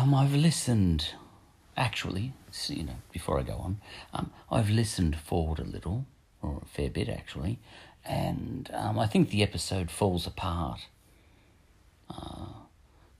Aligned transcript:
Um, 0.00 0.14
I've 0.14 0.34
listened, 0.34 1.10
actually, 1.76 2.32
you 2.68 2.84
know, 2.84 2.96
before 3.12 3.38
I 3.38 3.42
go 3.42 3.56
on, 3.56 3.80
um, 4.14 4.30
I've 4.50 4.70
listened 4.70 5.18
forward 5.18 5.58
a 5.58 5.64
little, 5.64 6.06
or 6.40 6.62
a 6.62 6.66
fair 6.66 6.88
bit 6.88 7.06
actually, 7.10 7.58
and 8.02 8.70
um, 8.72 8.98
I 8.98 9.06
think 9.06 9.28
the 9.28 9.42
episode 9.42 9.90
falls 9.90 10.26
apart 10.26 10.86
uh, 12.08 12.46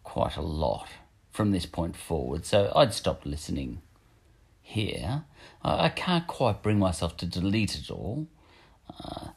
quite 0.05 0.39
a 0.39 0.43
lot 0.43 0.89
from 1.31 1.51
this 1.51 1.67
point 1.67 1.97
forward. 1.97 2.47
So 2.47 2.73
I'd 2.75 2.95
stop 2.95 3.27
listening 3.27 3.83
here. 4.63 5.25
I, 5.63 5.85
I 5.85 5.89
can't 5.91 6.27
quite 6.27 6.63
bring 6.63 6.79
myself 6.79 7.15
to 7.19 7.27
delete 7.27 7.77
it 7.77 7.91
all. 7.91 8.27
Uh, 8.89 9.29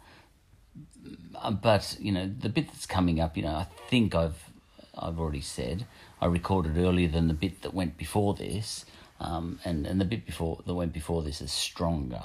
but 1.51 1.97
you 1.99 2.13
know 2.13 2.25
the 2.25 2.47
bit 2.47 2.67
that's 2.67 2.85
coming 2.85 3.19
up, 3.19 3.35
you 3.35 3.43
know, 3.43 3.55
I 3.55 3.67
think 3.89 4.15
I've 4.15 4.52
I've 4.97 5.19
already 5.19 5.41
said 5.41 5.85
I 6.21 6.27
recorded 6.27 6.77
earlier 6.77 7.07
than 7.07 7.27
the 7.27 7.33
bit 7.33 7.61
that 7.61 7.73
went 7.73 7.97
before 7.97 8.33
this, 8.33 8.85
um, 9.19 9.59
and 9.65 9.85
and 9.85 9.99
the 9.99 10.05
bit 10.05 10.25
before 10.25 10.61
that 10.65 10.73
went 10.73 10.93
before 10.93 11.23
this 11.23 11.41
is 11.41 11.51
stronger. 11.51 12.23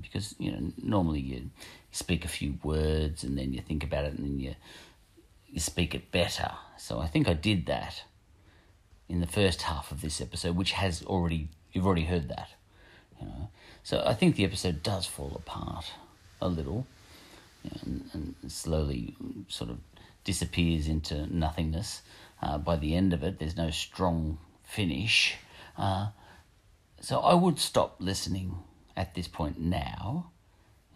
Because 0.00 0.34
you 0.38 0.52
know 0.52 0.72
normally 0.82 1.20
you, 1.20 1.50
speak 1.90 2.24
a 2.24 2.28
few 2.28 2.58
words 2.62 3.22
and 3.22 3.36
then 3.38 3.52
you 3.52 3.60
think 3.60 3.84
about 3.84 4.04
it 4.04 4.14
and 4.14 4.24
then 4.24 4.38
you 4.38 4.54
you 5.48 5.60
speak 5.60 5.94
it 5.94 6.10
better. 6.10 6.50
So 6.76 6.98
I 6.98 7.06
think 7.06 7.28
I 7.28 7.34
did 7.34 7.66
that 7.66 8.02
in 9.08 9.20
the 9.20 9.26
first 9.26 9.62
half 9.62 9.92
of 9.92 10.00
this 10.00 10.20
episode, 10.20 10.56
which 10.56 10.72
has 10.72 11.02
already 11.04 11.48
you've 11.72 11.86
already 11.86 12.04
heard 12.04 12.28
that. 12.28 12.50
You 13.20 13.26
know, 13.26 13.48
so 13.82 14.02
I 14.04 14.14
think 14.14 14.36
the 14.36 14.44
episode 14.44 14.82
does 14.82 15.06
fall 15.06 15.32
apart 15.36 15.92
a 16.40 16.48
little, 16.48 16.86
and, 17.82 18.10
and 18.12 18.52
slowly 18.52 19.16
sort 19.48 19.70
of 19.70 19.78
disappears 20.24 20.88
into 20.88 21.26
nothingness. 21.34 22.02
Uh, 22.42 22.58
by 22.58 22.76
the 22.76 22.94
end 22.94 23.12
of 23.12 23.22
it, 23.22 23.38
there's 23.38 23.56
no 23.56 23.70
strong 23.70 24.38
finish. 24.62 25.36
Uh, 25.78 26.08
so 27.00 27.20
I 27.20 27.34
would 27.34 27.58
stop 27.58 27.96
listening 27.98 28.56
at 28.96 29.14
this 29.14 29.28
point 29.28 29.60
now. 29.60 30.30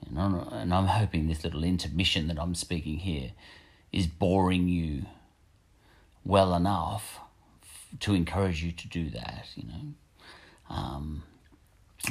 And 0.06 0.18
I'm, 0.18 0.34
and 0.34 0.74
I'm 0.74 0.86
hoping 0.86 1.28
this 1.28 1.44
little 1.44 1.64
intermission 1.64 2.28
that 2.28 2.40
I'm 2.40 2.54
speaking 2.54 2.98
here 2.98 3.32
is 3.92 4.06
boring 4.06 4.68
you 4.68 5.06
well 6.24 6.54
enough 6.54 7.18
to 8.00 8.14
encourage 8.14 8.62
you 8.62 8.72
to 8.72 8.88
do 8.88 9.10
that, 9.10 9.46
you 9.54 9.64
know. 9.64 9.94
Um, 10.70 11.22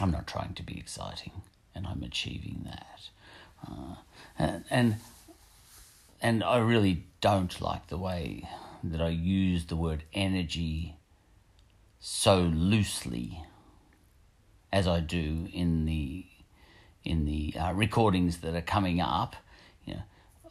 I'm 0.02 0.11
not 0.11 0.28
trying 0.28 0.53
to 0.56 0.63
be 0.63 0.78
exciting, 0.78 1.31
and 1.75 1.86
I'm 1.88 2.03
achieving 2.03 2.66
that. 2.66 3.00
Uh, 3.66 3.95
and, 4.38 4.63
and 4.69 4.95
and 6.22 6.44
I 6.44 6.58
really 6.58 7.03
don't 7.28 7.59
like 7.59 7.88
the 7.88 7.97
way 7.97 8.47
that 8.81 9.02
I 9.02 9.09
use 9.09 9.66
the 9.66 9.75
word 9.75 10.03
energy 10.14 10.95
so 12.00 12.39
loosely 12.39 13.44
as 14.72 14.88
I 14.88 15.02
do 15.02 15.50
in 15.52 15.84
the 15.84 16.25
in 17.03 17.25
the 17.25 17.53
uh, 17.59 17.73
recordings 17.73 18.38
that 18.38 18.56
are 18.56 18.61
coming 18.61 19.02
up. 19.02 19.36
You 19.84 19.95
know, 19.95 20.03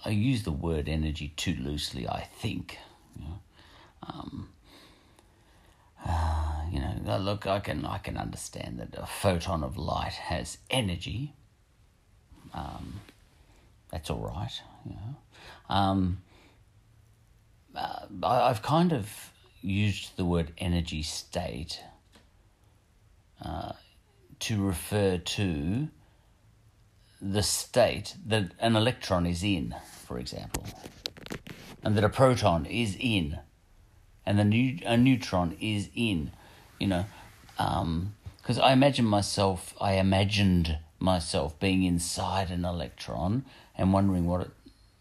I 0.05 0.11
use 0.11 0.43
the 0.43 0.53
word 0.53 0.87
energy 0.87 1.33
too 1.37 1.57
loosely. 1.59 2.07
I 2.07 2.29
think. 2.43 2.79
You 3.19 3.25
know, 3.25 3.39
um, 4.03 4.49
uh, 6.07 6.61
you 6.71 6.81
know, 6.81 7.17
look, 7.19 7.47
I 7.47 7.61
can 7.61 7.87
I 7.87 7.97
can 7.97 8.19
understand 8.19 8.81
that 8.81 9.01
a 9.03 9.07
photon 9.07 9.65
of 9.65 9.79
light 9.79 10.13
has 10.13 10.59
energy. 10.71 11.33
Um, 12.53 13.01
that's 13.91 14.11
all 14.11 14.21
right. 14.21 14.61
You 14.85 14.93
know, 14.93 15.75
um, 15.75 16.19
uh, 17.77 18.07
I've 18.23 18.63
kind 18.63 18.93
of 18.93 19.33
used 19.61 20.17
the 20.17 20.25
word 20.25 20.53
energy 20.59 21.03
state 21.03 21.81
uh, 23.45 23.73
to 24.41 24.65
refer 24.65 25.19
to 25.19 25.89
the 27.21 27.43
state 27.43 28.15
that 28.27 28.53
an 28.59 28.77
electron 28.77 29.27
is 29.27 29.43
in, 29.43 29.75
for 30.05 30.19
example, 30.19 30.65
and 31.83 31.97
that 31.97 32.05
a 32.05 32.09
proton 32.09 32.67
is 32.67 32.97
in, 32.99 33.39
and 34.25 34.39
the 34.39 34.45
new, 34.45 34.79
a 34.85 34.97
neutron 34.97 35.57
is 35.61 35.89
in, 35.95 36.31
you 36.79 36.87
know, 36.87 37.05
because 37.57 38.59
um, 38.59 38.65
I 38.65 38.73
imagine 38.73 39.05
myself, 39.05 39.75
I 39.81 39.95
imagined 39.95 40.79
myself 40.99 41.59
being 41.59 41.83
inside 41.83 42.51
an 42.51 42.65
electron 42.65 43.45
and 43.77 43.93
wondering 43.93 44.27
what 44.27 44.43
it 44.43 44.51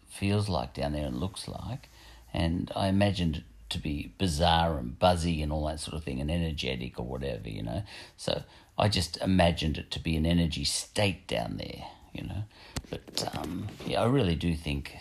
feels 0.08 0.48
like 0.48 0.74
down 0.74 0.92
there 0.92 1.06
and 1.06 1.18
looks 1.18 1.48
like, 1.48 1.88
and 2.36 2.70
I 2.76 2.88
imagined 2.88 3.42
to 3.70 3.78
be 3.78 4.12
bizarre 4.18 4.78
and 4.78 4.98
buzzy 4.98 5.42
and 5.42 5.50
all 5.50 5.66
that 5.66 5.80
sort 5.80 5.96
of 5.96 6.04
thing 6.04 6.20
and 6.20 6.30
energetic 6.30 7.00
or 7.00 7.06
whatever, 7.06 7.48
you 7.48 7.62
know. 7.62 7.82
So 8.16 8.42
I 8.78 8.88
just 8.88 9.16
imagined 9.18 9.78
it 9.78 9.90
to 9.92 10.00
be 10.00 10.16
an 10.16 10.24
energy 10.24 10.64
state 10.64 11.26
down 11.26 11.56
there 11.56 11.86
you 12.16 12.24
know. 12.24 12.44
But 12.90 13.36
um, 13.36 13.68
yeah, 13.84 14.02
I 14.02 14.06
really 14.06 14.34
do 14.34 14.54
think 14.54 14.96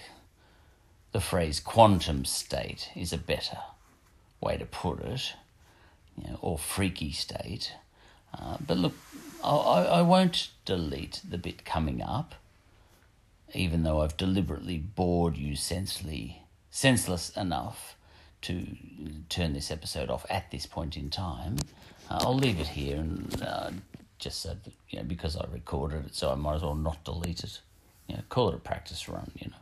the 1.11 1.21
phrase 1.21 1.59
quantum 1.59 2.25
state 2.25 2.89
is 2.95 3.13
a 3.13 3.17
better 3.17 3.57
way 4.41 4.57
to 4.57 4.65
put 4.65 4.99
it, 4.99 5.33
you 6.17 6.29
know, 6.29 6.39
or 6.41 6.57
freaky 6.57 7.11
state. 7.11 7.73
Uh, 8.37 8.57
but 8.65 8.77
look, 8.77 8.93
I, 9.43 9.49
I 9.49 10.01
won't 10.01 10.49
delete 10.65 11.21
the 11.27 11.37
bit 11.37 11.63
coming 11.63 12.01
up, 12.01 12.35
even 13.53 13.83
though 13.83 14.01
I've 14.01 14.17
deliberately 14.17 14.77
bored 14.77 15.37
you 15.37 15.55
sensely, 15.55 16.41
senseless 16.75 17.29
enough 17.37 17.95
to 18.41 18.67
turn 19.29 19.53
this 19.53 19.71
episode 19.71 20.09
off 20.09 20.25
at 20.29 20.51
this 20.51 20.65
point 20.65 20.97
in 20.97 21.09
time. 21.09 21.55
Uh, 22.09 22.19
I'll 22.19 22.35
leave 22.35 22.59
it 22.59 22.67
here 22.67 22.97
and 22.97 23.41
uh, 23.41 23.71
just 24.19 24.41
said 24.41 24.61
that, 24.65 24.73
you 24.89 24.99
know, 24.99 25.05
because 25.05 25.37
I 25.37 25.45
recorded 25.53 26.05
it, 26.07 26.15
so 26.15 26.31
I 26.31 26.35
might 26.35 26.55
as 26.55 26.63
well 26.63 26.75
not 26.75 27.01
delete 27.05 27.45
it. 27.45 27.61
You 28.07 28.17
know, 28.17 28.23
call 28.27 28.49
it 28.49 28.55
a 28.55 28.57
practice 28.57 29.07
run, 29.07 29.31
you 29.37 29.51
know, 29.51 29.55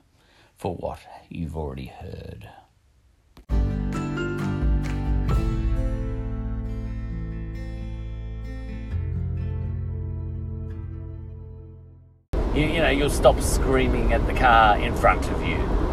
for 0.57 0.73
what 0.75 0.99
you've 1.29 1.55
already 1.55 1.85
heard. 1.85 2.49
You, 12.55 12.65
you 12.65 12.79
know, 12.79 12.89
you'll 12.89 13.11
stop 13.11 13.39
screaming 13.39 14.13
at 14.13 14.25
the 14.25 14.33
car 14.33 14.79
in 14.79 14.95
front 14.95 15.29
of 15.29 15.43
you 15.43 15.92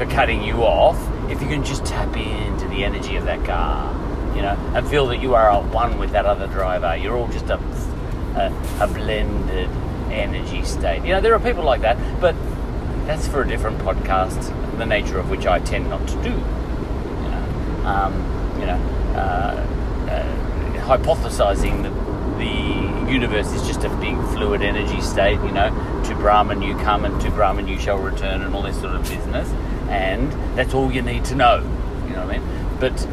for 0.00 0.06
cutting 0.06 0.42
you 0.42 0.64
off 0.64 0.96
if 1.30 1.42
you 1.42 1.48
can 1.48 1.62
just 1.62 1.84
tap 1.84 2.16
into 2.16 2.66
the 2.68 2.84
energy 2.84 3.16
of 3.16 3.24
that 3.26 3.44
car 3.44 4.00
you 4.34 4.42
know, 4.42 4.56
and 4.74 4.88
feel 4.88 5.06
that 5.08 5.20
you 5.20 5.34
are 5.34 5.50
at 5.50 5.64
one 5.66 5.98
with 5.98 6.12
that 6.12 6.24
other 6.24 6.46
driver. 6.46 6.96
You're 6.96 7.16
all 7.16 7.28
just 7.28 7.46
a, 7.46 7.58
a, 8.36 8.84
a 8.84 8.86
blended 8.86 9.68
energy 10.10 10.64
state. 10.64 11.04
You 11.04 11.14
know, 11.14 11.20
there 11.20 11.34
are 11.34 11.40
people 11.40 11.64
like 11.64 11.82
that, 11.82 11.98
but 12.20 12.34
that's 13.06 13.28
for 13.28 13.42
a 13.42 13.48
different 13.48 13.78
podcast, 13.80 14.78
the 14.78 14.86
nature 14.86 15.18
of 15.18 15.28
which 15.30 15.46
I 15.46 15.58
tend 15.58 15.90
not 15.90 16.06
to 16.08 16.14
do. 16.22 16.30
You 16.30 17.28
know, 17.28 17.82
um, 17.84 18.60
you 18.60 18.66
know 18.66 18.78
uh, 19.16 19.66
uh, 20.08 20.86
hypothesizing 20.86 21.82
that 21.82 22.38
the 22.38 23.12
universe 23.12 23.52
is 23.52 23.66
just 23.66 23.84
a 23.84 23.90
big 23.96 24.16
fluid 24.32 24.62
energy 24.62 25.00
state, 25.02 25.40
you 25.42 25.52
know, 25.52 25.68
to 26.06 26.14
Brahman 26.14 26.62
you 26.62 26.76
come 26.78 27.04
and 27.04 27.20
to 27.20 27.30
Brahman 27.30 27.68
you 27.68 27.78
shall 27.78 27.98
return 27.98 28.40
and 28.40 28.54
all 28.54 28.62
this 28.62 28.80
sort 28.80 28.94
of 28.94 29.02
business. 29.02 29.52
And 29.90 30.32
that's 30.56 30.72
all 30.72 30.90
you 30.90 31.02
need 31.02 31.24
to 31.26 31.34
know, 31.34 31.58
you 32.06 32.14
know 32.14 32.26
what 32.26 32.36
I 32.36 32.38
mean? 32.38 32.78
But 32.78 33.06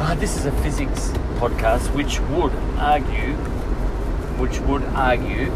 uh, 0.00 0.14
this 0.16 0.36
is 0.36 0.44
a 0.44 0.52
physics 0.62 1.08
podcast, 1.38 1.94
which 1.94 2.20
would 2.20 2.52
argue, 2.78 3.34
which 4.38 4.58
would 4.60 4.82
argue 4.94 5.46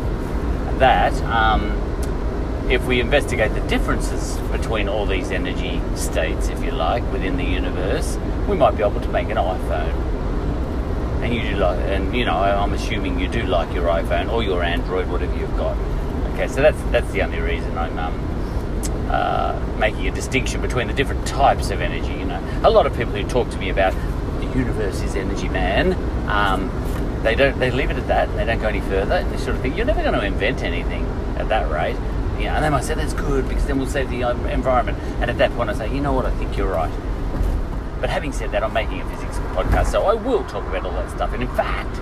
that 0.78 1.12
um, 1.24 1.72
if 2.70 2.86
we 2.86 3.00
investigate 3.00 3.52
the 3.54 3.60
differences 3.62 4.38
between 4.50 4.88
all 4.88 5.04
these 5.04 5.30
energy 5.30 5.80
states, 5.96 6.48
if 6.48 6.62
you 6.62 6.70
like, 6.70 7.02
within 7.12 7.36
the 7.36 7.44
universe, 7.44 8.16
we 8.48 8.56
might 8.56 8.76
be 8.76 8.82
able 8.82 9.00
to 9.00 9.08
make 9.08 9.28
an 9.28 9.36
iPhone. 9.36 9.92
And 11.22 11.34
you 11.34 11.42
do 11.42 11.56
like, 11.56 11.78
and 11.80 12.16
you 12.16 12.24
know, 12.24 12.36
I'm 12.36 12.72
assuming 12.72 13.18
you 13.18 13.28
do 13.28 13.42
like 13.42 13.74
your 13.74 13.84
iPhone 13.88 14.32
or 14.32 14.42
your 14.42 14.62
Android, 14.62 15.08
whatever 15.08 15.36
you've 15.36 15.56
got. 15.56 15.76
Okay, 16.32 16.48
so 16.48 16.62
that's 16.62 16.80
that's 16.84 17.10
the 17.12 17.20
only 17.22 17.40
reason 17.40 17.76
I'm 17.76 17.98
um, 17.98 18.14
uh, 19.10 19.58
making 19.78 20.06
a 20.08 20.10
distinction 20.10 20.60
between 20.60 20.86
the 20.86 20.94
different 20.94 21.26
types 21.26 21.70
of 21.70 21.80
energy. 21.80 22.12
You 22.12 22.24
know, 22.24 22.60
a 22.64 22.70
lot 22.70 22.86
of 22.86 22.96
people 22.96 23.12
who 23.12 23.26
talk 23.28 23.50
to 23.50 23.58
me 23.58 23.70
about 23.70 23.92
the 24.40 24.46
universe 24.58 25.02
is 25.02 25.14
energy 25.14 25.48
man. 25.48 25.94
Um, 26.28 26.70
they 27.22 27.34
don't. 27.34 27.58
They 27.58 27.70
leave 27.70 27.90
it 27.90 27.96
at 27.96 28.08
that. 28.08 28.34
They 28.36 28.44
don't 28.44 28.60
go 28.60 28.68
any 28.68 28.80
further. 28.80 29.22
They 29.24 29.36
sort 29.36 29.56
of 29.56 29.62
think 29.62 29.76
you're 29.76 29.86
never 29.86 30.02
going 30.02 30.14
to 30.14 30.24
invent 30.24 30.62
anything 30.62 31.04
at 31.36 31.48
that 31.48 31.70
rate. 31.70 31.96
Yeah, 32.40 32.54
and 32.54 32.64
they 32.64 32.70
might 32.70 32.84
say 32.84 32.94
that's 32.94 33.12
good 33.12 33.46
because 33.46 33.66
then 33.66 33.78
we'll 33.78 33.86
save 33.86 34.08
the 34.08 34.24
um, 34.24 34.46
environment. 34.46 34.98
And 35.20 35.30
at 35.30 35.36
that 35.38 35.52
point, 35.52 35.68
I 35.68 35.74
say, 35.74 35.94
you 35.94 36.00
know 36.00 36.14
what? 36.14 36.24
I 36.24 36.30
think 36.36 36.56
you're 36.56 36.72
right. 36.72 36.90
But 38.00 38.08
having 38.08 38.32
said 38.32 38.52
that, 38.52 38.64
I'm 38.64 38.72
making 38.72 39.02
a 39.02 39.10
physics 39.10 39.36
podcast, 39.54 39.88
so 39.88 40.04
I 40.04 40.14
will 40.14 40.42
talk 40.44 40.66
about 40.66 40.86
all 40.86 40.92
that 40.92 41.10
stuff. 41.10 41.34
And 41.34 41.42
in 41.42 41.54
fact, 41.54 42.00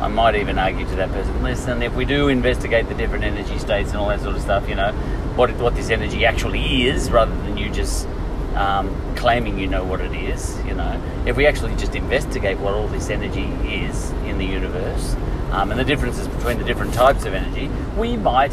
I 0.00 0.08
might 0.08 0.34
even 0.36 0.58
argue 0.58 0.86
to 0.86 0.96
that 0.96 1.10
person, 1.10 1.42
listen, 1.42 1.82
if 1.82 1.94
we 1.94 2.04
do 2.04 2.28
investigate 2.28 2.88
the 2.88 2.94
different 2.94 3.24
energy 3.24 3.58
states 3.58 3.90
and 3.90 3.98
all 3.98 4.08
that 4.08 4.20
sort 4.20 4.36
of 4.36 4.42
stuff, 4.42 4.68
you 4.68 4.74
know, 4.74 4.92
what 5.36 5.50
what 5.56 5.74
this 5.74 5.90
energy 5.90 6.24
actually 6.24 6.86
is, 6.86 7.10
rather 7.10 7.34
than 7.42 7.56
you 7.56 7.70
just 7.70 8.06
um, 8.54 8.94
claiming 9.16 9.58
you 9.58 9.66
know 9.66 9.84
what 9.84 10.00
it 10.00 10.12
is. 10.12 10.58
You 10.64 10.74
know, 10.74 11.00
if 11.26 11.36
we 11.36 11.46
actually 11.46 11.74
just 11.76 11.94
investigate 11.94 12.58
what 12.58 12.74
all 12.74 12.88
this 12.88 13.10
energy 13.10 13.44
is 13.66 14.10
in 14.26 14.38
the 14.38 14.44
universe 14.44 15.14
um, 15.50 15.70
and 15.70 15.78
the 15.78 15.84
differences 15.84 16.28
between 16.28 16.58
the 16.58 16.64
different 16.64 16.94
types 16.94 17.24
of 17.24 17.34
energy, 17.34 17.68
we 17.96 18.16
might, 18.16 18.52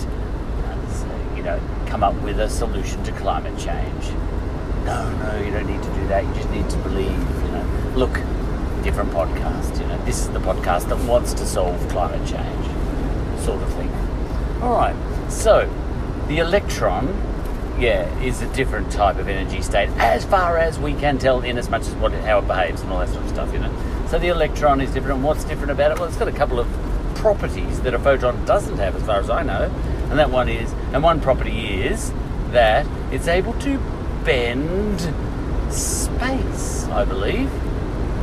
you 1.36 1.44
know, 1.44 1.60
come 1.88 2.04
up 2.04 2.16
with 2.22 2.40
a 2.40 2.50
solution 2.50 3.04
to 3.04 3.12
climate 3.14 3.58
change. 3.58 4.06
No, 4.86 5.12
no, 5.18 5.42
you 5.44 5.52
don't 5.52 5.68
need 5.68 5.82
to 5.84 5.94
do 5.94 6.08
that. 6.08 6.26
You 6.26 6.34
just 6.34 6.50
need 6.50 6.70
to 6.70 6.78
believe. 6.78 7.12
You 7.12 7.52
know, 7.52 7.94
look, 7.96 8.20
different 8.84 9.12
podcast. 9.12 9.80
You 9.80 9.88
know, 9.88 9.98
this 10.06 10.20
is 10.20 10.30
the 10.30 10.40
podcast 10.40 10.90
that 10.90 10.98
wants 11.08 11.34
to 11.34 11.46
solve 11.46 11.80
climate 11.90 12.28
change, 12.28 12.66
sort 13.44 13.62
of 13.62 13.74
thing. 13.74 13.92
All 14.62 14.76
right, 14.76 14.96
so 15.32 15.70
the 16.28 16.40
electron 16.40 17.08
yeah, 17.80 18.08
is 18.20 18.42
a 18.42 18.54
different 18.54 18.92
type 18.92 19.18
of 19.18 19.28
energy 19.28 19.62
state, 19.62 19.90
as 19.98 20.24
far 20.24 20.58
as 20.58 20.78
we 20.78 20.94
can 20.94 21.18
tell, 21.18 21.42
in 21.42 21.58
as 21.58 21.70
much 21.70 21.82
as 21.82 21.94
what 21.96 22.12
how 22.12 22.40
it 22.40 22.48
behaves 22.48 22.82
and 22.82 22.92
all 22.92 23.00
that 23.00 23.10
sort 23.10 23.24
of 23.24 23.30
stuff, 23.30 23.52
you 23.54 23.60
know. 23.60 24.06
So 24.10 24.20
the 24.20 24.28
electron 24.28 24.82
is 24.82 24.92
different. 24.92 25.16
And 25.16 25.24
what's 25.24 25.44
different 25.46 25.72
about 25.72 25.92
it? 25.92 26.00
Well, 26.00 26.08
it's 26.08 26.18
got 26.18 26.28
a 26.28 26.34
couple 26.34 26.60
of 26.60 26.68
properties 27.16 27.82
that 27.82 27.94
a 27.94 28.00
photon 28.00 28.46
doesn't 28.46 28.78
have, 28.78 28.96
as 28.96 29.04
far 29.04 29.20
as 29.20 29.30
I 29.30 29.42
know. 29.44 29.72
And 30.10 30.20
that 30.20 30.30
one 30.30 30.50
is, 30.50 30.72
and 30.94 31.02
one 31.02 31.22
property 31.22 31.82
is 31.82 32.12
that 32.52 32.86
it's 33.12 33.28
able 33.28 33.54
to 33.62 33.80
bend 34.26 35.00
space, 35.74 36.84
I 36.86 37.06
believe, 37.06 37.50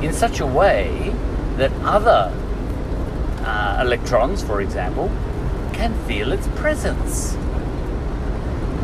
in 0.02 0.12
such 0.12 0.40
a 0.40 0.46
way 0.46 1.14
that 1.56 1.72
other 1.82 2.32
uh, 3.44 3.78
electrons, 3.80 4.42
for 4.42 4.60
example, 4.60 5.10
can 5.72 5.94
feel 6.06 6.32
its 6.32 6.46
presence. 6.48 7.34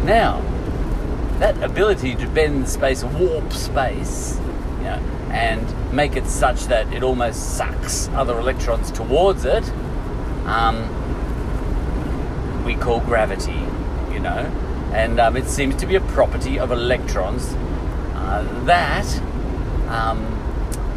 Now, 0.04 0.42
that 1.38 1.60
ability 1.62 2.14
to 2.16 2.26
bend 2.28 2.68
space, 2.68 3.04
warp 3.04 3.52
space, 3.52 4.38
you 4.78 4.84
know, 4.84 5.00
and 5.30 5.92
make 5.92 6.16
it 6.16 6.26
such 6.26 6.64
that 6.66 6.92
it 6.92 7.02
almost 7.02 7.56
sucks 7.56 8.08
other 8.10 8.38
electrons 8.38 8.90
towards 8.90 9.44
it, 9.44 9.68
um, 10.46 10.88
we 12.64 12.74
call 12.74 13.00
gravity, 13.00 13.60
you 14.12 14.20
know, 14.20 14.50
and 14.92 15.18
um, 15.18 15.36
it 15.36 15.46
seems 15.46 15.74
to 15.76 15.86
be 15.86 15.96
a 15.96 16.00
property 16.00 16.58
of 16.58 16.70
electrons 16.70 17.52
uh, 18.14 18.64
that 18.64 19.06
um, 19.88 20.33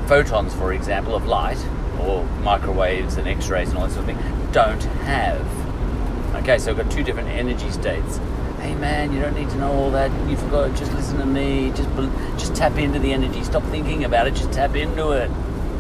photons, 0.08 0.54
for 0.54 0.74
example, 0.74 1.16
of 1.16 1.26
light 1.26 1.64
or 2.02 2.24
microwaves 2.42 3.18
and 3.18 3.28
X-rays 3.28 3.70
and 3.70 3.78
all 3.78 3.88
that 3.88 3.94
sort 3.94 4.10
of 4.10 4.16
thing, 4.16 4.52
don't 4.52 4.84
have. 5.04 6.36
Okay, 6.36 6.58
so 6.58 6.74
we've 6.74 6.84
got 6.84 6.92
two 6.92 7.04
different 7.04 7.30
energy 7.30 7.70
states 7.72 8.20
hey 8.68 8.76
man, 8.76 9.14
you 9.14 9.22
don't 9.22 9.36
need 9.36 9.50
to 9.50 9.58
know 9.58 9.72
all 9.72 9.92
that. 9.92 10.12
You 10.30 10.36
forgot. 10.36 10.76
Just 10.76 10.92
listen 10.94 11.18
to 11.20 11.26
me. 11.26 11.72
Just 11.76 11.90
just 12.38 12.56
tap 12.56 12.78
into 12.78 13.00
the 13.00 13.14
energy. 13.14 13.44
Stop 13.44 13.64
thinking 13.64 14.04
about 14.04 14.28
it. 14.28 14.36
Just 14.36 14.52
tap 14.52 14.76
into 14.76 15.12
it. 15.12 15.30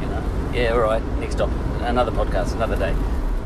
You 0.02 0.08
know. 0.08 0.52
Yeah. 0.54 0.72
All 0.72 0.80
right. 0.80 1.04
Next 1.20 1.36
stop. 1.36 1.50
Another 1.82 2.12
podcast. 2.12 2.54
Another 2.54 2.76
day. 2.76 2.94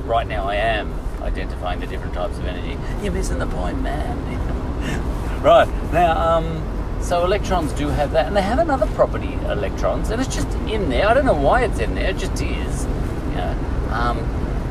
Right 0.06 0.28
now, 0.28 0.48
I 0.48 0.56
am 0.56 0.94
identifying 1.22 1.80
the 1.80 1.88
different 1.88 2.14
types 2.14 2.38
of 2.38 2.46
energy. 2.46 2.78
You're 3.04 3.14
missing 3.14 3.40
the 3.40 3.48
point, 3.48 3.82
man. 3.82 5.42
right 5.42 5.68
now, 5.92 6.38
um, 6.38 6.71
so 7.02 7.26
electrons 7.26 7.74
do 7.74 7.88
have 7.90 8.12
that, 8.12 8.28
and 8.28 8.36
they 8.36 8.42
have 8.42 8.60
another 8.60 8.88
property, 8.88 9.34
electrons, 9.46 10.10
and 10.12 10.22
it's 10.22 10.34
just 10.34 10.48
in 10.70 10.90
there. 10.90 11.08
I 11.08 11.14
don't 11.14 11.26
know 11.26 11.34
why 11.34 11.64
it's 11.64 11.80
in 11.80 11.96
there. 11.96 12.12
It 12.12 12.18
just 12.18 12.42
is. 12.42 12.86
Know. 12.86 13.88
Um, 13.92 14.20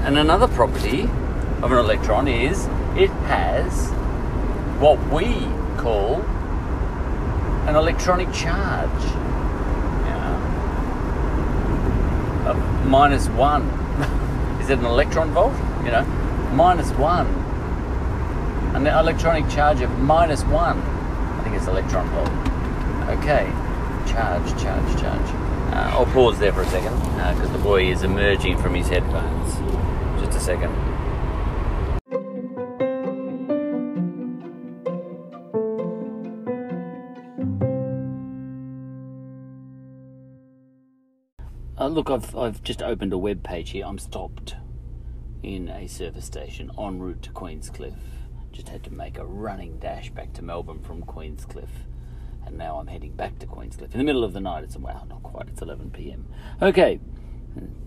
and 0.04 0.16
another 0.16 0.48
property 0.48 1.02
of 1.62 1.72
an 1.72 1.78
electron 1.78 2.26
is 2.26 2.66
it 2.96 3.10
has 3.28 3.90
what 4.80 4.98
we 5.12 5.34
call 5.76 6.22
an 7.68 7.76
electronic 7.76 8.32
charge. 8.32 9.04
Yeah. 10.06 10.38
Of 12.48 12.86
minus 12.86 13.28
one. 13.28 13.62
Is 14.62 14.70
it 14.70 14.78
an 14.78 14.86
electron 14.86 15.30
volt? 15.32 15.52
You 15.84 15.90
know, 15.90 16.04
minus 16.54 16.90
one. 16.92 17.26
An 18.74 18.86
electronic 18.86 19.48
charge 19.50 19.82
of 19.82 19.90
minus 19.98 20.42
one. 20.44 20.80
Electron 21.66 22.06
hole. 22.08 23.16
Okay. 23.18 23.50
Charge, 24.06 24.50
charge, 24.60 25.00
charge. 25.00 25.30
Uh, 25.72 25.90
I'll 25.92 26.06
pause 26.06 26.38
there 26.38 26.52
for 26.52 26.62
a 26.62 26.66
second 26.66 26.98
because 26.98 27.48
uh, 27.48 27.52
the 27.52 27.58
boy 27.58 27.90
is 27.90 28.02
emerging 28.02 28.58
from 28.58 28.74
his 28.74 28.88
headphones. 28.88 29.54
Just 30.20 30.36
a 30.36 30.40
second. 30.40 30.74
Uh, 41.80 41.88
look, 41.88 42.10
I've, 42.10 42.36
I've 42.36 42.62
just 42.62 42.82
opened 42.82 43.14
a 43.14 43.18
web 43.18 43.42
page 43.42 43.70
here. 43.70 43.86
I'm 43.86 43.98
stopped 43.98 44.54
in 45.42 45.68
a 45.68 45.86
service 45.86 46.26
station 46.26 46.70
en 46.78 46.98
route 46.98 47.22
to 47.22 47.30
Queenscliff. 47.30 47.94
Just 48.52 48.68
had 48.68 48.82
to 48.84 48.92
make 48.92 49.18
a 49.18 49.24
running 49.24 49.78
dash 49.78 50.10
back 50.10 50.32
to 50.34 50.42
Melbourne 50.42 50.80
from 50.80 51.02
Queenscliff. 51.02 51.70
And 52.44 52.56
now 52.56 52.78
I'm 52.78 52.86
heading 52.86 53.12
back 53.12 53.38
to 53.40 53.46
Queenscliff 53.46 53.92
in 53.92 53.98
the 53.98 54.04
middle 54.04 54.24
of 54.24 54.32
the 54.32 54.40
night. 54.40 54.64
It's, 54.64 54.76
well, 54.76 55.06
not 55.08 55.22
quite, 55.22 55.48
it's 55.48 55.62
11 55.62 55.90
pm. 55.90 56.26
Okay, 56.60 57.00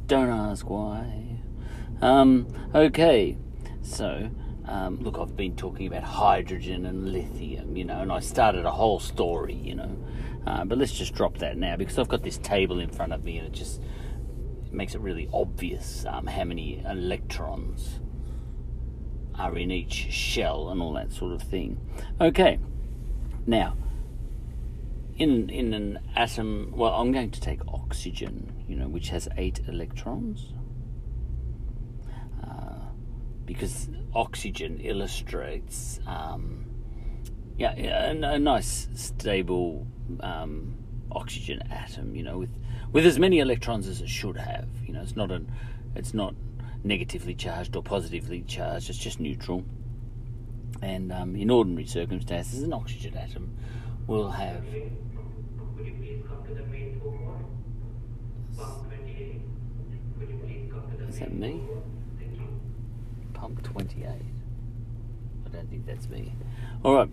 don't 0.07 0.29
ask 0.29 0.69
why. 0.69 1.39
Um, 2.01 2.47
okay, 2.73 3.37
so 3.81 4.29
um, 4.65 4.99
look, 5.01 5.17
I've 5.19 5.35
been 5.35 5.55
talking 5.55 5.87
about 5.87 6.03
hydrogen 6.03 6.85
and 6.85 7.11
lithium, 7.11 7.75
you 7.75 7.83
know, 7.83 7.99
and 7.99 8.11
I 8.11 8.19
started 8.19 8.65
a 8.65 8.71
whole 8.71 8.99
story, 8.99 9.55
you 9.55 9.75
know. 9.75 9.97
Uh, 10.45 10.65
but 10.65 10.77
let's 10.77 10.93
just 10.93 11.13
drop 11.13 11.37
that 11.37 11.57
now 11.57 11.75
because 11.75 11.97
I've 11.97 12.09
got 12.09 12.23
this 12.23 12.37
table 12.37 12.79
in 12.79 12.89
front 12.89 13.13
of 13.13 13.23
me 13.23 13.37
and 13.37 13.47
it 13.47 13.53
just 13.53 13.81
makes 14.71 14.95
it 14.95 15.01
really 15.01 15.29
obvious 15.33 16.05
um, 16.07 16.27
how 16.27 16.43
many 16.43 16.83
electrons 16.85 17.99
are 19.37 19.57
in 19.57 19.71
each 19.71 19.93
shell 20.11 20.69
and 20.69 20.81
all 20.81 20.93
that 20.93 21.11
sort 21.11 21.33
of 21.33 21.41
thing. 21.41 21.79
Okay, 22.19 22.59
now 23.45 23.75
in 25.17 25.49
in 25.49 25.73
an 25.73 25.99
atom, 26.15 26.73
well, 26.75 26.93
I'm 26.93 27.11
going 27.11 27.31
to 27.31 27.41
take 27.41 27.61
oxygen, 27.67 28.63
you 28.67 28.75
know, 28.75 28.87
which 28.87 29.09
has 29.09 29.27
eight 29.37 29.61
electrons, 29.67 30.53
uh, 32.43 32.87
because 33.45 33.89
oxygen 34.15 34.79
illustrates, 34.79 35.99
um, 36.07 36.65
yeah, 37.57 37.73
a, 37.75 38.33
a 38.33 38.39
nice 38.39 38.87
stable 38.95 39.87
um, 40.21 40.77
oxygen 41.11 41.61
atom, 41.71 42.15
you 42.15 42.23
know, 42.23 42.39
with 42.39 42.55
with 42.91 43.05
as 43.05 43.19
many 43.19 43.39
electrons 43.39 43.87
as 43.87 44.01
it 44.01 44.09
should 44.09 44.37
have. 44.37 44.67
You 44.85 44.93
know, 44.93 45.01
it's 45.01 45.15
not 45.15 45.31
an 45.31 45.51
it's 45.95 46.13
not 46.13 46.33
negatively 46.83 47.33
charged 47.33 47.75
or 47.75 47.83
positively 47.83 48.41
charged. 48.41 48.89
It's 48.89 48.99
just 48.99 49.19
neutral. 49.19 49.63
And 50.81 51.11
um, 51.11 51.35
in 51.35 51.49
ordinary 51.49 51.85
circumstances, 51.85 52.61
an 52.63 52.73
oxygen 52.73 53.15
atom 53.15 53.55
will 54.07 54.29
have. 54.31 54.63
Is 61.07 61.19
that 61.19 61.31
me? 61.31 61.61
Pump 63.33 63.61
28. 63.61 64.07
I 64.07 65.49
don't 65.49 65.69
think 65.69 65.85
that's 65.85 66.09
me. 66.09 66.33
All 66.83 66.95
right, 66.95 67.09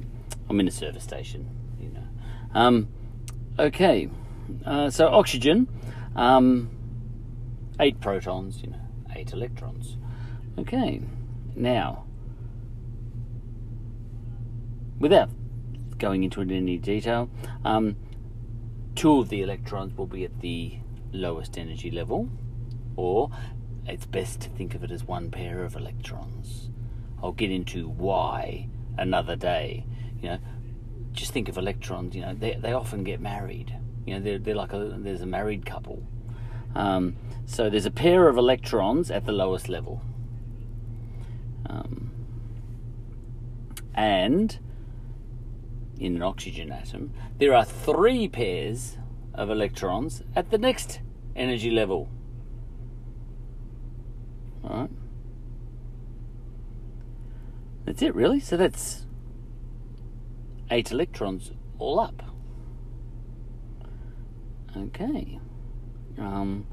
I'm 0.48 0.58
in 0.58 0.66
a 0.66 0.70
service 0.70 1.04
station, 1.04 1.48
you 1.80 1.90
know. 1.90 2.06
Um, 2.54 2.88
okay, 3.58 4.08
uh, 4.64 4.90
so 4.90 5.08
oxygen, 5.08 5.68
um, 6.16 6.70
eight 7.78 8.00
protons, 8.00 8.62
you 8.62 8.70
know, 8.70 8.80
eight 9.20 9.32
electrons. 9.32 9.96
Okay, 10.58 11.00
now, 11.54 12.04
without 14.98 15.28
going 15.98 16.24
into 16.24 16.40
it 16.40 16.50
in 16.50 16.56
any 16.56 16.78
detail, 16.78 17.28
um, 17.64 17.96
two 18.94 19.18
of 19.18 19.28
the 19.28 19.42
electrons 19.42 19.96
will 19.96 20.06
be 20.06 20.24
at 20.24 20.40
the 20.40 20.78
lowest 21.12 21.58
energy 21.58 21.90
level, 21.90 22.28
or 22.96 23.30
it's 23.86 24.06
best 24.06 24.40
to 24.40 24.48
think 24.50 24.74
of 24.74 24.82
it 24.82 24.90
as 24.90 25.04
one 25.04 25.30
pair 25.30 25.64
of 25.64 25.76
electrons. 25.76 26.70
I'll 27.22 27.32
get 27.32 27.50
into 27.50 27.88
why 27.88 28.68
another 28.96 29.36
day. 29.36 29.84
You 30.22 30.28
know, 30.30 30.38
just 31.12 31.32
think 31.32 31.48
of 31.48 31.58
electrons. 31.58 32.14
You 32.14 32.22
know, 32.22 32.34
they 32.34 32.54
they 32.54 32.72
often 32.72 33.04
get 33.04 33.20
married. 33.20 33.76
You 34.06 34.14
know, 34.14 34.20
they're 34.20 34.38
they're 34.38 34.54
like 34.54 34.72
a 34.72 34.96
there's 34.98 35.20
a 35.20 35.26
married 35.26 35.66
couple. 35.66 36.02
Um, 36.74 37.16
so 37.46 37.68
there's 37.68 37.86
a 37.86 37.90
pair 37.90 38.28
of 38.28 38.36
electrons 38.36 39.10
at 39.10 39.26
the 39.26 39.32
lowest 39.32 39.68
level, 39.68 40.02
um, 41.66 42.12
and 43.94 44.58
in 45.98 46.16
an 46.16 46.22
oxygen 46.22 46.72
atom 46.72 47.12
there 47.38 47.54
are 47.54 47.64
three 47.64 48.28
pairs 48.28 48.96
of 49.34 49.50
electrons 49.50 50.22
at 50.34 50.50
the 50.50 50.58
next 50.58 51.00
energy 51.34 51.70
level. 51.70 52.08
All 54.62 54.80
right. 54.80 54.90
That's 57.84 58.02
it, 58.02 58.14
really. 58.14 58.40
So 58.40 58.56
that's 58.56 59.06
eight 60.70 60.92
electrons 60.92 61.52
all 61.78 61.98
up. 61.98 62.22
Okay. 64.76 65.40
Um, 66.18 66.66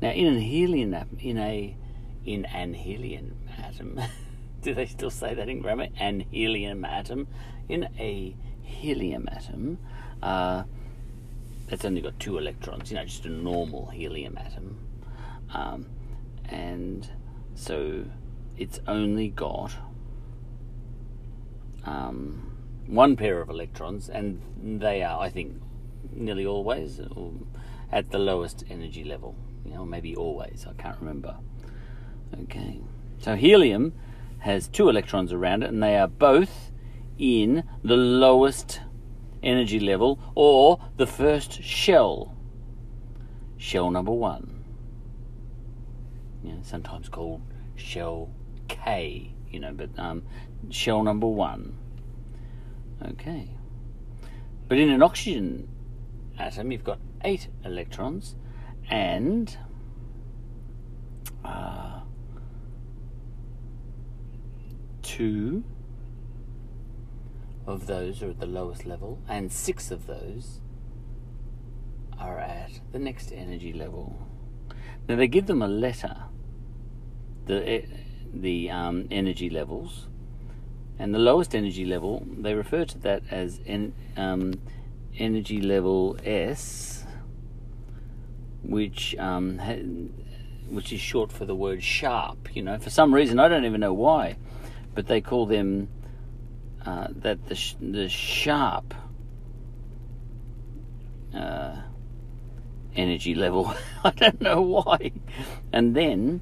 now, 0.00 0.10
in 0.10 0.26
an 0.26 0.40
helium 0.40 0.94
atom, 0.94 1.18
in 1.20 1.38
a 1.38 1.76
in 2.24 2.44
an 2.46 2.74
helium 2.74 3.36
atom, 3.58 4.00
do 4.62 4.74
they 4.74 4.86
still 4.86 5.10
say 5.10 5.34
that 5.34 5.48
in 5.48 5.60
grammar? 5.60 5.88
An 5.98 6.20
helium 6.30 6.84
atom. 6.84 7.28
In 7.68 7.88
a 7.98 8.36
helium 8.62 9.28
atom, 9.30 9.78
uh, 10.22 10.64
that's 11.68 11.84
only 11.84 12.00
got 12.00 12.18
two 12.20 12.38
electrons. 12.38 12.90
You 12.90 12.96
know, 12.96 13.04
just 13.04 13.24
a 13.24 13.30
normal 13.30 13.86
helium 13.86 14.36
atom, 14.38 14.78
um, 15.52 15.86
and 16.46 17.08
so 17.54 18.04
it's 18.56 18.80
only 18.86 19.28
got 19.28 19.72
um, 21.84 22.54
one 22.86 23.16
pair 23.16 23.40
of 23.40 23.48
electrons, 23.48 24.08
and 24.08 24.40
they 24.80 25.02
are, 25.02 25.20
I 25.20 25.30
think, 25.30 25.60
nearly 26.12 26.46
always 26.46 27.00
at 27.94 28.10
the 28.10 28.18
lowest 28.18 28.64
energy 28.68 29.04
level. 29.04 29.36
You 29.64 29.74
know, 29.74 29.84
maybe 29.86 30.14
always. 30.16 30.66
I 30.68 30.74
can't 30.74 30.98
remember. 30.98 31.36
Okay. 32.42 32.80
So 33.18 33.36
helium 33.36 33.94
has 34.40 34.68
two 34.68 34.88
electrons 34.90 35.32
around 35.32 35.62
it, 35.62 35.70
and 35.70 35.82
they 35.82 35.96
are 35.96 36.08
both 36.08 36.72
in 37.16 37.62
the 37.82 37.96
lowest 37.96 38.80
energy 39.42 39.78
level 39.78 40.18
or 40.34 40.80
the 40.96 41.06
first 41.06 41.62
shell. 41.62 42.36
Shell 43.56 43.92
number 43.92 44.12
one. 44.12 44.64
Know, 46.42 46.58
sometimes 46.62 47.08
called 47.08 47.40
shell 47.76 48.30
K, 48.68 49.32
you 49.50 49.60
know, 49.60 49.72
but 49.72 49.90
um, 49.98 50.24
shell 50.68 51.02
number 51.02 51.26
one. 51.26 51.78
Okay. 53.02 53.48
But 54.68 54.78
in 54.78 54.90
an 54.90 55.02
oxygen 55.02 55.68
atom, 56.38 56.72
you've 56.72 56.84
got 56.84 56.98
eight 57.24 57.48
electrons 57.64 58.36
and 58.90 59.56
uh, 61.44 62.00
two 65.02 65.64
of 67.66 67.86
those 67.86 68.22
are 68.22 68.30
at 68.30 68.40
the 68.40 68.46
lowest 68.46 68.84
level, 68.84 69.22
and 69.28 69.50
six 69.50 69.90
of 69.90 70.06
those 70.06 70.60
are 72.18 72.38
at 72.38 72.80
the 72.92 72.98
next 72.98 73.32
energy 73.32 73.72
level. 73.72 74.16
Now 75.08 75.16
they 75.16 75.28
give 75.28 75.46
them 75.46 75.62
a 75.62 75.68
letter, 75.68 76.24
the 77.46 77.68
eh, 77.68 77.86
the 78.32 78.70
um, 78.70 79.06
energy 79.10 79.48
levels, 79.48 80.08
and 80.98 81.14
the 81.14 81.18
lowest 81.18 81.54
energy 81.54 81.84
level 81.84 82.26
they 82.38 82.54
refer 82.54 82.84
to 82.84 82.98
that 82.98 83.22
as 83.30 83.60
en, 83.66 83.94
um, 84.16 84.54
energy 85.18 85.60
level 85.60 86.18
S, 86.24 87.03
which 88.64 89.14
um, 89.18 89.58
which 90.68 90.92
is 90.92 91.00
short 91.00 91.30
for 91.30 91.44
the 91.44 91.54
word 91.54 91.82
sharp. 91.82 92.54
You 92.54 92.62
know, 92.62 92.78
for 92.78 92.90
some 92.90 93.14
reason 93.14 93.38
I 93.38 93.48
don't 93.48 93.64
even 93.64 93.80
know 93.80 93.92
why, 93.92 94.36
but 94.94 95.06
they 95.06 95.20
call 95.20 95.46
them 95.46 95.88
uh, 96.84 97.08
that 97.10 97.46
the 97.48 97.74
the 97.80 98.08
sharp 98.08 98.94
uh, 101.34 101.76
energy 102.96 103.34
level. 103.34 103.74
I 104.04 104.10
don't 104.10 104.40
know 104.40 104.62
why. 104.62 105.12
And 105.72 105.94
then 105.94 106.40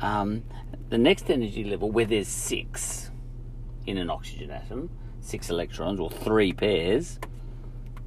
um, 0.00 0.44
the 0.88 0.98
next 0.98 1.30
energy 1.30 1.64
level, 1.64 1.90
where 1.90 2.06
there's 2.06 2.28
six 2.28 3.10
in 3.86 3.98
an 3.98 4.10
oxygen 4.10 4.50
atom, 4.50 4.90
six 5.20 5.50
electrons 5.50 6.00
or 6.00 6.10
three 6.10 6.52
pairs, 6.52 7.18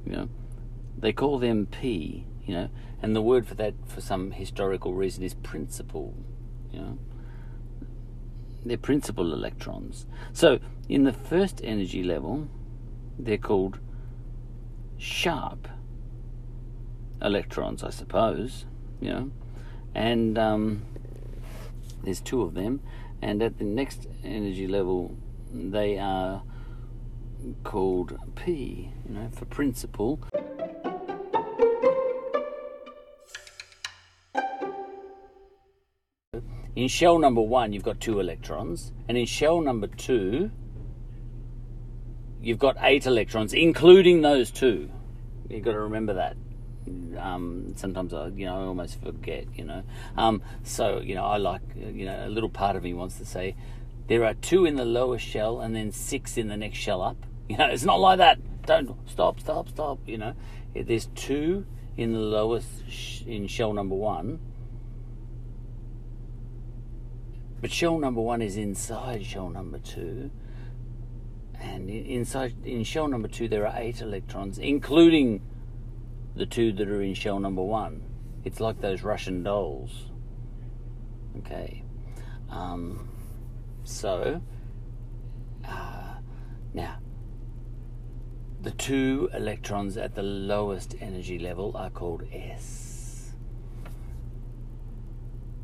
you 0.04 0.12
know, 0.12 0.28
they 0.98 1.12
call 1.12 1.38
them 1.38 1.66
P. 1.66 2.26
You 2.46 2.54
know, 2.54 2.68
and 3.02 3.16
the 3.16 3.22
word 3.22 3.46
for 3.46 3.54
that, 3.54 3.74
for 3.86 4.00
some 4.00 4.32
historical 4.32 4.94
reason, 4.94 5.22
is 5.22 5.34
principal. 5.34 6.14
You 6.72 6.78
know, 6.80 6.98
they're 8.64 8.76
principal 8.76 9.32
electrons. 9.32 10.06
So 10.32 10.58
in 10.88 11.04
the 11.04 11.12
first 11.12 11.60
energy 11.64 12.02
level, 12.02 12.48
they're 13.18 13.38
called 13.38 13.78
sharp 14.98 15.68
electrons, 17.22 17.82
I 17.82 17.90
suppose. 17.90 18.66
You 19.00 19.10
know, 19.10 19.30
and 19.94 20.38
um, 20.38 20.82
there's 22.02 22.20
two 22.20 22.42
of 22.42 22.54
them, 22.54 22.80
and 23.22 23.42
at 23.42 23.58
the 23.58 23.64
next 23.64 24.06
energy 24.22 24.66
level, 24.66 25.16
they 25.52 25.98
are 25.98 26.42
called 27.62 28.18
P. 28.34 28.92
You 29.08 29.14
know, 29.14 29.30
for 29.32 29.44
principal. 29.46 30.20
In 36.76 36.88
shell 36.88 37.18
number 37.18 37.40
one, 37.40 37.72
you've 37.72 37.84
got 37.84 38.00
two 38.00 38.18
electrons, 38.18 38.92
and 39.08 39.16
in 39.16 39.26
shell 39.26 39.60
number 39.60 39.86
two, 39.86 40.50
you've 42.42 42.58
got 42.58 42.76
eight 42.80 43.06
electrons, 43.06 43.54
including 43.54 44.22
those 44.22 44.50
two. 44.50 44.90
You've 45.48 45.64
got 45.64 45.72
to 45.72 45.80
remember 45.80 46.14
that. 46.14 46.36
Um, 47.18 47.74
sometimes 47.76 48.12
I, 48.12 48.26
you 48.28 48.46
know, 48.46 48.56
I 48.56 48.64
almost 48.64 49.00
forget, 49.00 49.46
you 49.54 49.64
know. 49.64 49.84
Um, 50.16 50.42
so, 50.64 50.98
you 50.98 51.14
know, 51.14 51.24
I 51.24 51.36
like, 51.36 51.62
you 51.76 52.06
know, 52.06 52.26
a 52.26 52.28
little 52.28 52.50
part 52.50 52.74
of 52.76 52.82
me 52.82 52.92
wants 52.92 53.18
to 53.18 53.24
say 53.24 53.54
there 54.08 54.24
are 54.24 54.34
two 54.34 54.66
in 54.66 54.74
the 54.74 54.84
lower 54.84 55.18
shell 55.18 55.60
and 55.60 55.74
then 55.74 55.92
six 55.92 56.36
in 56.36 56.48
the 56.48 56.56
next 56.56 56.78
shell 56.78 57.02
up. 57.02 57.16
You 57.46 57.58
know, 57.58 57.66
it's 57.66 57.84
not 57.84 58.00
like 58.00 58.16
that. 58.18 58.38
Don't 58.64 58.96
stop, 59.06 59.38
stop, 59.38 59.68
stop. 59.68 59.98
You 60.06 60.16
know, 60.16 60.34
there's 60.74 61.10
two 61.14 61.66
in 61.94 62.14
the 62.14 62.18
lowest 62.18 62.66
sh- 62.88 63.20
in 63.26 63.48
shell 63.48 63.74
number 63.74 63.94
one 63.94 64.40
But 67.64 67.72
shell 67.72 67.96
number 67.98 68.20
one 68.20 68.42
is 68.42 68.58
inside 68.58 69.24
shell 69.24 69.48
number 69.48 69.78
two. 69.78 70.30
And 71.58 71.88
inside 71.88 72.54
in 72.62 72.84
shell 72.84 73.08
number 73.08 73.26
two 73.26 73.48
there 73.48 73.66
are 73.66 73.72
eight 73.78 74.02
electrons, 74.02 74.58
including 74.58 75.40
the 76.36 76.44
two 76.44 76.72
that 76.72 76.86
are 76.86 77.00
in 77.00 77.14
shell 77.14 77.38
number 77.40 77.62
one. 77.62 78.04
It's 78.44 78.60
like 78.60 78.82
those 78.82 79.02
Russian 79.02 79.42
dolls. 79.44 80.10
Okay. 81.38 81.82
Um, 82.50 83.08
so 83.82 84.42
uh, 85.66 86.16
now 86.74 86.98
the 88.60 88.72
two 88.72 89.30
electrons 89.32 89.96
at 89.96 90.14
the 90.14 90.22
lowest 90.22 90.96
energy 91.00 91.38
level 91.38 91.74
are 91.78 91.88
called 91.88 92.24
S. 92.30 93.32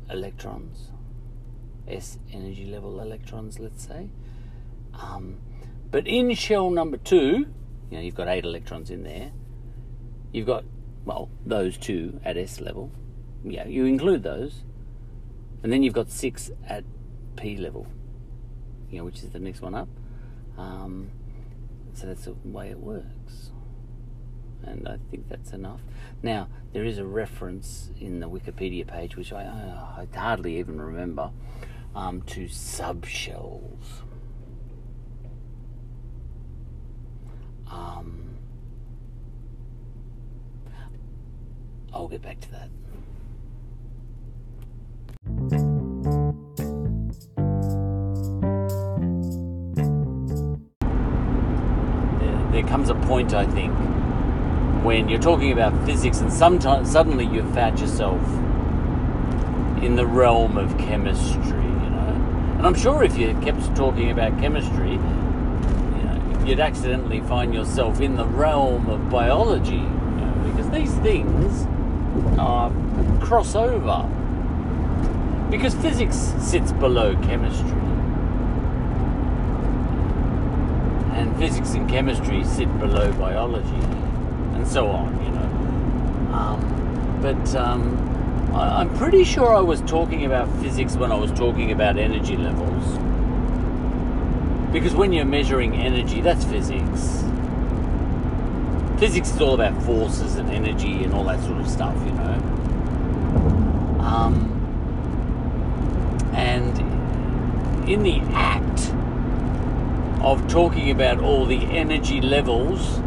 Electrons 0.09 0.89
S 1.87 2.17
energy 2.31 2.65
level 2.65 2.99
electrons, 2.99 3.59
let's 3.59 3.85
say. 3.87 4.09
Um, 4.93 5.37
but 5.89 6.07
in 6.07 6.33
shell 6.35 6.69
number 6.69 6.97
two, 6.97 7.47
you 7.89 7.97
know, 7.97 7.99
you've 7.99 8.15
got 8.15 8.27
eight 8.27 8.45
electrons 8.45 8.89
in 8.89 9.03
there. 9.03 9.31
You've 10.31 10.47
got, 10.47 10.63
well, 11.05 11.29
those 11.45 11.77
two 11.77 12.19
at 12.23 12.37
S 12.37 12.61
level. 12.61 12.91
Yeah, 13.43 13.67
you 13.67 13.85
include 13.85 14.23
those. 14.23 14.63
And 15.63 15.71
then 15.71 15.83
you've 15.83 15.93
got 15.93 16.09
six 16.09 16.49
at 16.67 16.83
P 17.35 17.57
level, 17.57 17.87
you 18.89 18.97
know, 18.97 19.05
which 19.05 19.17
is 19.17 19.29
the 19.29 19.39
next 19.39 19.61
one 19.61 19.75
up. 19.75 19.89
Um, 20.57 21.11
so 21.93 22.07
that's 22.07 22.25
the 22.25 22.35
way 22.45 22.69
it 22.69 22.79
works. 22.79 23.51
And 24.63 24.87
I 24.87 24.97
think 25.09 25.27
that's 25.27 25.51
enough. 25.53 25.81
Now, 26.23 26.47
there 26.71 26.83
is 26.85 26.97
a 26.97 27.05
reference 27.05 27.91
in 27.99 28.19
the 28.19 28.29
Wikipedia 28.29 28.87
page, 28.87 29.15
which 29.15 29.33
I, 29.33 29.43
uh, 29.43 30.01
I 30.01 30.17
hardly 30.17 30.59
even 30.59 30.79
remember, 30.79 31.31
um, 31.95 32.21
to 32.23 32.45
subshells. 32.45 34.01
Um, 37.67 38.31
I'll 41.93 42.07
get 42.07 42.21
back 42.21 42.39
to 42.41 42.51
that. 42.51 42.69
There, 52.51 52.63
comes 52.63 52.89
a 52.89 52.95
point, 52.95 53.33
I 53.33 53.45
think, 53.45 53.73
when 54.83 55.09
you're 55.09 55.19
talking 55.19 55.51
about 55.51 55.85
physics 55.85 56.19
and 56.19 56.31
sometimes 56.31 56.91
suddenly 56.91 57.25
you've 57.25 57.53
found 57.53 57.79
yourself 57.79 58.21
in 59.81 59.95
the 59.95 60.05
realm 60.05 60.57
of 60.57 60.77
chemistry 60.77 61.60
and 62.61 62.67
I'm 62.67 62.75
sure 62.75 63.03
if 63.03 63.17
you 63.17 63.33
kept 63.41 63.75
talking 63.75 64.11
about 64.11 64.39
chemistry, 64.39 64.91
you 64.91 64.97
know, 64.99 66.43
you'd 66.45 66.59
accidentally 66.59 67.19
find 67.21 67.55
yourself 67.55 67.99
in 68.01 68.15
the 68.15 68.25
realm 68.25 68.87
of 68.87 69.09
biology, 69.09 69.77
you 69.77 69.81
know, 69.81 70.43
because 70.45 70.69
these 70.69 70.93
things 70.97 71.65
are 72.37 72.71
cross 73.19 73.55
over. 73.55 74.07
Because 75.49 75.73
physics 75.73 76.15
sits 76.37 76.71
below 76.73 77.15
chemistry. 77.23 77.71
And 81.17 81.35
physics 81.39 81.73
and 81.73 81.89
chemistry 81.89 82.43
sit 82.43 82.67
below 82.77 83.11
biology, 83.13 83.83
and 84.53 84.67
so 84.67 84.87
on, 84.87 85.11
you 85.25 85.31
know. 85.31 86.37
Um, 86.37 87.19
but 87.23 87.55
um, 87.55 88.10
I'm 88.53 88.93
pretty 88.97 89.23
sure 89.23 89.55
I 89.55 89.61
was 89.61 89.81
talking 89.81 90.25
about 90.25 90.49
physics 90.61 90.95
when 90.95 91.11
I 91.11 91.15
was 91.15 91.31
talking 91.31 91.71
about 91.71 91.97
energy 91.97 92.35
levels. 92.35 92.97
Because 94.73 94.93
when 94.93 95.13
you're 95.13 95.25
measuring 95.25 95.75
energy, 95.75 96.21
that's 96.21 96.43
physics. 96.45 97.23
Physics 98.99 99.31
is 99.31 99.41
all 99.41 99.53
about 99.53 99.81
forces 99.83 100.35
and 100.35 100.49
energy 100.49 101.03
and 101.03 101.13
all 101.13 101.23
that 101.25 101.39
sort 101.41 101.59
of 101.59 101.67
stuff, 101.67 101.95
you 102.05 102.11
know. 102.11 102.33
Um, 103.99 104.47
and 106.33 107.89
in 107.89 108.03
the 108.03 108.19
act 108.33 108.93
of 110.21 110.47
talking 110.47 110.91
about 110.91 111.19
all 111.19 111.45
the 111.45 111.63
energy 111.65 112.21
levels 112.21 112.99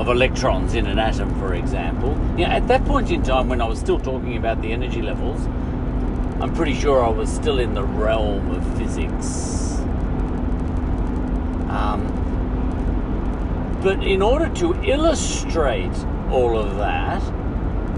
of 0.00 0.08
electrons 0.08 0.72
in 0.72 0.86
an 0.86 0.98
atom, 0.98 1.38
for 1.38 1.54
example. 1.54 2.10
You 2.38 2.46
know, 2.46 2.52
at 2.52 2.66
that 2.68 2.82
point 2.86 3.10
in 3.10 3.22
time, 3.22 3.50
when 3.50 3.60
I 3.60 3.68
was 3.68 3.78
still 3.78 3.98
talking 3.98 4.38
about 4.38 4.62
the 4.62 4.72
energy 4.72 5.02
levels, 5.02 5.46
I'm 6.40 6.54
pretty 6.54 6.74
sure 6.74 7.04
I 7.04 7.10
was 7.10 7.30
still 7.30 7.58
in 7.58 7.74
the 7.74 7.84
realm 7.84 8.50
of 8.50 8.78
physics. 8.78 9.78
Um, 11.68 12.06
but 13.82 14.02
in 14.02 14.22
order 14.22 14.48
to 14.54 14.74
illustrate 14.82 15.94
all 16.30 16.58
of 16.58 16.78
that, 16.78 17.22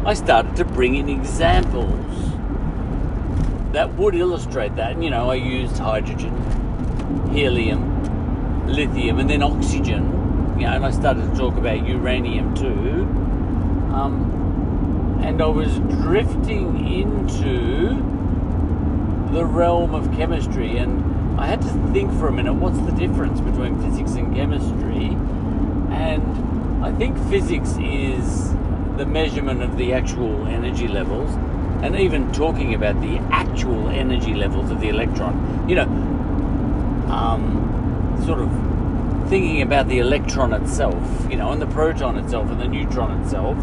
I 0.04 0.14
started 0.14 0.56
to 0.56 0.64
bring 0.64 0.97
in 0.97 1.09
examples 1.09 2.32
that 3.73 3.94
would 3.94 4.16
illustrate 4.16 4.75
that. 4.75 4.90
And, 4.90 5.04
you 5.04 5.11
know, 5.11 5.30
I 5.30 5.37
used 5.37 5.78
hydrogen, 5.78 6.35
helium, 7.32 8.66
lithium, 8.66 9.21
and 9.21 9.30
then 9.30 9.42
oxygen. 9.42 10.12
You 10.62 10.69
know, 10.69 10.75
and 10.75 10.87
I 10.87 10.92
started 10.92 11.28
to 11.28 11.37
talk 11.37 11.57
about 11.57 11.85
uranium 11.88 12.54
too. 12.54 13.02
Um, 13.92 15.19
and 15.21 15.42
I 15.42 15.47
was 15.47 15.76
drifting 16.04 16.87
into 16.88 17.97
the 19.33 19.45
realm 19.45 19.92
of 19.92 20.12
chemistry, 20.12 20.76
and 20.76 21.40
I 21.40 21.49
had 21.49 21.62
to 21.62 21.92
think 21.92 22.12
for 22.12 22.28
a 22.28 22.33
minute 22.33 22.54
what's 22.54 22.78
the 22.78 22.92
difference 22.92 23.40
between 23.40 23.83
physics 23.83 24.12
and 24.12 24.33
chemistry? 24.37 25.16
And 25.90 26.85
I 26.85 26.92
think 26.92 27.19
physics 27.28 27.76
is 27.81 28.52
the 28.97 29.04
measurement 29.04 29.62
of 29.62 29.76
the 29.76 29.92
actual 29.95 30.47
energy 30.47 30.87
levels, 30.87 31.35
and 31.83 31.97
even 31.99 32.31
talking 32.31 32.73
about 32.73 33.00
the 33.00 33.19
actual 33.33 33.88
energy 33.88 34.35
levels 34.35 34.71
of 34.71 34.81
the 34.81 34.90
electron. 34.90 35.69
You 35.69 35.75
know, 35.75 35.88
um, 37.11 38.23
sort 38.25 38.38
of 38.38 38.72
thinking 39.33 39.62
about 39.62 39.89
the 39.89 39.99
electron 39.99 40.53
itself, 40.53 41.27
you 41.31 41.37
know, 41.37 41.53
and 41.53 41.62
the 41.62 41.67
proton 41.69 42.19
itself 42.19 42.51
and 42.51 42.61
the 42.61 42.69
neutron 42.69 43.19
itself, 43.23 43.57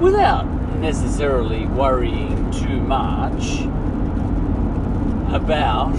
without 0.00 0.46
necessarily 0.80 1.66
worrying 1.66 2.50
too 2.52 2.80
much 2.80 3.60
about 5.30 5.92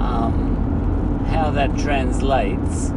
um, 0.00 1.26
how 1.28 1.50
that 1.50 1.76
translates 1.76 2.90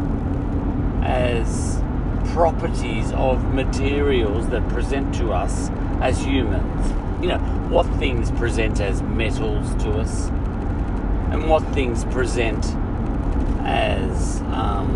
as 1.04 1.84
properties 2.32 3.12
of 3.12 3.54
materials 3.54 4.48
that 4.48 4.66
present 4.70 5.14
to 5.14 5.34
us 5.34 5.70
as 6.00 6.24
humans. 6.24 6.92
You 7.22 7.28
know, 7.28 7.40
what 7.68 7.86
things 7.98 8.32
present 8.32 8.80
as 8.80 9.02
metals 9.02 9.76
to 9.84 10.00
us, 10.00 10.30
and 11.34 11.50
what 11.50 11.62
things 11.74 12.06
present 12.06 12.64
as, 13.70 14.42
um, 14.52 14.90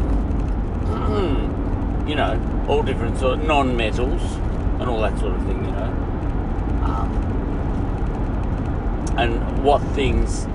you 2.08 2.16
know, 2.16 2.66
all 2.68 2.82
different 2.82 3.20
sort 3.20 3.40
of 3.40 3.46
non-metals 3.46 4.22
and 4.80 4.90
all 4.90 5.00
that 5.02 5.18
sort 5.20 5.34
of 5.34 5.46
thing, 5.46 5.64
you 5.64 5.72
know. 5.72 5.92
Um, 6.84 7.12
and 9.18 9.64
what 9.64 9.82
things 9.94 10.48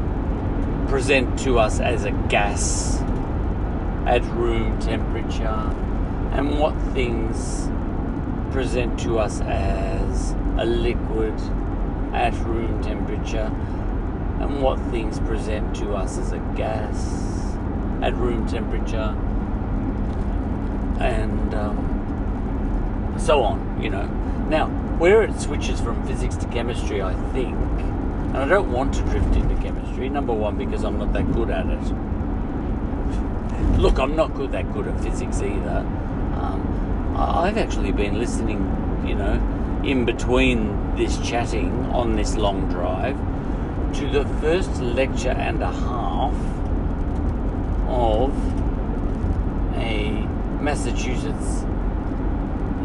present 0.90 1.38
to 1.40 1.60
us 1.60 1.78
as 1.80 2.04
a 2.04 2.10
gas 2.28 3.00
at 4.06 4.22
room 4.34 4.78
temperature, 4.80 5.74
and 6.32 6.58
what 6.58 6.74
things 6.92 7.70
present 8.52 8.98
to 9.00 9.18
us 9.18 9.40
as 9.42 10.32
a 10.58 10.64
liquid 10.64 11.34
at 12.12 12.34
room 12.44 12.82
temperature, 12.82 13.52
and 14.40 14.60
what 14.60 14.80
things 14.90 15.20
present 15.20 15.76
to 15.76 15.94
us 15.94 16.18
as 16.18 16.32
a 16.32 16.38
gas 16.56 17.27
at 18.02 18.14
room 18.14 18.46
temperature, 18.46 19.14
and 21.00 21.54
um, 21.54 23.14
so 23.18 23.42
on, 23.42 23.82
you 23.82 23.90
know. 23.90 24.06
Now, 24.48 24.68
where 24.98 25.22
it 25.22 25.38
switches 25.40 25.80
from 25.80 26.06
physics 26.06 26.36
to 26.36 26.46
chemistry, 26.48 27.02
I 27.02 27.14
think, 27.32 27.56
and 27.56 28.36
I 28.36 28.48
don't 28.48 28.72
want 28.72 28.94
to 28.94 29.02
drift 29.02 29.34
into 29.36 29.54
chemistry, 29.62 30.08
number 30.08 30.32
one, 30.32 30.56
because 30.56 30.84
I'm 30.84 30.98
not 30.98 31.12
that 31.12 31.32
good 31.32 31.50
at 31.50 31.66
it. 31.66 31.92
Look, 33.78 33.98
I'm 33.98 34.16
not 34.16 34.34
good 34.34 34.52
that 34.52 34.72
good 34.72 34.88
at 34.88 35.00
physics 35.00 35.40
either. 35.40 35.84
Um, 36.40 37.14
I've 37.16 37.58
actually 37.58 37.92
been 37.92 38.18
listening, 38.18 38.58
you 39.06 39.14
know, 39.14 39.40
in 39.84 40.04
between 40.04 40.96
this 40.96 41.18
chatting 41.18 41.70
on 41.86 42.16
this 42.16 42.36
long 42.36 42.68
drive 42.68 43.16
to 43.98 44.08
the 44.10 44.24
first 44.40 44.80
lecture 44.80 45.30
and 45.30 45.62
a 45.62 45.70
half 45.70 46.34
of 47.88 48.30
a 49.76 50.26
Massachusetts 50.60 51.64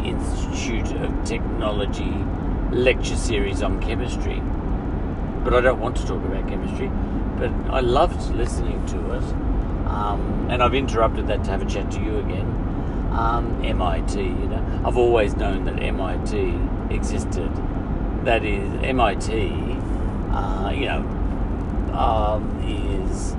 Institute 0.04 0.90
of 1.00 1.24
Technology 1.24 2.12
lecture 2.72 3.16
series 3.16 3.62
on 3.62 3.80
chemistry. 3.80 4.40
But 5.44 5.54
I 5.54 5.60
don't 5.60 5.80
want 5.80 5.96
to 5.98 6.06
talk 6.06 6.24
about 6.24 6.48
chemistry. 6.48 6.90
But 7.36 7.50
I 7.72 7.80
loved 7.80 8.34
listening 8.34 8.84
to 8.86 9.12
it. 9.12 9.22
Um, 9.86 10.48
and 10.50 10.62
I've 10.62 10.74
interrupted 10.74 11.26
that 11.28 11.44
to 11.44 11.50
have 11.50 11.62
a 11.62 11.66
chat 11.66 11.90
to 11.92 12.00
you 12.00 12.18
again. 12.18 12.46
Um, 13.12 13.62
MIT, 13.64 14.20
you 14.20 14.48
know, 14.48 14.82
I've 14.84 14.96
always 14.96 15.36
known 15.36 15.66
that 15.66 15.80
MIT 15.80 16.58
existed. 16.90 17.50
That 18.24 18.44
is, 18.44 18.68
MIT, 18.82 19.50
uh, 20.32 20.72
you 20.74 20.86
know, 20.86 21.00
um, 21.92 22.60
is 22.66 23.36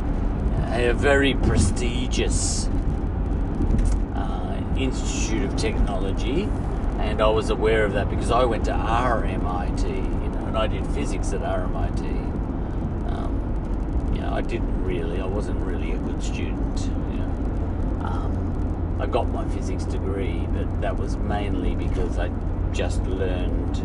a 0.80 0.94
very 0.94 1.34
prestigious 1.34 2.68
uh, 4.16 4.62
institute 4.78 5.44
of 5.44 5.56
technology, 5.56 6.44
and 7.00 7.22
I 7.22 7.30
was 7.30 7.50
aware 7.50 7.86
of 7.86 7.94
that 7.94 8.10
because 8.10 8.32
I 8.32 8.46
went 8.46 8.66
to 8.66 8.72
RMIT, 8.72 9.84
you 9.88 10.30
know, 10.30 10.46
and 10.48 10.58
I 10.58 10.68
did 10.68 10.86
physics 10.88 11.34
at 11.34 11.42
RMIT. 11.42 12.02
Um, 13.12 14.34
I 14.34 14.42
didn't 14.42 14.84
really, 14.84 15.22
I 15.22 15.26
wasn't 15.26 15.60
really 15.60 15.94
a 15.94 15.98
good 15.98 16.22
student. 16.22 16.82
You 16.82 17.20
know. 17.20 18.06
um, 18.06 18.98
I 19.00 19.06
got 19.06 19.30
my 19.30 19.48
physics 19.50 19.86
degree, 19.86 20.46
but 20.52 20.82
that 20.82 20.98
was 20.98 21.16
mainly 21.16 21.76
because 21.76 22.20
I 22.20 22.30
just 22.74 23.02
learned 23.04 23.78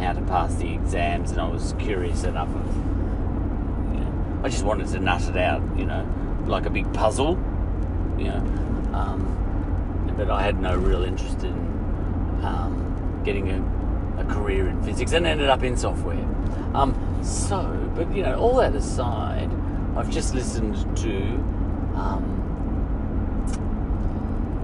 how 0.00 0.12
to 0.12 0.20
pass 0.22 0.56
the 0.56 0.74
exams, 0.74 1.30
and 1.30 1.40
I 1.40 1.48
was 1.48 1.74
curious 1.78 2.24
enough 2.24 2.48
of. 2.48 2.76
I 4.44 4.48
just 4.48 4.64
wanted 4.64 4.88
to 4.88 4.98
nut 4.98 5.22
it 5.28 5.36
out, 5.36 5.62
you 5.78 5.84
know, 5.84 6.04
like 6.46 6.66
a 6.66 6.70
big 6.70 6.92
puzzle, 6.92 7.38
you 8.18 8.24
know. 8.24 8.42
Um, 8.92 10.14
but 10.16 10.30
I 10.30 10.42
had 10.42 10.60
no 10.60 10.76
real 10.76 11.04
interest 11.04 11.42
in 11.44 11.54
um, 12.44 13.20
getting 13.24 13.50
a, 13.50 14.20
a 14.20 14.24
career 14.24 14.68
in 14.68 14.82
physics 14.82 15.12
and 15.12 15.26
ended 15.26 15.48
up 15.48 15.62
in 15.62 15.76
software. 15.76 16.24
Um, 16.74 16.94
so, 17.22 17.90
but 17.94 18.14
you 18.14 18.22
know, 18.22 18.38
all 18.38 18.56
that 18.56 18.74
aside, 18.74 19.50
I've 19.96 20.10
just 20.10 20.34
listened 20.34 20.96
to. 20.98 21.16
Um, 21.94 22.38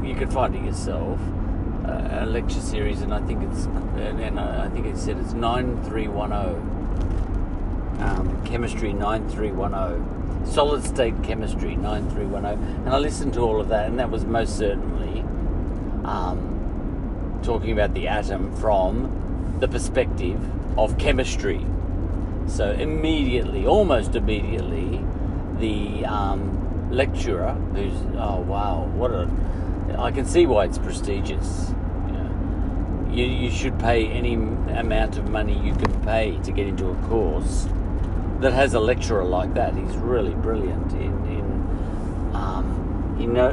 you 0.04 0.14
can 0.14 0.30
find 0.30 0.54
it 0.54 0.64
yourself. 0.64 1.20
A 2.10 2.26
lecture 2.26 2.60
series, 2.60 3.00
and 3.00 3.14
I 3.14 3.20
think 3.22 3.42
it's 3.42 3.64
and, 3.64 4.38
I 4.38 4.68
think 4.68 4.84
it 4.86 4.98
said 4.98 5.16
it's 5.18 5.32
nine 5.32 5.82
three 5.84 6.06
one 6.06 6.30
zero. 6.30 6.56
Um, 8.00 8.42
chemistry 8.44 8.92
nine 8.92 9.26
three 9.30 9.52
one 9.52 9.70
zero. 9.70 10.04
Solid 10.44 10.84
state 10.84 11.22
chemistry 11.22 11.76
9310, 11.76 12.84
and 12.84 12.88
I 12.88 12.98
listened 12.98 13.34
to 13.34 13.40
all 13.40 13.60
of 13.60 13.68
that, 13.68 13.86
and 13.86 13.98
that 13.98 14.10
was 14.10 14.24
most 14.24 14.56
certainly 14.56 15.20
um, 16.04 17.40
talking 17.42 17.72
about 17.72 17.94
the 17.94 18.08
atom 18.08 18.54
from 18.56 19.56
the 19.60 19.68
perspective 19.68 20.40
of 20.78 20.96
chemistry. 20.98 21.64
So 22.46 22.70
immediately, 22.70 23.66
almost 23.66 24.14
immediately, 24.14 25.04
the 25.58 26.06
um, 26.06 26.90
lecturer, 26.90 27.52
who's 27.74 27.94
oh 28.16 28.40
wow, 28.40 28.90
what 28.94 29.10
a 29.10 29.28
I 29.98 30.10
can 30.10 30.24
see 30.24 30.46
why 30.46 30.64
it's 30.64 30.78
prestigious. 30.78 31.74
You, 33.10 33.24
you, 33.24 33.26
you 33.26 33.50
should 33.50 33.78
pay 33.78 34.06
any 34.06 34.34
amount 34.34 35.18
of 35.18 35.28
money 35.28 35.58
you 35.58 35.74
can 35.74 36.00
pay 36.02 36.38
to 36.44 36.52
get 36.52 36.66
into 36.66 36.90
a 36.90 36.94
course 37.08 37.66
that 38.40 38.52
has 38.52 38.74
a 38.74 38.80
lecturer 38.80 39.24
like 39.24 39.54
that. 39.54 39.74
He's 39.74 39.96
really 39.96 40.34
brilliant 40.34 40.92
in, 40.92 41.12
in 41.26 42.30
um, 42.34 43.16
you 43.18 43.26
know, 43.26 43.50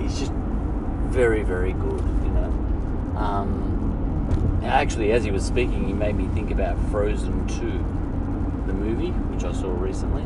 he's 0.00 0.18
just 0.18 0.32
very, 0.32 1.42
very 1.42 1.72
good, 1.72 2.00
you 2.00 2.30
know. 2.30 3.16
Um, 3.16 4.60
actually, 4.64 5.12
as 5.12 5.24
he 5.24 5.30
was 5.30 5.44
speaking, 5.44 5.86
he 5.86 5.92
made 5.92 6.14
me 6.16 6.28
think 6.34 6.50
about 6.50 6.78
Frozen 6.90 7.48
2, 7.48 8.66
the 8.66 8.74
movie, 8.74 9.10
which 9.10 9.44
I 9.44 9.52
saw 9.52 9.70
recently. 9.72 10.24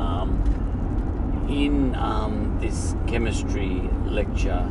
Um, 0.00 1.46
in 1.48 1.94
um, 1.96 2.58
this 2.60 2.94
chemistry 3.06 3.88
lecture 4.06 4.70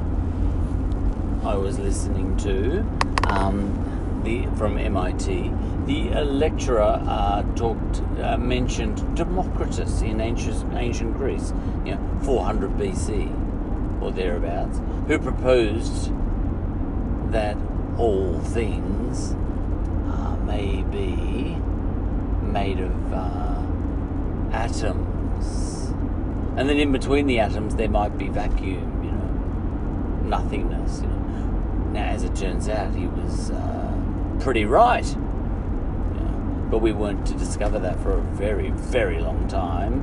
I 1.46 1.56
was 1.56 1.78
listening 1.78 2.38
to 2.38 2.80
um, 3.30 4.22
the 4.24 4.48
from 4.56 4.78
MIT, 4.78 5.52
the 5.86 6.10
lecturer 6.24 7.02
uh, 7.06 7.44
talked 7.56 8.02
uh, 8.22 8.38
mentioned 8.38 9.16
Democritus 9.16 10.02
in 10.02 10.22
ancient 10.22 10.74
ancient 10.76 11.16
Greece, 11.16 11.54
you 11.86 11.96
know, 11.96 12.20
400 12.24 12.72
BC 12.72 14.02
or 14.02 14.12
thereabouts, 14.12 14.82
who 15.08 15.20
proposed 15.20 16.12
that 17.32 17.58
all 17.98 18.40
things 18.40 19.34
uh, 19.34 20.38
may 20.46 20.84
be 20.84 21.58
made 22.42 22.80
of 22.80 23.14
uh, 23.14 23.62
atoms, 24.56 25.94
and 26.56 26.70
then 26.70 26.78
in 26.78 26.92
between 26.92 27.28
the 27.28 27.40
atoms 27.40 27.76
there 27.76 27.90
might 27.90 28.18
be 28.18 28.30
vacuum, 28.30 29.04
you 29.04 29.12
know, 29.12 30.38
nothingness. 30.38 31.02
You 31.02 31.08
know. 31.08 31.90
Now, 31.94 32.10
as 32.10 32.24
it 32.24 32.36
turns 32.36 32.70
out, 32.70 32.96
he 32.96 33.08
was 33.08 33.52
uh, 33.52 34.38
pretty 34.40 34.66
right, 34.66 35.06
but 36.74 36.80
we 36.80 36.92
weren't 36.92 37.24
to 37.24 37.36
discover 37.36 37.78
that 37.78 38.00
for 38.00 38.14
a 38.14 38.22
very, 38.32 38.72
very 38.72 39.20
long 39.20 39.48
time. 39.48 40.02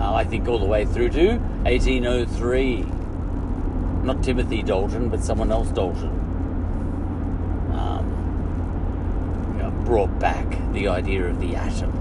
Uh, 0.00 0.14
I 0.14 0.24
think 0.24 0.48
all 0.48 0.58
the 0.58 0.64
way 0.64 0.86
through 0.86 1.10
to 1.10 1.36
1803 1.64 2.86
not 4.02 4.22
Timothy 4.22 4.62
Dalton, 4.62 5.10
but 5.10 5.22
someone 5.22 5.52
else 5.52 5.68
Dalton, 5.72 6.08
um, 7.74 9.52
you 9.52 9.62
know, 9.62 9.70
brought 9.84 10.18
back 10.18 10.46
the 10.72 10.88
idea 10.88 11.26
of 11.26 11.38
the 11.38 11.54
atom. 11.54 11.92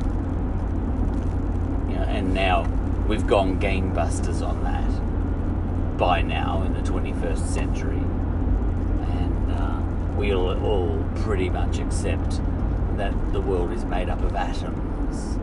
You 1.90 1.96
know, 1.98 2.04
and 2.04 2.34
now 2.34 2.66
we've 3.06 3.28
gone 3.28 3.60
gangbusters 3.60 4.48
on 4.48 4.64
that 4.64 5.98
by 5.98 6.22
now 6.22 6.64
in 6.64 6.74
the 6.74 6.82
21st 6.90 7.46
century. 7.48 7.98
And 7.98 9.52
uh, 9.52 9.82
we'll 10.16 10.58
all 10.64 11.04
pretty 11.16 11.50
much 11.50 11.80
accept 11.80 12.40
that 12.98 13.34
the 13.34 13.42
world 13.42 13.72
is 13.72 13.86
made 13.86 14.10
up 14.10 14.22
of 14.22 14.36
atoms. 14.36 15.38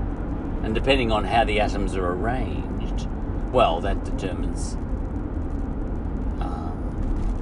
And 0.65 0.75
depending 0.75 1.11
on 1.11 1.25
how 1.25 1.45
the 1.45 1.61
atoms 1.61 1.97
are 1.97 2.13
arranged, 2.13 3.09
well, 3.53 3.81
that 3.81 4.05
determines 4.05 4.77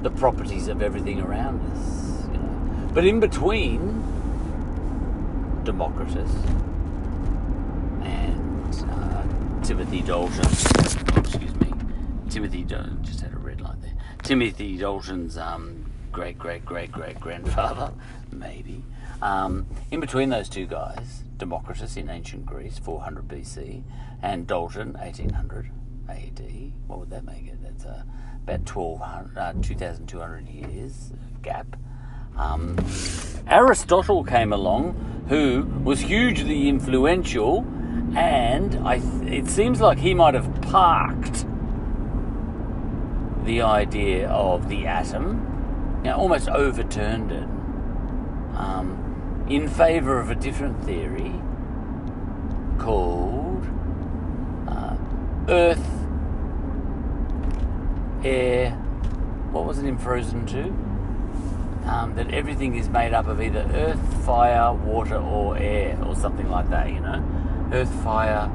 the 0.01 0.11
properties 0.11 0.67
of 0.67 0.81
everything 0.81 1.21
around 1.21 1.61
us. 1.71 2.25
You 2.31 2.37
know. 2.37 2.89
But 2.93 3.05
in 3.05 3.19
between 3.19 4.01
Democritus 5.63 6.31
and 8.01 8.75
uh, 8.89 9.63
Timothy 9.63 10.01
Dalton, 10.01 10.45
oh, 10.45 11.19
excuse 11.19 11.55
me, 11.55 11.71
Timothy 12.29 12.63
Dalton 12.63 13.03
just 13.03 13.21
had 13.21 13.33
a 13.33 13.37
red 13.37 13.61
light 13.61 13.79
there. 13.81 13.93
Timothy 14.23 14.77
Dalton's 14.77 15.37
um, 15.37 15.91
great 16.11 16.37
great 16.39 16.65
great 16.65 16.91
great 16.91 17.19
grandfather, 17.19 17.93
maybe. 18.31 18.83
Um, 19.21 19.67
in 19.91 19.99
between 19.99 20.29
those 20.29 20.49
two 20.49 20.65
guys, 20.65 21.23
Democritus 21.37 21.97
in 21.97 22.09
ancient 22.09 22.45
Greece, 22.45 22.79
400 22.79 23.27
BC, 23.27 23.83
and 24.21 24.47
Dalton, 24.47 24.93
1800 24.93 25.71
AD. 26.09 26.73
What 26.87 26.99
would 26.99 27.09
that 27.11 27.23
make 27.23 27.47
it? 27.47 27.61
That's 27.61 27.85
a 27.85 28.05
about 28.43 28.75
1200, 28.75 29.37
uh, 29.37 29.53
2,200 29.61 30.47
years 30.49 31.11
gap. 31.43 31.75
Um, 32.35 32.75
Aristotle 33.47 34.23
came 34.23 34.51
along, 34.51 35.25
who 35.29 35.63
was 35.83 35.99
hugely 35.99 36.67
influential, 36.67 37.65
and 38.15 38.75
I 38.87 39.01
it 39.25 39.47
seems 39.47 39.79
like 39.79 39.99
he 39.99 40.13
might 40.13 40.33
have 40.33 40.61
parked 40.61 41.45
the 43.45 43.61
idea 43.61 44.29
of 44.29 44.69
the 44.69 44.87
atom, 44.87 45.99
you 46.03 46.09
know, 46.09 46.17
almost 46.17 46.49
overturned 46.49 47.31
it 47.31 47.47
um, 48.55 49.00
in 49.47 49.67
favor 49.67 50.19
of 50.19 50.29
a 50.29 50.35
different 50.35 50.83
theory 50.83 51.33
called 52.77 53.65
uh, 54.67 54.95
Earth 55.47 56.01
air. 58.23 58.71
What 59.51 59.65
was 59.65 59.79
it 59.79 59.85
in 59.85 59.97
Frozen 59.97 60.45
2? 60.45 60.59
Um, 61.87 62.13
that 62.15 62.31
everything 62.31 62.75
is 62.75 62.89
made 62.89 63.13
up 63.13 63.27
of 63.27 63.41
either 63.41 63.67
earth, 63.73 64.23
fire, 64.23 64.71
water, 64.71 65.17
or 65.17 65.57
air, 65.57 65.97
or 66.05 66.15
something 66.15 66.49
like 66.49 66.69
that, 66.69 66.89
you 66.89 66.99
know? 66.99 67.23
Earth, 67.73 67.91
fire, 68.03 68.49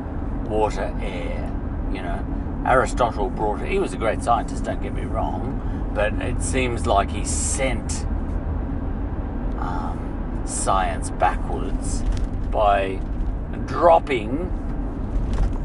water, 0.44 0.94
air, 1.02 1.52
you 1.92 2.02
know? 2.02 2.24
Aristotle 2.64 3.28
brought 3.30 3.62
it, 3.62 3.68
he 3.68 3.78
was 3.78 3.92
a 3.92 3.96
great 3.96 4.22
scientist, 4.22 4.64
don't 4.64 4.80
get 4.80 4.94
me 4.94 5.02
wrong, 5.02 5.90
but 5.92 6.12
it 6.14 6.40
seems 6.40 6.86
like 6.86 7.10
he 7.10 7.24
sent 7.24 8.06
science 10.46 11.10
backwards 11.10 12.02
by 12.50 13.00
dropping 13.66 14.50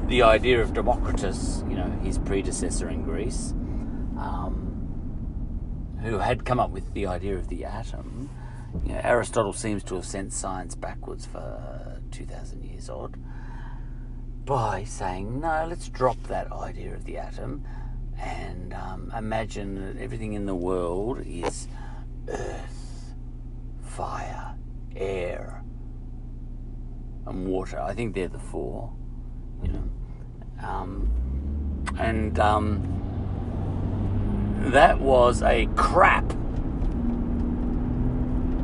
the 0.08 0.24
idea 0.24 0.62
of 0.62 0.74
Democritus, 0.74 1.64
you 1.70 1.76
know, 1.76 1.90
his 2.04 2.18
predecessor 2.18 2.90
in 2.90 3.04
Greece, 3.04 3.52
um, 4.18 5.98
who 6.02 6.18
had 6.18 6.46
come 6.46 6.60
up 6.60 6.72
with 6.72 6.94
the 6.94 7.06
idea 7.08 7.36
of 7.36 7.48
the 7.48 7.64
atom. 7.64 8.30
You 8.86 8.94
know, 8.94 9.02
Aristotle 9.04 9.54
seems 9.54 9.84
to 9.84 9.96
have 9.96 10.06
sent 10.06 10.34
science 10.34 10.76
backwards 10.76 11.26
for 11.26 12.02
2,000 12.12 12.64
years 12.64 12.90
odd 12.90 13.18
by 14.46 14.84
saying, 14.84 15.40
no, 15.42 15.66
let's 15.70 15.88
drop 15.88 16.22
that 16.24 16.52
idea 16.52 16.94
of 16.94 17.06
the 17.06 17.18
atom 17.18 17.64
and 18.20 18.74
um, 18.74 19.12
imagine 19.18 19.76
that 19.76 20.02
everything 20.02 20.34
in 20.34 20.46
the 20.46 20.56
world 20.56 21.22
is 21.26 21.68
earth, 22.28 23.14
fire, 23.82 24.51
air, 24.96 25.64
and 27.26 27.48
water. 27.48 27.80
I 27.80 27.94
think 27.94 28.16
they're 28.16 28.28
the 28.28 28.40
four, 28.40 28.92
you 29.64 29.70
know. 29.70 29.90
Um, 30.64 31.10
and 31.98 32.40
um, 32.40 33.02
that 34.72 35.00
was 35.00 35.42
a 35.42 35.68
crap 35.76 36.32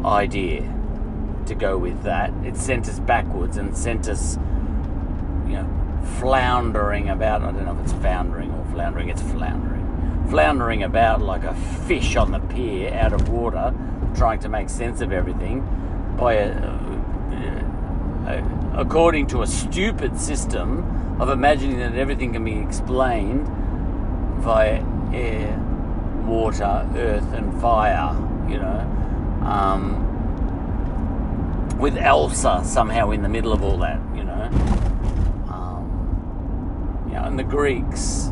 idea 0.06 0.74
to 1.46 1.56
go 1.56 1.78
with 1.78 2.04
that. 2.04 2.32
It 2.46 2.56
sent 2.56 2.88
us 2.88 3.00
backwards 3.00 3.58
and 3.58 3.76
sent 3.76 4.08
us, 4.08 4.38
you 5.48 5.54
know, 5.54 6.02
floundering 6.20 7.10
about. 7.10 7.42
I 7.42 7.52
don't 7.52 7.66
know 7.66 7.74
if 7.74 7.84
it's 7.84 7.94
foundering 7.94 8.52
or 8.52 8.66
floundering, 8.72 9.10
it's 9.10 9.22
floundering. 9.22 9.76
Floundering 10.30 10.84
about 10.84 11.22
like 11.22 11.44
a 11.44 11.56
fish 11.88 12.16
on 12.16 12.32
the 12.32 12.40
pier 12.40 12.94
out 12.94 13.14
of 13.14 13.30
water, 13.30 13.74
trying 14.16 14.40
to 14.40 14.50
make 14.50 14.70
sense 14.70 15.02
of 15.02 15.12
everything 15.12 15.66
by 16.18 16.34
a, 16.34 16.50
a, 18.28 18.72
according 18.76 19.28
to 19.28 19.44
a 19.44 19.48
stupid 19.48 20.20
system 20.20 21.20
of 21.22 21.30
imagining 21.30 21.78
that 21.80 21.96
everything 21.96 22.34
can 22.34 22.44
be 22.44 22.58
explained 22.58 23.48
via 24.40 24.84
air, 25.14 25.58
water, 26.26 26.88
earth, 26.96 27.34
and 27.34 27.62
fire, 27.62 28.16
you 28.50 28.58
know. 28.58 28.80
Um, 29.44 30.04
with 31.80 31.98
Elsa 31.98 32.62
somehow 32.66 33.12
in 33.12 33.22
the 33.22 33.30
middle 33.30 33.54
of 33.54 33.64
all 33.64 33.78
that, 33.78 34.00
you 34.16 34.24
know. 34.24 34.50
Um, 35.50 37.06
you 37.08 37.14
know, 37.14 37.24
and 37.24 37.38
the 37.38 37.44
Greeks, 37.44 38.28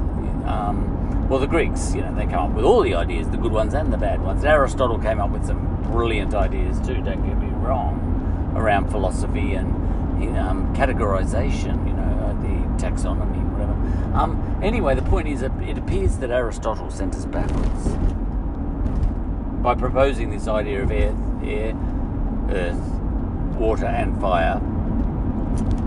um, 0.46 1.28
well, 1.30 1.40
the 1.40 1.48
Greeks, 1.48 1.94
you 1.94 2.02
know, 2.02 2.14
they 2.16 2.26
come 2.26 2.52
up 2.52 2.56
with 2.56 2.66
all 2.66 2.82
the 2.82 2.96
ideas, 2.96 3.30
the 3.30 3.38
good 3.38 3.52
ones 3.52 3.74
and 3.74 3.94
the 3.94 3.98
bad 3.98 4.22
ones. 4.22 4.44
Aristotle 4.44 5.00
came 5.00 5.20
up 5.20 5.30
with 5.30 5.46
some 5.46 5.82
brilliant 5.92 6.34
ideas 6.34 6.80
too, 6.80 7.02
don't 7.02 7.26
get 7.26 7.38
me 7.38 7.45
wrong, 7.66 8.54
around 8.56 8.90
philosophy 8.90 9.54
and 9.54 9.74
um, 10.38 10.74
categorization, 10.76 11.88
you 11.88 11.94
know, 11.94 12.04
uh, 12.26 12.34
the 12.42 12.84
taxonomy, 12.84 13.44
whatever. 13.52 13.74
Um, 14.18 14.60
anyway, 14.62 14.96
the 14.96 15.02
point 15.04 15.28
is, 15.28 15.42
it 15.42 15.78
appears 15.78 16.18
that 16.18 16.32
Aristotle 16.32 16.90
sent 16.90 17.16
us 17.16 17.26
backwards 17.26 17.90
by 19.62 19.76
proposing 19.76 20.30
this 20.30 20.48
idea 20.48 20.84
of 20.84 20.92
air, 20.92 21.16
air 21.44 21.74
earth, 22.52 22.80
water, 23.58 23.86
and 23.86 24.20
fire, 24.22 24.60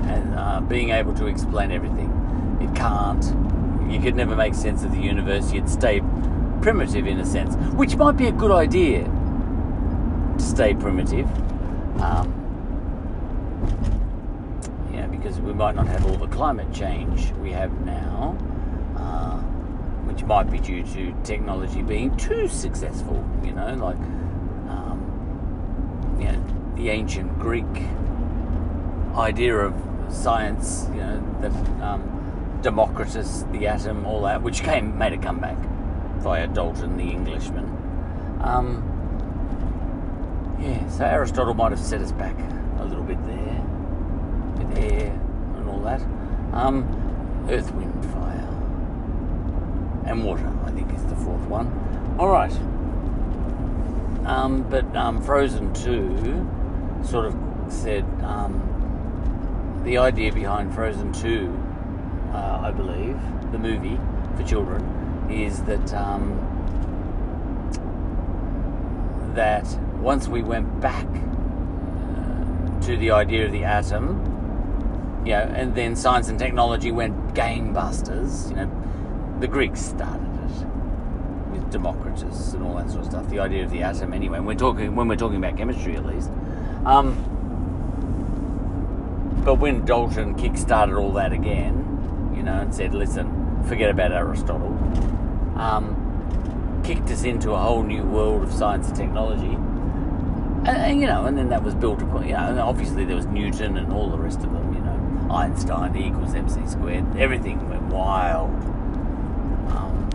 and 0.07 0.35
uh, 0.35 0.61
being 0.61 0.91
able 0.91 1.14
to 1.14 1.27
explain 1.27 1.71
everything. 1.71 2.11
It 2.61 2.75
can't. 2.75 3.25
You 3.91 4.01
could 4.01 4.17
never 4.17 4.37
make 4.37 4.55
sense 4.55 4.83
of 4.85 4.91
the 4.91 5.01
universe. 5.01 5.53
You'd 5.53 5.69
stay 5.69 6.03
primitive 6.61 7.07
in 7.07 7.21
a 7.21 7.27
sense, 7.27 7.55
which 7.75 7.97
might 7.97 8.17
be 8.17 8.27
a 8.27 8.33
good 8.33 8.51
idea 8.51 9.05
to 9.05 10.45
stay 10.45 10.75
primitive. 10.75 11.29
Um, 12.00 12.38
because 15.28 15.40
we 15.40 15.52
might 15.52 15.74
not 15.74 15.87
have 15.87 16.06
all 16.06 16.16
the 16.16 16.28
climate 16.28 16.72
change 16.72 17.32
we 17.42 17.50
have 17.52 17.72
now. 17.84 18.37
Uh, 18.96 19.37
which 20.06 20.24
might 20.24 20.50
be 20.50 20.58
due 20.58 20.82
to 20.82 21.14
technology 21.22 21.82
being 21.82 22.16
too 22.16 22.48
successful. 22.48 23.24
You 23.44 23.52
know, 23.52 23.74
like 23.74 23.96
um, 24.68 26.16
you 26.18 26.26
know, 26.26 26.74
the 26.76 26.88
ancient 26.88 27.38
Greek 27.38 27.66
idea 29.16 29.56
of 29.56 29.74
science. 30.12 30.87
You 30.92 31.00
know 31.00 31.38
that 31.42 31.52
um, 31.82 32.58
Democritus, 32.62 33.44
the 33.52 33.66
atom, 33.66 34.06
all 34.06 34.22
that, 34.22 34.42
which 34.42 34.62
came 34.62 34.96
made 34.96 35.12
a 35.12 35.18
comeback 35.18 35.58
via 36.20 36.46
Dalton, 36.48 36.96
the 36.96 37.04
Englishman. 37.04 37.66
Um, 38.40 38.97
yeah, 40.61 40.88
so 40.88 41.05
Aristotle 41.05 41.55
might 41.55 41.71
have 41.73 41.81
set 41.81 42.01
us 42.01 42.12
back 42.12 42.37
a 42.79 42.85
little 42.85 43.05
bit 43.05 43.23
there, 43.27 43.62
with 44.57 44.79
air 44.79 45.12
and 45.57 45.68
all 45.68 45.81
that. 45.81 46.01
Um, 46.53 47.47
earth, 47.49 47.73
wind, 47.75 48.05
fire, 48.12 48.49
and 50.07 50.25
water. 50.25 50.53
I 50.64 50.71
think 50.71 50.92
is 50.92 51.05
the 51.05 51.16
fourth 51.16 51.47
one. 51.47 52.16
All 52.18 52.29
right. 52.29 52.53
Um, 54.27 54.62
but 54.68 54.85
um, 54.97 55.23
Frozen 55.23 55.73
Two 55.75 56.47
sort 57.05 57.27
of 57.27 57.37
said 57.68 58.05
um, 58.23 59.81
the 59.85 59.99
idea 59.99 60.33
behind 60.33 60.75
Frozen 60.75 61.12
Two, 61.12 61.57
uh, 62.33 62.61
I 62.62 62.71
believe, 62.71 63.18
the 63.53 63.59
movie 63.59 63.99
for 64.37 64.42
children, 64.42 64.83
is 65.31 65.62
that 65.64 65.94
um, 65.94 66.37
that 69.35 69.66
once 70.00 70.28
we 70.28 70.42
went 70.42 70.80
back 70.80 71.06
uh, 71.06 72.80
to 72.80 72.96
the 72.96 73.11
idea 73.11 73.46
of 73.46 73.52
the 73.52 73.64
atom, 73.64 75.22
you 75.24 75.32
know, 75.32 75.40
and 75.40 75.74
then 75.74 75.96
science 75.96 76.28
and 76.28 76.38
technology 76.38 76.92
went 76.92 77.34
gangbusters. 77.34 78.48
You 78.50 78.56
know, 78.56 79.37
the 79.40 79.48
Greeks 79.48 79.80
started 79.80 80.22
it 80.22 80.66
with 81.52 81.70
Democritus 81.70 82.54
and 82.54 82.62
all 82.62 82.76
that 82.76 82.90
sort 82.90 83.04
of 83.04 83.11
stuff. 83.11 83.28
The 83.28 83.40
idea 83.40 83.64
of 83.64 83.70
the 83.70 83.82
atom, 83.82 84.14
anyway. 84.14 84.40
we're 84.40 84.54
talking 84.54 84.94
when 84.94 85.08
we're 85.08 85.16
talking 85.16 85.37
about 85.37 85.56
chemistry, 85.56 85.96
at 85.96 86.06
least. 86.06 86.30
Um, 86.84 87.34
but 89.44 89.56
when 89.56 89.84
Dalton 89.84 90.34
kick-started 90.34 90.94
all 90.94 91.12
that 91.12 91.32
again, 91.32 92.32
you 92.37 92.42
know, 92.42 92.61
and 92.61 92.74
said, 92.74 92.94
"Listen, 92.94 93.62
forget 93.66 93.90
about 93.90 94.12
Aristotle," 94.12 94.76
um, 95.56 96.80
kicked 96.84 97.11
us 97.11 97.24
into 97.24 97.52
a 97.52 97.58
whole 97.58 97.82
new 97.82 98.04
world 98.04 98.42
of 98.42 98.52
science 98.52 98.88
and 98.88 98.96
technology 98.96 99.56
and, 100.68 101.00
you 101.00 101.07
know, 101.07 101.24
and 101.24 101.37
then 101.37 101.48
that 101.50 101.62
was 101.62 101.74
built 101.74 102.02
upon, 102.02 102.28
know, 102.28 102.37
and 102.37 102.59
obviously 102.59 103.04
there 103.04 103.16
was 103.16 103.26
Newton 103.26 103.76
and 103.76 103.92
all 103.92 104.11
the 104.11 104.18
rest 104.18 104.38
of 104.38 104.52
them, 104.52 104.74
you 104.74 104.81
know, 104.81 105.35
Einstein, 105.35 105.96
E 105.96 106.09
equals 106.09 106.35
MC 106.35 106.66
squared, 106.66 107.04
everything 107.16 107.68
went 107.68 107.83
wild. 107.85 108.50
Um, 109.70 110.09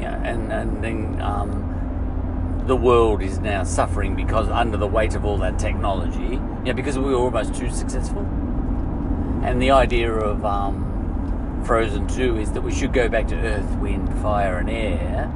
yeah, 0.00 0.22
and, 0.22 0.52
and 0.52 0.84
then 0.84 1.20
um, 1.20 2.64
the 2.66 2.76
world 2.76 3.22
is 3.22 3.38
now 3.38 3.64
suffering 3.64 4.14
because 4.16 4.48
under 4.48 4.76
the 4.76 4.86
weight 4.86 5.14
of 5.14 5.24
all 5.24 5.38
that 5.38 5.58
technology, 5.58 6.40
yeah, 6.64 6.72
because 6.72 6.98
we 6.98 7.04
were 7.04 7.16
almost 7.16 7.54
too 7.54 7.70
successful. 7.70 8.22
And 9.42 9.62
the 9.62 9.70
idea 9.70 10.12
of 10.12 10.44
um, 10.44 11.62
Frozen 11.64 12.08
2 12.08 12.38
is 12.38 12.52
that 12.52 12.60
we 12.62 12.72
should 12.72 12.92
go 12.92 13.08
back 13.08 13.28
to 13.28 13.36
earth, 13.36 13.70
wind, 13.76 14.12
fire, 14.20 14.58
and 14.58 14.70
air 14.70 15.32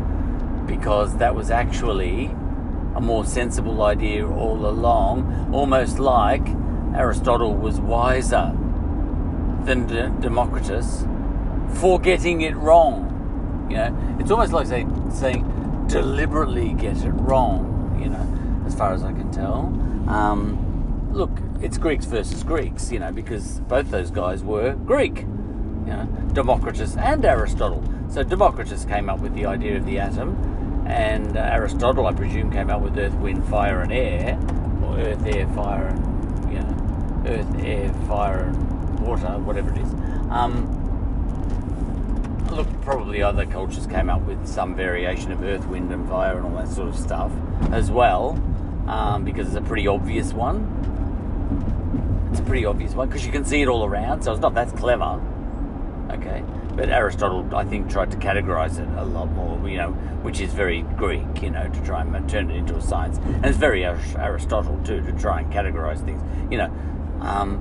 because 0.66 1.16
that 1.16 1.34
was 1.34 1.50
actually 1.50 2.30
a 2.94 3.00
more 3.00 3.24
sensible 3.24 3.82
idea 3.82 4.26
all 4.26 4.66
along, 4.66 5.50
almost 5.52 5.98
like 5.98 6.46
Aristotle 6.94 7.54
was 7.54 7.80
wiser 7.80 8.56
than 9.64 9.86
De- 9.86 10.10
Democritus 10.20 11.06
for 11.74 12.00
getting 12.00 12.40
it 12.40 12.56
wrong. 12.56 13.06
You 13.70 13.76
know, 13.76 14.16
it's 14.18 14.30
almost 14.30 14.52
like 14.52 14.66
say, 14.66 14.86
saying 15.12 15.86
deliberately 15.88 16.72
get 16.72 16.96
it 17.04 17.10
wrong. 17.10 17.98
You 18.02 18.08
know, 18.08 18.64
as 18.66 18.74
far 18.74 18.92
as 18.92 19.02
I 19.02 19.12
can 19.12 19.30
tell. 19.30 19.66
Um, 20.08 21.10
look, 21.12 21.30
it's 21.60 21.78
Greeks 21.78 22.06
versus 22.06 22.42
Greeks. 22.42 22.90
You 22.90 22.98
know, 22.98 23.12
because 23.12 23.60
both 23.60 23.90
those 23.90 24.10
guys 24.10 24.42
were 24.42 24.74
Greek. 24.74 25.20
You 25.20 25.96
know, 25.96 26.08
Democritus 26.32 26.96
and 26.96 27.24
Aristotle. 27.24 27.84
So 28.08 28.22
Democritus 28.22 28.84
came 28.84 29.08
up 29.08 29.20
with 29.20 29.34
the 29.34 29.46
idea 29.46 29.76
of 29.76 29.86
the 29.86 29.98
atom 29.98 30.49
and 30.90 31.36
uh, 31.36 31.40
Aristotle, 31.40 32.06
I 32.06 32.12
presume, 32.12 32.50
came 32.50 32.68
up 32.68 32.82
with 32.82 32.98
earth, 32.98 33.14
wind, 33.14 33.44
fire, 33.46 33.80
and 33.80 33.92
air, 33.92 34.38
or 34.82 34.98
earth, 34.98 35.24
air, 35.24 35.46
fire, 35.48 35.86
and 35.86 36.52
you 36.52 36.58
know, 36.58 37.22
earth, 37.26 37.64
air, 37.64 37.92
fire, 38.08 38.46
and 38.46 39.00
water, 39.00 39.38
whatever 39.38 39.70
it 39.70 39.78
is. 39.78 39.92
Um, 40.30 40.76
look, 42.50 42.68
probably 42.82 43.22
other 43.22 43.46
cultures 43.46 43.86
came 43.86 44.10
up 44.10 44.22
with 44.22 44.48
some 44.48 44.74
variation 44.74 45.30
of 45.30 45.42
earth, 45.42 45.66
wind, 45.68 45.92
and 45.92 46.08
fire, 46.08 46.38
and 46.38 46.46
all 46.46 46.56
that 46.56 46.68
sort 46.68 46.88
of 46.88 46.96
stuff 46.96 47.30
as 47.70 47.90
well, 47.90 48.30
um, 48.88 49.24
because 49.24 49.46
it's 49.46 49.56
a 49.56 49.62
pretty 49.62 49.86
obvious 49.86 50.32
one. 50.32 50.66
It's 52.32 52.40
a 52.40 52.44
pretty 52.44 52.64
obvious 52.64 52.94
one 52.94 53.08
because 53.08 53.24
you 53.24 53.32
can 53.32 53.44
see 53.44 53.62
it 53.62 53.68
all 53.68 53.84
around, 53.84 54.22
so 54.22 54.32
it's 54.32 54.40
not 54.40 54.54
that 54.54 54.76
clever. 54.76 55.20
Okay. 56.10 56.42
But 56.80 56.88
Aristotle, 56.88 57.46
I 57.54 57.64
think, 57.64 57.90
tried 57.90 58.10
to 58.12 58.16
categorize 58.16 58.78
it 58.78 58.88
a 58.98 59.04
lot 59.04 59.30
more, 59.32 59.68
you 59.68 59.76
know, 59.76 59.90
which 60.22 60.40
is 60.40 60.54
very 60.54 60.80
Greek, 60.96 61.42
you 61.42 61.50
know, 61.50 61.68
to 61.68 61.80
try 61.82 62.00
and 62.00 62.26
turn 62.26 62.50
it 62.50 62.56
into 62.56 62.74
a 62.74 62.80
science. 62.80 63.18
And 63.18 63.44
it's 63.44 63.58
very 63.58 63.84
Aristotle, 63.84 64.80
too, 64.82 65.02
to 65.02 65.12
try 65.12 65.40
and 65.40 65.52
categorize 65.52 66.02
things, 66.02 66.22
you 66.50 66.56
know. 66.56 66.72
Um, 67.20 67.60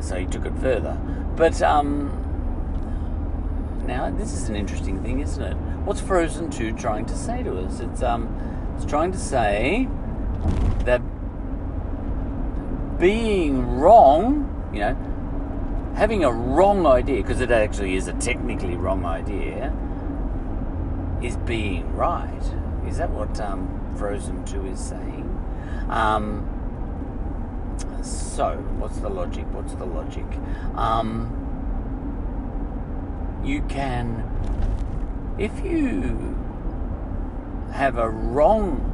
so 0.00 0.16
he 0.16 0.26
took 0.26 0.46
it 0.46 0.58
further. 0.58 0.94
But 1.36 1.62
um, 1.62 2.08
now, 3.86 4.10
this 4.10 4.32
is 4.32 4.48
an 4.48 4.56
interesting 4.56 5.00
thing, 5.04 5.20
isn't 5.20 5.40
it? 5.40 5.54
What's 5.84 6.00
Frozen 6.00 6.50
2 6.50 6.72
trying 6.72 7.06
to 7.06 7.16
say 7.16 7.44
to 7.44 7.56
us? 7.56 7.78
It's, 7.78 8.02
um, 8.02 8.74
it's 8.74 8.84
trying 8.84 9.12
to 9.12 9.18
say 9.18 9.86
that 10.86 11.00
being 12.98 13.78
wrong, 13.78 14.70
you 14.74 14.80
know, 14.80 15.09
having 15.94 16.24
a 16.24 16.32
wrong 16.32 16.86
idea, 16.86 17.22
because 17.22 17.40
it 17.40 17.50
actually 17.50 17.96
is 17.96 18.08
a 18.08 18.12
technically 18.14 18.76
wrong 18.76 19.04
idea, 19.04 19.72
is 21.22 21.36
being 21.38 21.94
right. 21.94 22.54
Is 22.86 22.98
that 22.98 23.10
what 23.10 23.38
um, 23.40 23.94
Frozen 23.96 24.44
2 24.44 24.66
is 24.66 24.80
saying? 24.80 25.26
Um, 25.88 26.46
so, 28.02 28.56
what's 28.78 28.98
the 28.98 29.10
logic? 29.10 29.44
What's 29.52 29.74
the 29.74 29.84
logic? 29.84 30.26
Um, 30.74 31.36
you 33.44 33.62
can, 33.62 34.24
if 35.38 35.52
you 35.64 36.36
have 37.72 37.98
a 37.98 38.08
wrong 38.08 38.86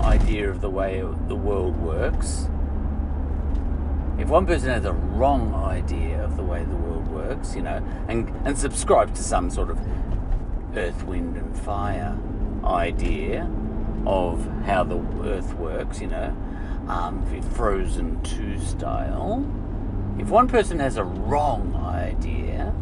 idea 0.00 0.50
of 0.50 0.60
the 0.60 0.70
way 0.70 1.02
the 1.28 1.36
world 1.36 1.76
works, 1.78 2.48
if 4.22 4.28
one 4.28 4.46
person 4.46 4.68
has 4.68 4.84
a 4.84 4.92
wrong 4.92 5.52
idea 5.52 6.22
of 6.22 6.36
the 6.36 6.44
way 6.44 6.62
the 6.62 6.76
world 6.76 7.08
works, 7.08 7.56
you 7.56 7.62
know, 7.62 7.84
and, 8.06 8.28
and 8.46 8.56
subscribes 8.56 9.18
to 9.18 9.24
some 9.24 9.50
sort 9.50 9.68
of 9.68 9.80
earth, 10.76 11.02
wind, 11.04 11.36
and 11.36 11.58
fire 11.58 12.16
idea 12.64 13.50
of 14.06 14.46
how 14.64 14.84
the 14.84 14.96
earth 15.24 15.52
works, 15.54 16.00
you 16.00 16.06
know, 16.06 16.36
um, 16.86 17.26
Frozen 17.54 18.22
2 18.22 18.60
style, 18.60 19.44
if 20.20 20.28
one 20.28 20.46
person 20.46 20.78
has 20.78 20.96
a 20.96 21.04
wrong 21.04 21.74
idea 21.74 22.72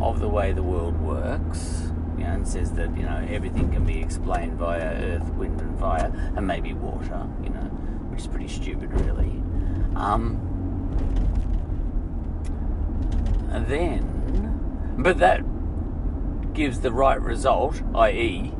of 0.00 0.18
the 0.18 0.28
way 0.28 0.50
the 0.50 0.64
world 0.64 1.00
works, 1.00 1.92
you 2.18 2.24
know, 2.24 2.32
and 2.32 2.48
says 2.48 2.72
that, 2.72 2.96
you 2.96 3.04
know, 3.04 3.24
everything 3.30 3.70
can 3.70 3.84
be 3.84 4.00
explained 4.00 4.54
via 4.54 4.80
earth, 4.80 5.32
wind, 5.34 5.60
and 5.60 5.78
fire, 5.78 6.12
and 6.34 6.44
maybe 6.44 6.72
water, 6.72 7.24
you 7.44 7.50
know, 7.50 7.70
which 8.10 8.20
is 8.20 8.26
pretty 8.26 8.48
stupid, 8.48 8.92
really. 9.00 9.40
Um, 9.94 10.50
then, 13.70 14.96
but 14.98 15.18
that 15.18 15.42
gives 16.52 16.80
the 16.80 16.92
right 16.92 17.20
result, 17.20 17.80
i.e., 17.94 18.52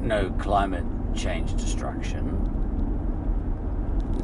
no 0.00 0.30
climate 0.38 0.84
change 1.14 1.54
destruction, 1.56 2.40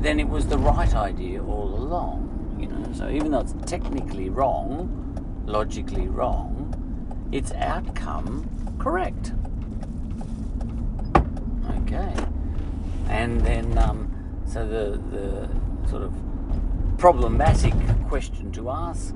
then 0.01 0.21
it 0.21 0.29
was 0.29 0.47
the 0.47 0.59
right 0.59 0.95
idea 0.95 1.43
all 1.43 1.75
along. 1.75 2.27
You 2.61 2.67
know, 2.67 2.93
so 2.93 3.09
even 3.09 3.31
though 3.33 3.41
it's 3.41 3.55
technically 3.65 4.29
wrong, 4.29 5.45
logically 5.47 6.09
wrong, 6.09 7.29
its 7.33 7.53
outcome 7.53 8.49
correct. 8.79 9.33
Okay 11.83 12.15
and 13.11 13.41
then 13.41 13.77
um, 13.77 14.11
so 14.47 14.67
the 14.67 14.99
the 15.11 15.49
sort 15.89 16.03
of 16.03 16.15
problematic 16.97 17.75
question 18.09 18.53
to 18.53 18.71
ask 18.71 19.15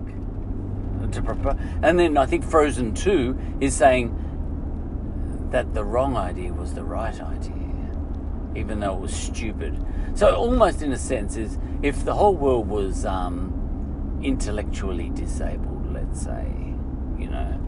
to 1.12 1.22
propose, 1.22 1.56
and 1.82 1.98
then 1.98 2.18
I 2.18 2.26
think 2.26 2.44
Frozen 2.44 2.94
Two 2.94 3.38
is 3.60 3.74
saying 3.74 4.18
that 5.50 5.72
the 5.74 5.84
wrong 5.84 6.16
idea 6.16 6.52
was 6.52 6.74
the 6.74 6.82
right 6.82 7.18
idea, 7.20 7.96
even 8.56 8.80
though 8.80 8.94
it 8.94 9.00
was 9.00 9.14
stupid. 9.14 9.84
So 10.14 10.34
almost 10.34 10.82
in 10.82 10.92
a 10.92 10.98
sense 10.98 11.36
is 11.36 11.58
if 11.82 12.04
the 12.04 12.14
whole 12.14 12.34
world 12.34 12.68
was 12.68 13.04
um, 13.04 14.18
intellectually 14.22 15.10
disabled, 15.10 15.92
let's 15.92 16.22
say, 16.22 16.46
you 17.18 17.28
know, 17.28 17.60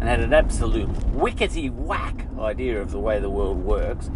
and 0.00 0.08
had 0.08 0.20
an 0.20 0.32
absolute 0.32 0.88
wickety 1.12 1.70
whack 1.70 2.26
idea 2.40 2.80
of 2.80 2.90
the 2.90 2.98
way 2.98 3.20
the 3.20 3.30
world 3.30 3.58
works, 3.58 4.10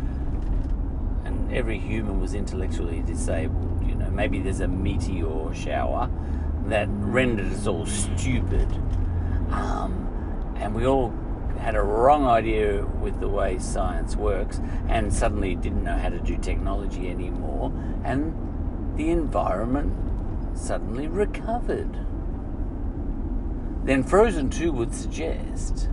every 1.55 1.79
human 1.79 2.21
was 2.21 2.35
intellectually 2.35 3.01
disabled, 3.03 3.87
you 3.87 3.95
know, 3.95 4.11
maybe 4.11 4.41
there's 4.41 4.61
a 4.61 4.69
meteor 4.69 5.55
shower 5.55 6.11
that 6.67 6.89
rendered 6.91 7.53
us 7.53 7.67
all 7.67 7.87
stupid, 7.87 8.71
um, 9.51 10.55
and 10.57 10.75
we 10.75 10.87
all 10.87 11.15
had 11.59 11.77
a 11.77 11.83
wrong 11.83 12.27
idea 12.27 12.85
with 12.85 13.21
the 13.21 13.29
way 13.29 13.59
science 13.59 14.17
works 14.17 14.61
and 14.89 15.13
suddenly 15.13 15.55
didn't 15.55 15.85
know 15.85 15.97
how 15.97 16.09
to 16.09 16.19
do 16.19 16.37
technology 16.37 17.09
anymore 17.09 17.73
and 18.05 18.35
the 18.99 19.11
environment 19.11 19.93
suddenly 20.57 21.09
recovered. 21.09 21.91
Then 23.85 24.03
Frozen 24.03 24.51
2 24.51 24.73
would 24.73 24.95
suggest 24.95 25.89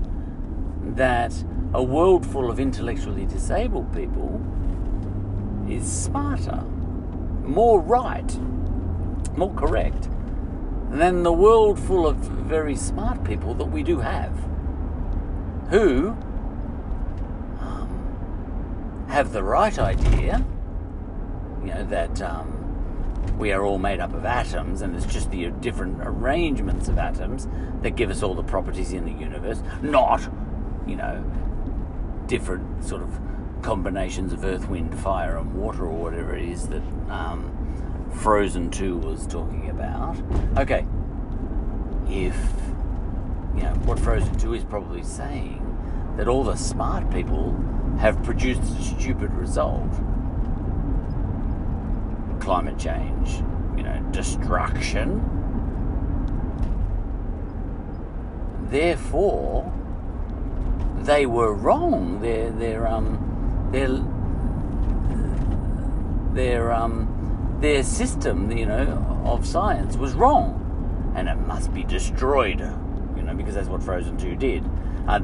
that 0.83 1.33
a 1.73 1.81
world 1.81 2.25
full 2.25 2.49
of 2.49 2.59
intellectually 2.59 3.25
disabled 3.25 3.93
people 3.93 4.41
is 5.71 5.89
smarter, 5.89 6.61
more 7.43 7.79
right, 7.79 8.37
more 9.37 9.53
correct 9.55 10.09
than 10.91 11.23
the 11.23 11.31
world 11.31 11.79
full 11.79 12.05
of 12.05 12.17
very 12.17 12.75
smart 12.75 13.23
people 13.23 13.53
that 13.53 13.65
we 13.65 13.81
do 13.81 13.99
have 13.99 14.33
who 15.69 16.09
um, 17.59 19.05
have 19.07 19.31
the 19.31 19.41
right 19.41 19.79
idea, 19.79 20.45
you 21.61 21.67
know, 21.67 21.85
that 21.85 22.21
um, 22.21 23.37
we 23.37 23.53
are 23.53 23.63
all 23.63 23.77
made 23.77 24.01
up 24.01 24.13
of 24.13 24.25
atoms 24.25 24.81
and 24.81 24.95
it's 24.95 25.05
just 25.05 25.31
the 25.31 25.49
different 25.61 25.97
arrangements 26.01 26.89
of 26.89 26.97
atoms 26.97 27.47
that 27.81 27.95
give 27.95 28.09
us 28.09 28.21
all 28.21 28.35
the 28.35 28.43
properties 28.43 28.91
in 28.91 29.05
the 29.05 29.13
universe, 29.13 29.63
not, 29.81 30.21
you 30.85 30.97
know, 30.97 31.23
different 32.27 32.83
sort 32.83 33.01
of 33.01 33.30
combinations 33.61 34.33
of 34.33 34.43
earth, 34.43 34.67
wind, 34.67 34.97
fire, 34.99 35.37
and 35.37 35.53
water, 35.53 35.85
or 35.85 35.95
whatever 35.95 36.35
it 36.35 36.47
is 36.47 36.67
that 36.67 36.81
um, 37.09 38.09
Frozen 38.13 38.71
2 38.71 38.97
was 38.97 39.27
talking 39.27 39.69
about. 39.69 40.17
Okay, 40.57 40.85
if 42.07 42.35
you 43.55 43.63
know, 43.63 43.73
what 43.85 43.99
Frozen 43.99 44.37
2 44.37 44.53
is 44.53 44.63
probably 44.63 45.03
saying 45.03 45.67
that 46.17 46.27
all 46.27 46.43
the 46.43 46.55
smart 46.55 47.09
people 47.11 47.55
have 47.99 48.21
produced 48.23 48.61
a 48.61 48.81
stupid 48.81 49.31
result. 49.33 49.91
Climate 52.39 52.77
change, 52.77 53.35
you 53.77 53.83
know, 53.83 53.99
destruction. 54.11 55.27
Therefore, 58.69 59.71
they 60.97 61.25
were 61.25 61.53
wrong. 61.53 62.21
Their 62.21 62.51
their 62.51 62.87
um 62.87 63.30
their 63.71 63.87
their 66.33 66.71
um 66.71 67.57
their 67.59 67.83
system, 67.83 68.51
you 68.51 68.65
know, 68.65 69.23
of 69.25 69.45
science 69.45 69.95
was 69.95 70.13
wrong, 70.13 71.13
and 71.15 71.29
it 71.29 71.35
must 71.35 71.73
be 71.73 71.83
destroyed 71.83 72.61
you 73.21 73.27
know, 73.27 73.33
because 73.35 73.53
that's 73.53 73.67
what 73.67 73.83
Frozen 73.83 74.17
2 74.17 74.35
did. 74.35 74.63
Uh, 75.07 75.19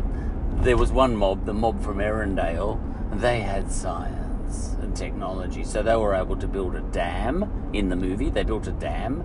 there 0.58 0.78
was 0.78 0.92
one 0.92 1.16
mob, 1.16 1.46
the 1.46 1.54
mob 1.54 1.82
from 1.84 1.98
Arendelle, 1.98 2.80
they 3.20 3.42
had 3.42 3.72
science 3.72 4.76
and 4.82 4.96
technology, 4.96 5.64
so 5.64 5.82
they 5.82 5.96
were 5.96 6.14
able 6.14 6.36
to 6.36 6.48
build 6.48 6.76
a 6.76 6.82
dam 6.82 7.70
in 7.74 7.90
the 7.90 7.96
movie. 7.96 8.30
They 8.30 8.44
built 8.44 8.68
a 8.68 8.72
dam 8.72 9.24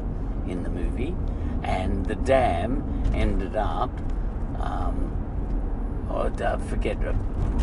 in 0.48 0.62
the 0.62 0.70
movie, 0.70 1.14
and 1.62 2.06
the 2.06 2.14
dam 2.14 2.82
ended 3.14 3.56
up. 3.56 3.90
Um, 4.58 5.11
I 6.14 6.58
forget 6.68 6.98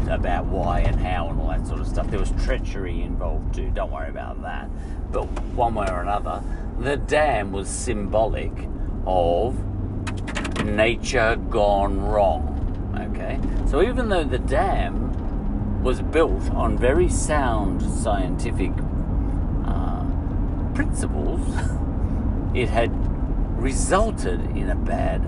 about 0.10 0.46
why 0.46 0.80
and 0.80 1.00
how 1.00 1.30
and 1.30 1.40
all 1.40 1.50
that 1.50 1.68
sort 1.68 1.82
of 1.82 1.88
stuff. 1.88 2.10
There 2.10 2.20
was 2.20 2.32
treachery 2.44 3.02
involved 3.02 3.54
too. 3.54 3.72
Don't 3.72 3.92
worry 3.92 4.10
about 4.10 4.42
that. 4.42 4.70
But 5.12 5.26
one 5.54 5.76
way 5.76 5.88
or 5.90 6.02
another, 6.02 6.44
the 6.80 6.98
dam 6.98 7.52
was 7.52 7.70
symbolic 7.70 8.52
of 9.06 9.56
nature 10.66 11.36
gone 11.50 12.02
wrong. 12.02 12.56
Okay? 13.12 13.40
So 13.70 13.82
even 13.82 14.10
though 14.10 14.24
the 14.24 14.40
dam 14.40 15.84
was 15.84 16.02
built 16.02 16.50
on 16.52 16.78
very 16.78 17.08
sound 17.08 17.82
scientific 17.82 18.72
uh, 19.66 20.06
principles, 20.74 21.42
it 22.54 22.70
had 22.70 22.92
resulted 23.62 24.42
in 24.58 24.70
a 24.70 24.76
bad 24.76 25.22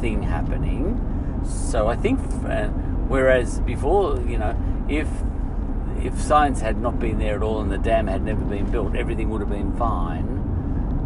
thing 0.00 0.22
happening. 0.22 1.13
So 1.44 1.88
I 1.88 1.96
think, 1.96 2.20
uh, 2.46 2.68
whereas 3.08 3.60
before, 3.60 4.20
you 4.20 4.38
know, 4.38 4.56
if 4.88 5.08
if 6.02 6.20
science 6.20 6.60
had 6.60 6.80
not 6.80 6.98
been 6.98 7.18
there 7.18 7.36
at 7.36 7.42
all 7.42 7.60
and 7.60 7.70
the 7.70 7.78
dam 7.78 8.06
had 8.06 8.22
never 8.22 8.44
been 8.44 8.70
built, 8.70 8.94
everything 8.94 9.30
would 9.30 9.40
have 9.40 9.50
been 9.50 9.74
fine 9.76 10.34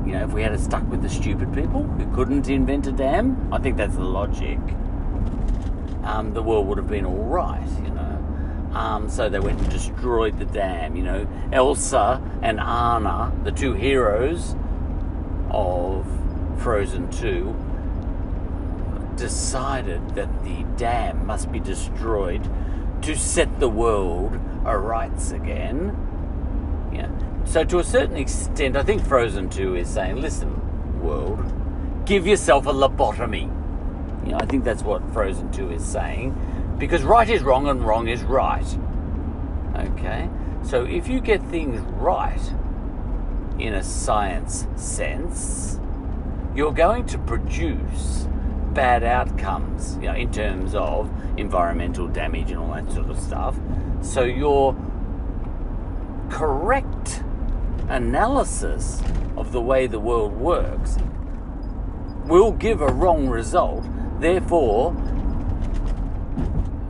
you 0.08 0.14
know, 0.14 0.24
if 0.24 0.32
we 0.32 0.40
had 0.40 0.58
stuck 0.58 0.88
with 0.88 1.02
the 1.02 1.08
stupid 1.10 1.52
people 1.52 1.82
who 1.82 2.10
couldn't 2.14 2.48
invent 2.48 2.86
a 2.86 2.92
dam, 2.92 3.52
I 3.52 3.58
think 3.58 3.76
that's 3.76 3.94
the 3.94 4.04
logic. 4.04 4.58
Um, 6.02 6.32
the 6.32 6.42
world 6.42 6.66
would 6.68 6.78
have 6.78 6.88
been 6.88 7.04
all 7.04 7.24
right, 7.24 7.68
you 7.84 7.90
know. 7.90 8.70
Um, 8.72 9.10
so 9.10 9.28
they 9.28 9.38
went 9.38 9.60
and 9.60 9.68
destroyed 9.68 10.38
the 10.38 10.46
dam. 10.46 10.96
You 10.96 11.02
know, 11.02 11.28
Elsa 11.52 12.22
and 12.40 12.58
Anna, 12.58 13.34
the 13.44 13.52
two 13.52 13.74
heroes 13.74 14.56
of 15.50 16.06
Frozen 16.56 17.10
2, 17.10 17.54
decided 19.18 20.14
that 20.14 20.44
the 20.44 20.64
dam 20.76 21.26
must 21.26 21.50
be 21.50 21.60
destroyed 21.60 22.48
to 23.02 23.16
set 23.16 23.60
the 23.60 23.68
world 23.68 24.38
aright 24.64 25.32
again. 25.32 25.96
Yeah. 26.92 27.10
So, 27.44 27.64
to 27.64 27.78
a 27.78 27.84
certain 27.84 28.16
extent, 28.16 28.76
I 28.76 28.82
think 28.82 29.04
Frozen 29.04 29.50
2 29.50 29.76
is 29.76 29.88
saying, 29.88 30.20
listen, 30.20 31.00
world, 31.02 31.52
give 32.06 32.26
yourself 32.26 32.66
a 32.66 32.72
lobotomy. 32.72 33.54
You 34.24 34.32
know, 34.32 34.38
I 34.38 34.46
think 34.46 34.64
that's 34.64 34.82
what 34.82 35.02
Frozen 35.12 35.52
2 35.52 35.72
is 35.72 35.84
saying. 35.84 36.76
Because 36.78 37.02
right 37.02 37.28
is 37.28 37.42
wrong 37.42 37.68
and 37.68 37.82
wrong 37.82 38.08
is 38.08 38.22
right. 38.22 38.78
Okay? 39.76 40.28
So, 40.62 40.84
if 40.84 41.08
you 41.08 41.20
get 41.20 41.42
things 41.44 41.80
right 41.92 42.52
in 43.58 43.74
a 43.74 43.82
science 43.82 44.66
sense, 44.76 45.80
you're 46.54 46.72
going 46.72 47.06
to 47.06 47.18
produce 47.18 48.28
bad 48.78 49.02
outcomes, 49.02 49.96
you 49.96 50.02
know, 50.02 50.14
in 50.14 50.30
terms 50.30 50.72
of 50.72 51.10
environmental 51.36 52.06
damage 52.06 52.52
and 52.52 52.60
all 52.60 52.72
that 52.72 52.88
sort 52.92 53.10
of 53.10 53.18
stuff. 53.18 53.58
So, 54.02 54.22
your 54.22 54.76
correct 56.30 57.24
analysis 57.88 59.02
of 59.36 59.50
the 59.50 59.60
way 59.60 59.88
the 59.88 59.98
world 59.98 60.32
works 60.32 60.96
will 62.26 62.52
give 62.52 62.80
a 62.80 62.86
wrong 62.86 63.26
result. 63.26 63.84
Therefore, 64.20 64.92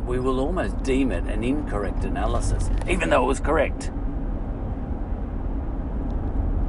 we 0.07 0.20
will 0.20 0.40
almost 0.40 0.83
deem 0.83 1.11
it 1.11 1.24
an 1.24 1.42
incorrect 1.42 2.05
analysis, 2.05 2.68
even 2.87 3.09
though 3.09 3.24
it 3.24 3.29
was 3.29 3.40
correct. 3.40 3.87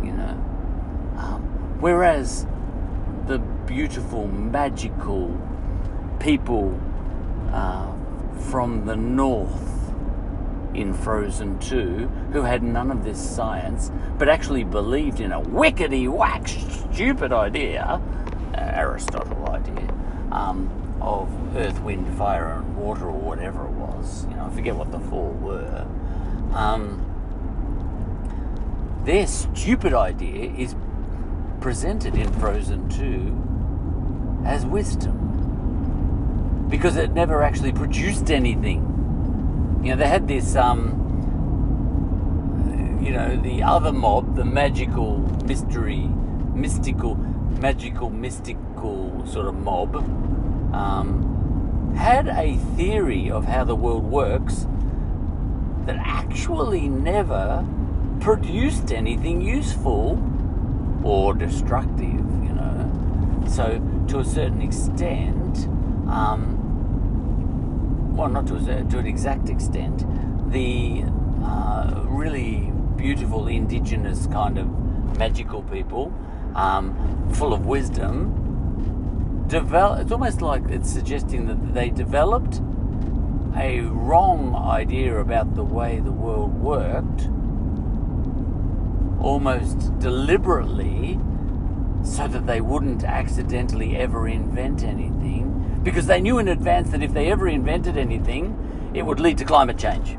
You 0.02 0.14
know? 0.14 0.38
Um, 1.18 1.78
whereas 1.82 2.48
the 3.28 3.40
beautiful, 3.70 4.28
magical 4.28 5.40
people 6.20 6.76
uh, 7.54 7.94
from 8.50 8.84
the 8.88 8.96
north 8.96 9.94
in 10.74 10.92
Frozen 10.92 11.60
2 11.60 12.08
who 12.34 12.42
had 12.42 12.64
none 12.64 12.90
of 12.90 13.04
this 13.04 13.20
science 13.20 13.92
but 14.18 14.28
actually 14.28 14.64
believed 14.64 15.20
in 15.20 15.32
a 15.32 15.40
wickety 15.40 16.10
whack 16.10 16.48
stupid 16.48 17.32
idea, 17.32 18.02
uh, 18.56 18.58
Aristotle 18.58 19.48
idea, 19.50 19.88
um, 20.32 20.68
of 21.00 21.30
earth, 21.56 21.80
wind, 21.84 22.08
fire, 22.18 22.54
and 22.54 22.76
water, 22.76 23.06
or 23.06 23.20
whatever 23.20 23.66
it 23.66 23.72
was. 23.72 24.26
You 24.26 24.36
know, 24.36 24.46
I 24.46 24.50
forget 24.50 24.76
what 24.76 24.92
the 24.92 25.00
four 25.00 25.32
were. 25.34 25.88
Um, 26.54 27.06
their 29.06 29.28
stupid 29.28 29.94
idea 29.94 30.52
is 30.58 30.76
presented 31.62 32.16
in 32.16 32.34
Frozen 32.34 32.90
2 32.90 33.50
as 34.46 34.66
wisdom 34.66 35.18
because 36.70 36.96
it 36.96 37.12
never 37.14 37.42
actually 37.44 37.72
produced 37.72 38.30
anything 38.32 38.90
you 39.82 39.92
know, 39.92 39.96
they 39.96 40.08
had 40.08 40.28
this, 40.28 40.58
um, 40.58 40.96
you 43.02 43.12
know, 43.12 43.38
the 43.42 43.64
other 43.64 43.94
mob, 43.94 44.36
the 44.36 44.44
magical, 44.44 45.20
mystery, 45.46 46.02
mystical, 46.54 47.16
magical, 47.16 48.10
mystical 48.10 49.26
sort 49.26 49.48
of 49.48 49.56
mob, 49.56 49.96
um, 50.76 51.94
had 51.96 52.28
a 52.28 52.58
theory 52.76 53.32
of 53.32 53.46
how 53.46 53.64
the 53.64 53.76
world 53.76 54.04
works 54.04 54.68
that 55.86 55.96
actually 55.98 56.90
never 56.90 57.66
produced 58.20 58.92
anything 58.92 59.40
useful 59.40 60.22
or 61.06 61.34
destructive, 61.34 62.04
you 62.44 62.54
know. 62.54 63.46
So, 63.48 63.80
to 64.10 64.20
a 64.20 64.26
certain 64.26 64.62
extent, 64.62 65.68
um, 66.10 66.56
well, 68.16 68.28
not 68.28 68.48
to, 68.48 68.56
a, 68.56 68.84
to 68.86 68.98
an 68.98 69.06
exact 69.06 69.50
extent, 69.50 70.04
the 70.52 71.04
uh, 71.44 72.04
really 72.08 72.72
beautiful 72.96 73.48
indigenous 73.48 74.26
kind 74.28 74.58
of 74.58 74.68
magical 75.18 75.62
people, 75.64 76.12
um, 76.56 76.96
full 77.34 77.54
of 77.54 77.68
wisdom, 77.68 79.46
develop. 79.48 80.00
It's 80.00 80.12
almost 80.12 80.42
like 80.42 80.64
it's 80.70 80.92
suggesting 80.92 81.46
that 81.46 81.74
they 81.74 81.90
developed 81.92 82.62
a 83.56 83.82
wrong 83.82 84.56
idea 84.56 85.20
about 85.20 85.56
the 85.56 85.64
way 85.64 86.00
the 86.00 86.12
world 86.12 86.54
worked, 86.60 87.30
almost 89.22 89.98
deliberately, 90.00 91.20
so 92.04 92.28
that 92.28 92.48
they 92.48 92.62
wouldn't 92.62 93.04
accidentally 93.04 93.98
ever 93.98 94.28
invent 94.28 94.84
anything, 94.84 95.80
because 95.84 96.08
they 96.08 96.22
knew 96.22 96.40
in 96.40 96.48
advance 96.48 96.90
that 96.92 97.04
if 97.04 97.14
they 97.14 97.32
ever 97.32 97.48
invented 97.48 97.98
anything, 97.98 98.92
it 98.94 99.06
would 99.06 99.20
lead 99.20 99.38
to 99.38 99.46
climate 99.46 99.78
change. 99.78 100.18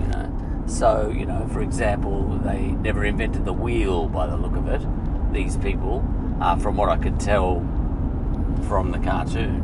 You 0.00 0.06
know, 0.08 0.64
so 0.66 1.10
you 1.10 1.26
know, 1.26 1.46
for 1.52 1.60
example, 1.60 2.24
they 2.44 2.72
never 2.72 3.04
invented 3.04 3.44
the 3.44 3.52
wheel 3.52 4.08
by 4.08 4.26
the 4.26 4.36
look 4.36 4.56
of 4.56 4.68
it. 4.68 4.82
These 5.32 5.56
people, 5.56 6.04
uh, 6.40 6.56
from 6.56 6.76
what 6.76 6.88
I 6.88 6.96
could 6.96 7.20
tell 7.20 7.60
from 8.68 8.90
the 8.92 8.98
cartoon. 8.98 9.62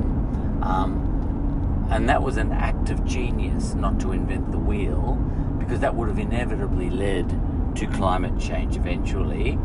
Um, 0.63 1.89
and 1.91 2.09
that 2.09 2.23
was 2.23 2.37
an 2.37 2.53
act 2.53 2.91
of 2.91 3.05
genius 3.05 3.75
not 3.75 3.99
to 4.01 4.13
invent 4.13 4.53
the 4.53 4.59
wheel, 4.59 5.15
because 5.59 5.81
that 5.81 5.95
would 5.95 6.09
have 6.09 6.19
inevitably 6.19 6.91
led 6.91 7.29
to 7.77 7.87
climate 7.87 8.39
change 8.39 8.77
eventually. 8.77 9.59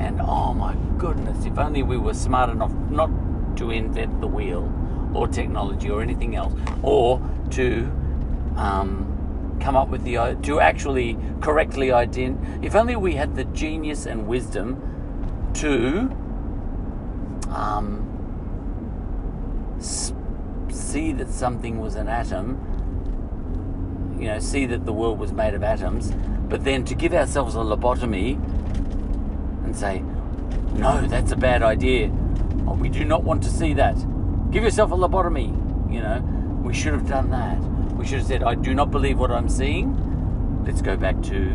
And 0.00 0.20
oh 0.22 0.54
my 0.54 0.74
goodness, 0.98 1.44
if 1.44 1.58
only 1.58 1.82
we 1.82 1.98
were 1.98 2.14
smart 2.14 2.48
enough 2.50 2.72
not 2.90 3.10
to 3.58 3.70
invent 3.70 4.20
the 4.20 4.26
wheel 4.26 4.72
or 5.14 5.28
technology 5.28 5.90
or 5.90 6.00
anything 6.00 6.34
else, 6.36 6.54
or 6.82 7.20
to 7.50 7.90
um, 8.56 9.58
come 9.60 9.76
up 9.76 9.88
with 9.88 10.02
the 10.04 10.36
to 10.42 10.58
actually 10.60 11.18
correctly 11.40 11.92
identify. 11.92 12.58
If 12.62 12.74
only 12.74 12.96
we 12.96 13.14
had 13.14 13.36
the 13.36 13.44
genius 13.44 14.06
and 14.06 14.26
wisdom 14.26 15.50
to 15.54 16.10
um, 17.50 18.06
see 19.80 21.12
that 21.12 21.28
something 21.28 21.78
was 21.78 21.94
an 21.96 22.08
atom, 22.08 22.58
you 24.18 24.28
know, 24.28 24.38
see 24.38 24.64
that 24.66 24.86
the 24.86 24.92
world 24.92 25.18
was 25.18 25.32
made 25.32 25.54
of 25.54 25.62
atoms, 25.62 26.12
but 26.48 26.64
then 26.64 26.84
to 26.84 26.94
give 26.94 27.12
ourselves 27.12 27.54
a 27.54 27.58
lobotomy 27.58 28.38
and 29.70 29.78
say, 29.78 30.00
no, 30.76 31.06
that's 31.06 31.30
a 31.30 31.36
bad 31.36 31.62
idea. 31.62 32.10
Oh, 32.66 32.74
we 32.74 32.88
do 32.88 33.04
not 33.04 33.22
want 33.22 33.40
to 33.44 33.48
see 33.48 33.72
that. 33.74 33.94
Give 34.50 34.64
yourself 34.64 34.90
a 34.90 34.96
lobotomy. 34.96 35.48
You 35.92 36.00
know, 36.00 36.20
we 36.64 36.74
should 36.74 36.92
have 36.92 37.06
done 37.08 37.30
that. 37.30 37.56
We 37.94 38.04
should 38.04 38.18
have 38.18 38.26
said, 38.26 38.42
I 38.42 38.56
do 38.56 38.74
not 38.74 38.90
believe 38.90 39.16
what 39.18 39.30
I'm 39.30 39.48
seeing. 39.48 40.64
Let's 40.66 40.82
go 40.82 40.96
back 40.96 41.22
to 41.22 41.52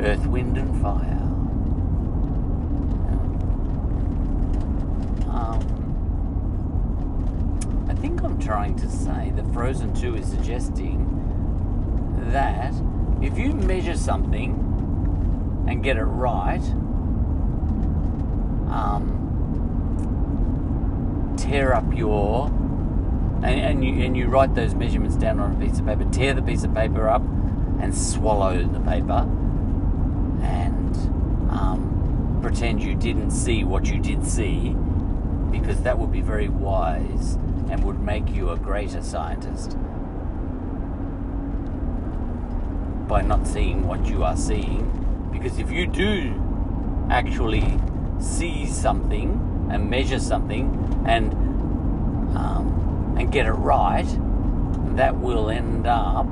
earth, 0.00 0.26
wind, 0.26 0.56
and 0.56 0.80
fire. 0.80 1.20
Um, 5.28 5.60
I 7.90 7.94
think 7.94 8.22
I'm 8.22 8.40
trying 8.40 8.74
to 8.76 8.88
say 8.88 9.32
that 9.36 9.52
Frozen 9.52 9.94
2 9.96 10.16
is 10.16 10.26
suggesting 10.26 11.10
that 12.32 12.72
if 13.20 13.36
you 13.38 13.52
measure 13.52 13.96
something 13.96 14.52
and 15.68 15.82
get 15.82 15.98
it 15.98 16.04
right, 16.04 16.62
um, 18.68 19.24
tear 21.36 21.74
up 21.74 21.84
your 21.94 22.46
and, 23.44 23.60
and 23.60 23.84
you 23.84 24.02
and 24.02 24.16
you 24.16 24.26
write 24.26 24.54
those 24.54 24.74
measurements 24.74 25.16
down 25.16 25.38
on 25.38 25.52
a 25.52 25.66
piece 25.66 25.78
of 25.78 25.86
paper, 25.86 26.04
tear 26.10 26.34
the 26.34 26.42
piece 26.42 26.64
of 26.64 26.74
paper 26.74 27.08
up 27.08 27.22
and 27.80 27.94
swallow 27.94 28.62
the 28.62 28.80
paper 28.80 29.28
and 30.42 30.96
um, 31.50 32.38
pretend 32.42 32.82
you 32.82 32.94
didn't 32.94 33.30
see 33.30 33.64
what 33.64 33.86
you 33.86 34.00
did 34.00 34.24
see 34.24 34.74
because 35.50 35.82
that 35.82 35.98
would 35.98 36.10
be 36.10 36.20
very 36.20 36.48
wise 36.48 37.34
and 37.70 37.84
would 37.84 38.00
make 38.00 38.28
you 38.30 38.50
a 38.50 38.56
greater 38.56 39.02
scientist 39.02 39.76
by 43.08 43.20
not 43.20 43.46
seeing 43.46 43.86
what 43.86 44.06
you 44.06 44.24
are 44.24 44.36
seeing. 44.36 44.90
Because 45.32 45.58
if 45.58 45.70
you 45.70 45.86
do 45.86 46.34
actually 47.10 47.78
see 48.24 48.66
something 48.66 49.68
and 49.70 49.88
measure 49.88 50.18
something 50.18 51.04
and 51.06 51.32
um, 52.36 53.16
and 53.18 53.30
get 53.30 53.46
it 53.46 53.52
right, 53.52 54.06
that 54.96 55.16
will 55.16 55.50
end 55.50 55.86
up 55.86 56.26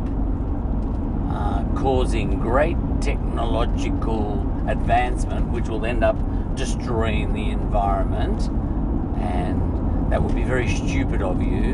uh, 1.30 1.64
causing 1.76 2.40
great 2.40 2.76
technological 3.00 4.40
advancement, 4.68 5.48
which 5.48 5.68
will 5.68 5.84
end 5.84 6.02
up 6.02 6.16
destroying 6.56 7.32
the 7.32 7.50
environment 7.50 8.48
and 9.20 10.10
that 10.12 10.22
would 10.22 10.34
be 10.34 10.42
very 10.42 10.68
stupid 10.68 11.22
of 11.22 11.40
you. 11.40 11.72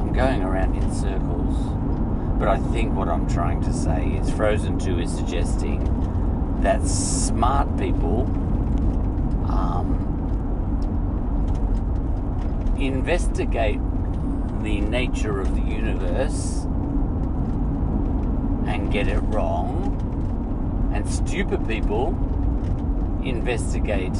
I'm 0.00 0.12
going 0.12 0.42
around 0.42 0.74
in 0.74 0.92
circles. 0.92 1.56
But 2.38 2.48
I 2.48 2.58
think 2.72 2.94
what 2.94 3.08
I'm 3.08 3.28
trying 3.28 3.62
to 3.62 3.72
say 3.72 4.18
is 4.20 4.30
Frozen 4.30 4.78
2 4.78 5.00
is 5.00 5.12
suggesting 5.12 5.82
that 6.60 6.86
smart 6.86 7.76
people 7.78 8.22
um, 9.48 9.96
investigate 12.80 13.80
the 14.62 14.80
nature 14.80 15.40
of 15.40 15.54
the 15.54 15.62
universe 15.62 16.64
and 18.66 18.92
get 18.92 19.08
it 19.08 19.18
wrong, 19.20 20.90
and 20.94 21.08
stupid 21.08 21.66
people 21.66 22.08
investigate 23.24 24.14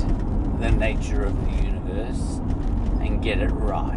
the 0.58 0.70
nature 0.70 1.24
of 1.24 1.44
the 1.44 1.62
universe 1.62 2.40
and 3.00 3.22
get 3.22 3.38
it 3.38 3.50
right. 3.50 3.94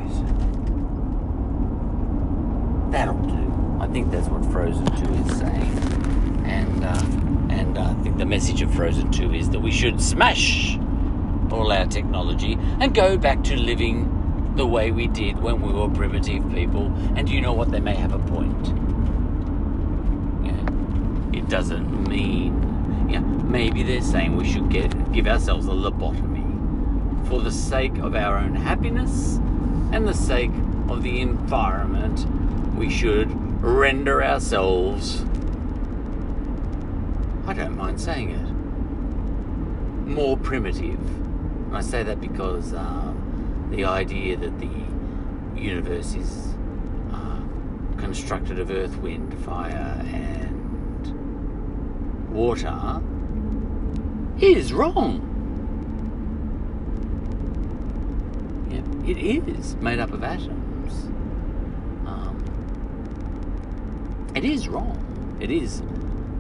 That'll 2.92 3.18
do. 3.22 3.78
I 3.80 3.88
think 3.88 4.12
that's 4.12 4.28
what 4.28 4.44
Frozen 4.52 4.86
2 4.86 5.14
is 5.14 5.40
saying. 5.40 6.44
And, 6.46 6.84
uh, 6.84 7.56
and 7.56 7.78
uh, 7.78 7.84
I 7.84 7.94
think 8.04 8.18
the 8.18 8.26
message 8.26 8.62
of 8.62 8.74
Frozen 8.74 9.12
2 9.12 9.34
is 9.34 9.50
that 9.50 9.60
we 9.60 9.72
should 9.72 10.02
smash 10.02 10.78
all 11.52 11.72
our 11.72 11.86
technology 11.86 12.58
and 12.80 12.94
go 12.94 13.18
back 13.18 13.44
to 13.46 13.56
living 13.56 14.11
the 14.56 14.66
way 14.66 14.92
we 14.92 15.08
did 15.08 15.40
when 15.40 15.62
we 15.62 15.72
were 15.72 15.90
primitive 15.90 16.50
people. 16.52 16.94
And 17.16 17.30
you 17.30 17.42
know 17.42 17.54
what? 17.54 17.72
They 17.72 17.80
may 17.80 17.96
have 17.96 18.14
a 18.14 18.20
point. 18.20 18.68
Yeah. 20.46 21.40
It 21.40 21.50
doesn't 21.50 22.08
mean, 22.08 23.08
yeah, 23.10 23.20
maybe 23.20 23.84
they're 23.84 24.02
saying 24.02 24.36
we 24.36 24.52
should 24.52 24.70
get 24.70 25.12
give 25.14 25.28
ourselves 25.28 25.68
a 25.68 25.72
lobotomy 25.72 26.42
for 27.32 27.40
the 27.40 27.52
sake 27.52 27.98
of 28.00 28.14
our 28.14 28.38
own 28.38 28.56
happiness 28.56 29.38
and 29.94 30.06
the 30.08 30.14
sake 30.14 30.52
of 30.90 31.02
the 31.02 31.22
environment, 31.22 32.26
we 32.76 32.90
should 32.90 33.30
render 33.62 34.24
ourselves, 34.24 35.24
I 37.46 37.54
don't 37.54 37.78
mind 37.78 38.02
saying 38.02 38.32
it, 38.32 40.08
more 40.10 40.36
primitive. 40.36 41.00
And 41.68 41.78
I 41.78 41.82
say 41.82 42.04
that 42.04 42.20
because 42.20 42.74
uh, 42.74 43.11
the 43.72 43.86
idea 43.86 44.38
that 44.38 44.60
the 44.60 44.70
universe 45.56 46.14
is 46.14 46.56
uh, 47.12 47.42
constructed 47.98 48.60
of 48.60 48.70
earth, 48.70 48.98
wind, 48.98 49.34
fire, 49.46 50.04
and 50.14 51.10
water 52.30 53.02
is 54.40 54.74
wrong. 54.74 55.30
It 59.06 59.18
is 59.18 59.76
made 59.78 60.00
up 60.00 60.12
of 60.14 60.24
atoms. 60.24 61.06
Um, 62.06 62.38
it 64.36 64.46
is 64.46 64.68
wrong. 64.68 65.38
It 65.42 65.50
is 65.50 65.82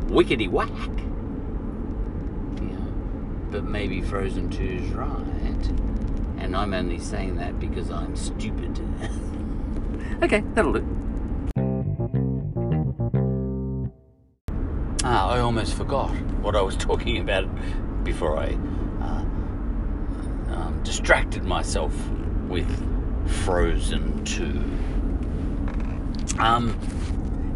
wickety 0.07 0.47
whack. 0.47 0.69
Know, 2.61 2.93
but 3.49 3.63
maybe 3.63 4.01
Frozen 4.01 4.51
2 4.51 4.63
is 4.63 4.89
right. 4.91 5.90
And 6.41 6.55
I'm 6.55 6.73
only 6.73 6.97
saying 6.97 7.35
that 7.35 7.59
because 7.59 7.91
I'm 7.91 8.15
stupid. 8.15 8.83
okay, 10.23 10.43
that'll 10.55 10.73
do. 10.73 10.83
Ah, 15.03 15.29
I 15.29 15.39
almost 15.39 15.75
forgot 15.75 16.09
what 16.41 16.55
I 16.55 16.61
was 16.61 16.75
talking 16.75 17.19
about 17.19 17.47
before 18.03 18.39
I 18.39 18.57
uh, 19.01 19.23
um, 20.55 20.81
distracted 20.83 21.43
myself 21.43 21.93
with 22.49 22.67
Frozen 23.45 24.25
2. 24.25 24.63
Um, 26.39 26.75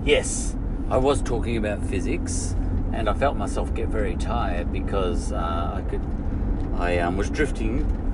yes, 0.06 0.56
I 0.90 0.98
was 0.98 1.24
talking 1.24 1.58
about 1.58 1.84
physics, 1.84 2.56
and 2.94 3.10
I 3.10 3.16
felt 3.16 3.36
myself 3.36 3.74
get 3.74 3.90
very 3.90 4.16
tired 4.16 4.72
because 4.72 5.32
uh, 5.32 5.72
I 5.76 5.82
could 5.90 6.02
I 6.78 7.00
um, 7.00 7.18
was 7.18 7.32
drifting. 7.32 8.05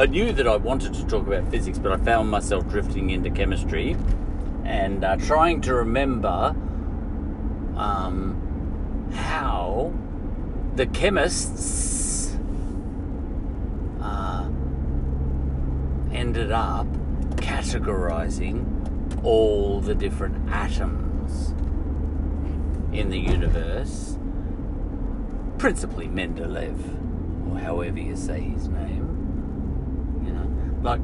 I 0.00 0.06
knew 0.06 0.32
that 0.32 0.48
I 0.48 0.56
wanted 0.56 0.94
to 0.94 1.06
talk 1.06 1.26
about 1.26 1.50
physics, 1.50 1.78
but 1.78 1.92
I 1.92 1.98
found 1.98 2.30
myself 2.30 2.66
drifting 2.70 3.10
into 3.10 3.28
chemistry 3.28 3.98
and 4.64 5.04
uh, 5.04 5.16
trying 5.16 5.60
to 5.60 5.74
remember 5.74 6.56
um, 7.76 9.10
how 9.12 9.92
the 10.74 10.86
chemists 10.86 12.34
uh, 14.00 14.48
ended 16.12 16.50
up 16.50 16.86
categorizing 17.36 19.22
all 19.22 19.82
the 19.82 19.94
different 19.94 20.50
atoms 20.50 21.50
in 22.90 23.10
the 23.10 23.18
universe, 23.18 24.16
principally 25.58 26.08
Mendeleev, 26.08 27.52
or 27.52 27.58
however 27.58 27.98
you 27.98 28.16
say 28.16 28.40
his 28.40 28.66
name. 28.68 28.99
Like 30.82 31.00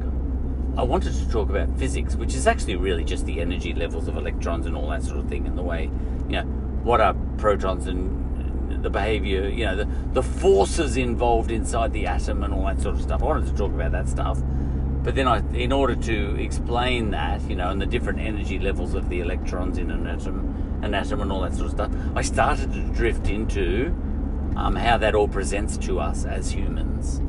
I 0.77 0.83
wanted 0.83 1.13
to 1.13 1.29
talk 1.29 1.49
about 1.49 1.77
physics, 1.77 2.15
which 2.15 2.35
is 2.35 2.45
actually 2.47 2.75
really 2.75 3.03
just 3.03 3.25
the 3.25 3.41
energy 3.41 3.73
levels 3.73 4.07
of 4.07 4.17
electrons 4.17 4.65
and 4.65 4.75
all 4.75 4.89
that 4.89 5.03
sort 5.03 5.17
of 5.17 5.27
thing, 5.27 5.47
and 5.47 5.57
the 5.57 5.63
way, 5.63 5.89
you 6.27 6.33
know, 6.33 6.43
what 6.83 7.01
are 7.01 7.15
protons 7.37 7.87
and 7.87 8.83
the 8.83 8.89
behavior, 8.89 9.47
you 9.49 9.65
know, 9.65 9.75
the, 9.75 9.87
the 10.13 10.23
forces 10.23 10.97
involved 10.97 11.51
inside 11.51 11.93
the 11.93 12.05
atom 12.05 12.43
and 12.43 12.53
all 12.53 12.65
that 12.65 12.79
sort 12.79 12.95
of 12.95 13.01
stuff. 13.01 13.21
I 13.23 13.25
wanted 13.25 13.47
to 13.47 13.55
talk 13.55 13.71
about 13.71 13.91
that 13.91 14.07
stuff. 14.07 14.39
But 15.03 15.15
then, 15.15 15.27
I, 15.27 15.39
in 15.53 15.71
order 15.71 15.95
to 15.95 16.35
explain 16.39 17.11
that, 17.11 17.41
you 17.49 17.55
know, 17.55 17.69
and 17.69 17.81
the 17.81 17.85
different 17.85 18.19
energy 18.19 18.59
levels 18.59 18.93
of 18.93 19.09
the 19.09 19.21
electrons 19.21 19.77
in 19.77 19.89
an 19.89 20.05
atom, 20.05 20.79
an 20.83 20.93
atom, 20.93 21.21
and 21.21 21.31
all 21.31 21.41
that 21.41 21.53
sort 21.53 21.67
of 21.67 21.71
stuff, 21.71 21.91
I 22.15 22.21
started 22.21 22.73
to 22.73 22.81
drift 22.93 23.29
into 23.29 23.95
um, 24.57 24.75
how 24.75 24.97
that 24.97 25.15
all 25.15 25.27
presents 25.27 25.77
to 25.77 25.99
us 25.99 26.25
as 26.25 26.51
humans. 26.51 27.21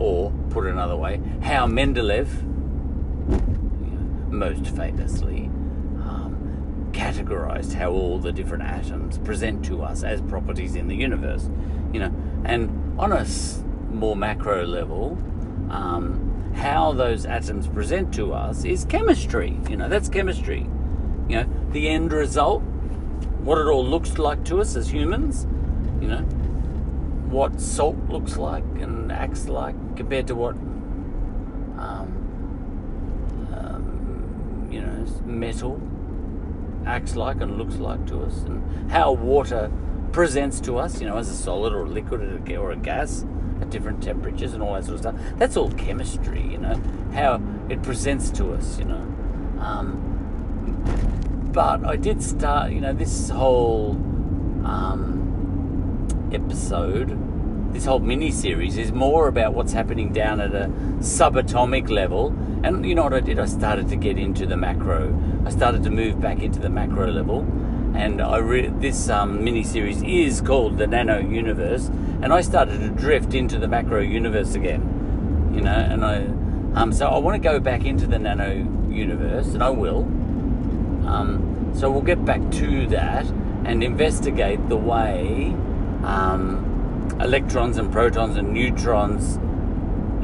Or, 0.00 0.32
put 0.48 0.66
another 0.66 0.96
way, 0.96 1.20
how 1.42 1.66
Mendeleev, 1.66 2.28
most 4.30 4.66
famously, 4.68 5.50
um, 5.98 6.88
categorized 6.92 7.74
how 7.74 7.90
all 7.90 8.18
the 8.18 8.32
different 8.32 8.62
atoms 8.64 9.18
present 9.18 9.62
to 9.66 9.82
us 9.82 10.02
as 10.02 10.22
properties 10.22 10.74
in 10.74 10.88
the 10.88 10.96
universe. 10.96 11.50
You 11.92 12.00
know, 12.00 12.14
and 12.46 12.98
on 12.98 13.12
a 13.12 13.26
more 13.92 14.16
macro 14.16 14.64
level, 14.64 15.18
um, 15.68 16.52
how 16.56 16.92
those 16.92 17.26
atoms 17.26 17.68
present 17.68 18.14
to 18.14 18.32
us 18.32 18.64
is 18.64 18.86
chemistry. 18.86 19.60
You 19.68 19.76
know, 19.76 19.90
that's 19.90 20.08
chemistry. 20.08 20.66
You 21.28 21.36
know, 21.36 21.46
the 21.72 21.90
end 21.90 22.14
result, 22.14 22.62
what 23.42 23.58
it 23.58 23.66
all 23.66 23.84
looks 23.84 24.16
like 24.18 24.46
to 24.46 24.62
us 24.62 24.76
as 24.76 24.90
humans, 24.90 25.46
you 26.00 26.08
know, 26.08 26.26
what 27.30 27.60
salt 27.60 27.96
looks 28.08 28.36
like 28.36 28.64
and 28.80 29.10
acts 29.12 29.48
like 29.48 29.74
compared 29.96 30.26
to 30.26 30.34
what, 30.34 30.54
um, 31.78 32.08
um, 33.54 34.68
you 34.70 34.80
know, 34.80 35.06
metal 35.24 35.80
acts 36.86 37.14
like 37.14 37.40
and 37.40 37.56
looks 37.56 37.76
like 37.76 38.06
to 38.06 38.22
us, 38.22 38.42
and 38.42 38.90
how 38.90 39.12
water 39.12 39.70
presents 40.12 40.60
to 40.60 40.76
us, 40.78 41.00
you 41.00 41.06
know, 41.06 41.16
as 41.16 41.28
a 41.28 41.34
solid 41.34 41.72
or 41.72 41.84
a 41.84 41.88
liquid 41.88 42.20
or 42.50 42.72
a 42.72 42.76
gas 42.76 43.24
at 43.60 43.70
different 43.70 44.02
temperatures 44.02 44.54
and 44.54 44.62
all 44.62 44.74
that 44.74 44.84
sort 44.84 44.94
of 44.94 45.00
stuff. 45.00 45.14
That's 45.36 45.56
all 45.56 45.70
chemistry, 45.72 46.42
you 46.42 46.58
know, 46.58 46.80
how 47.12 47.40
it 47.68 47.82
presents 47.82 48.30
to 48.32 48.52
us, 48.52 48.78
you 48.78 48.86
know. 48.86 49.06
Um, 49.60 51.50
but 51.52 51.84
I 51.84 51.96
did 51.96 52.22
start, 52.22 52.72
you 52.72 52.80
know, 52.80 52.92
this 52.92 53.28
whole 53.30 53.90
um, 54.64 55.19
episode, 56.32 57.72
this 57.72 57.84
whole 57.84 58.00
mini 58.00 58.30
series 58.30 58.76
is 58.76 58.92
more 58.92 59.28
about 59.28 59.54
what's 59.54 59.72
happening 59.72 60.12
down 60.12 60.40
at 60.40 60.54
a 60.54 60.68
subatomic 60.98 61.88
level. 61.88 62.28
And 62.62 62.84
you 62.84 62.94
know 62.94 63.04
what 63.04 63.14
I 63.14 63.20
did? 63.20 63.38
I 63.38 63.46
started 63.46 63.88
to 63.88 63.96
get 63.96 64.18
into 64.18 64.46
the 64.46 64.56
macro. 64.56 65.16
I 65.46 65.50
started 65.50 65.82
to 65.84 65.90
move 65.90 66.20
back 66.20 66.40
into 66.40 66.58
the 66.58 66.70
macro 66.70 67.06
level 67.10 67.46
and 67.94 68.20
I 68.20 68.38
re- 68.38 68.68
this 68.68 69.08
um, 69.08 69.42
mini 69.42 69.64
series 69.64 70.02
is 70.02 70.40
called 70.40 70.78
the 70.78 70.86
Nano 70.86 71.18
Universe, 71.18 71.88
and 72.22 72.32
I 72.32 72.40
started 72.40 72.80
to 72.80 72.88
drift 72.88 73.34
into 73.34 73.58
the 73.58 73.68
macro 73.68 74.00
universe 74.00 74.54
again, 74.54 75.50
you 75.54 75.60
know, 75.60 75.70
and 75.70 76.04
I 76.04 76.26
um, 76.80 76.92
so 76.92 77.08
I 77.08 77.18
want 77.18 77.42
to 77.42 77.48
go 77.48 77.58
back 77.58 77.84
into 77.84 78.06
the 78.06 78.18
Nano 78.18 78.52
Universe, 78.88 79.48
and 79.48 79.62
I 79.62 79.70
will. 79.70 80.02
Um, 81.06 81.72
so 81.74 81.90
we'll 81.90 82.02
get 82.02 82.24
back 82.24 82.40
to 82.52 82.86
that 82.88 83.26
and 83.64 83.82
investigate 83.82 84.68
the 84.68 84.76
way 84.76 85.54
um, 86.04 87.08
electrons 87.20 87.76
and 87.78 87.92
protons 87.92 88.36
and 88.36 88.52
neutrons 88.52 89.36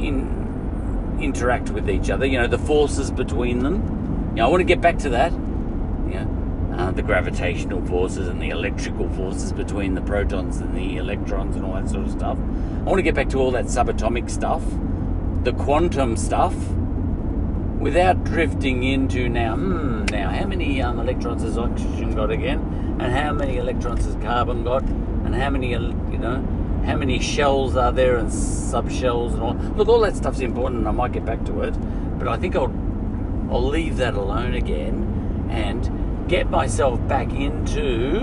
in, 0.03 1.18
interact 1.20 1.70
with 1.70 1.89
each 1.89 2.11
other. 2.11 2.27
You 2.27 2.39
know, 2.39 2.47
the 2.47 2.59
forces 2.59 3.11
between 3.11 3.61
them. 3.61 4.31
You 4.31 4.43
know, 4.43 4.47
I 4.47 4.49
want 4.49 4.61
to 4.61 4.64
get 4.64 4.81
back 4.81 4.99
to 4.99 5.11
that 5.11 5.33
uh, 6.77 6.91
the 6.91 7.03
gravitational 7.03 7.85
forces 7.87 8.29
and 8.29 8.41
the 8.41 8.51
electrical 8.51 9.09
forces 9.11 9.53
between 9.53 9.95
the 9.95 10.01
protons 10.03 10.59
and 10.59 10.77
the 10.77 10.99
electrons 10.99 11.57
and 11.57 11.64
all 11.64 11.72
that 11.72 11.89
sort 11.89 12.05
of 12.05 12.12
stuff. 12.12 12.37
I 12.37 12.83
want 12.83 12.99
to 12.99 13.03
get 13.03 13.14
back 13.14 13.31
to 13.31 13.39
all 13.39 13.51
that 13.53 13.64
subatomic 13.64 14.29
stuff, 14.29 14.62
the 15.43 15.53
quantum 15.53 16.16
stuff, 16.16 16.55
without 17.81 18.24
drifting 18.24 18.83
into 18.83 19.29
now, 19.29 19.57
hmm, 19.57 20.05
now 20.07 20.29
how 20.31 20.47
many 20.47 20.83
um, 20.83 21.01
electrons 21.01 21.43
has 21.43 21.57
oxygen 21.57 22.14
got 22.14 22.31
again? 22.31 22.61
And 23.01 23.12
how 23.12 23.33
many 23.33 23.57
electrons 23.57 24.05
has 24.05 24.14
carbon 24.16 24.62
got? 24.62 24.85
And 25.27 25.35
how 25.35 25.51
many, 25.51 25.72
you 25.72 25.79
know, 26.18 26.37
how 26.87 26.97
many 26.97 27.18
shells 27.18 27.74
are 27.77 27.91
there 27.91 28.16
and 28.16 28.29
subshells 28.29 29.33
and 29.35 29.43
all? 29.43 29.55
Look, 29.77 29.89
all 29.89 30.01
that 30.03 30.14
stuff's 30.14 30.39
important 30.39 30.79
and 30.79 30.89
I 30.89 30.93
might 30.93 31.11
get 31.11 31.24
back 31.24 31.45
to 31.47 31.62
it, 31.62 31.74
but 32.16 32.29
I 32.29 32.37
think 32.37 32.55
I'll, 32.55 32.72
I'll 33.51 33.66
leave 33.66 33.97
that 33.97 34.14
alone 34.14 34.55
again 34.55 35.49
and 35.51 36.29
get 36.29 36.49
myself 36.49 37.07
back 37.09 37.33
into, 37.33 38.20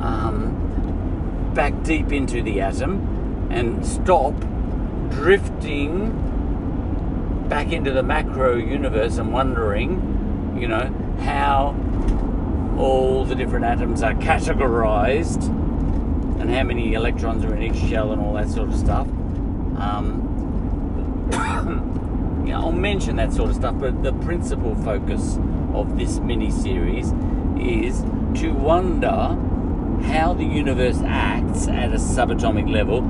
um, 0.00 1.52
back 1.54 1.82
deep 1.82 2.12
into 2.12 2.42
the 2.42 2.62
atom 2.62 3.48
and 3.50 3.84
stop 3.84 4.32
drifting 5.10 6.28
back 7.50 7.72
into 7.72 7.90
the 7.90 8.02
macro 8.02 8.56
universe 8.56 9.18
and 9.18 9.34
wondering, 9.34 10.56
you 10.58 10.66
know, 10.66 10.86
how 11.20 11.76
all 12.78 13.26
the 13.26 13.34
different 13.34 13.66
atoms 13.66 14.02
are 14.02 14.14
categorized 14.14 15.59
and 16.40 16.50
how 16.50 16.62
many 16.62 16.94
electrons 16.94 17.44
are 17.44 17.54
in 17.54 17.62
each 17.62 17.80
shell 17.88 18.12
and 18.12 18.20
all 18.20 18.32
that 18.32 18.48
sort 18.48 18.70
of 18.70 18.74
stuff. 18.74 19.06
Um, 19.76 21.28
I'll 22.52 22.72
mention 22.72 23.16
that 23.16 23.32
sort 23.32 23.50
of 23.50 23.56
stuff, 23.56 23.76
but 23.78 24.02
the 24.02 24.12
principal 24.14 24.74
focus 24.76 25.38
of 25.74 25.98
this 25.98 26.18
mini 26.18 26.50
series 26.50 27.12
is 27.58 28.00
to 28.40 28.50
wonder 28.52 29.36
how 30.06 30.32
the 30.32 30.44
universe 30.44 31.00
acts 31.04 31.68
at 31.68 31.92
a 31.92 31.96
subatomic 31.96 32.70
level 32.70 33.02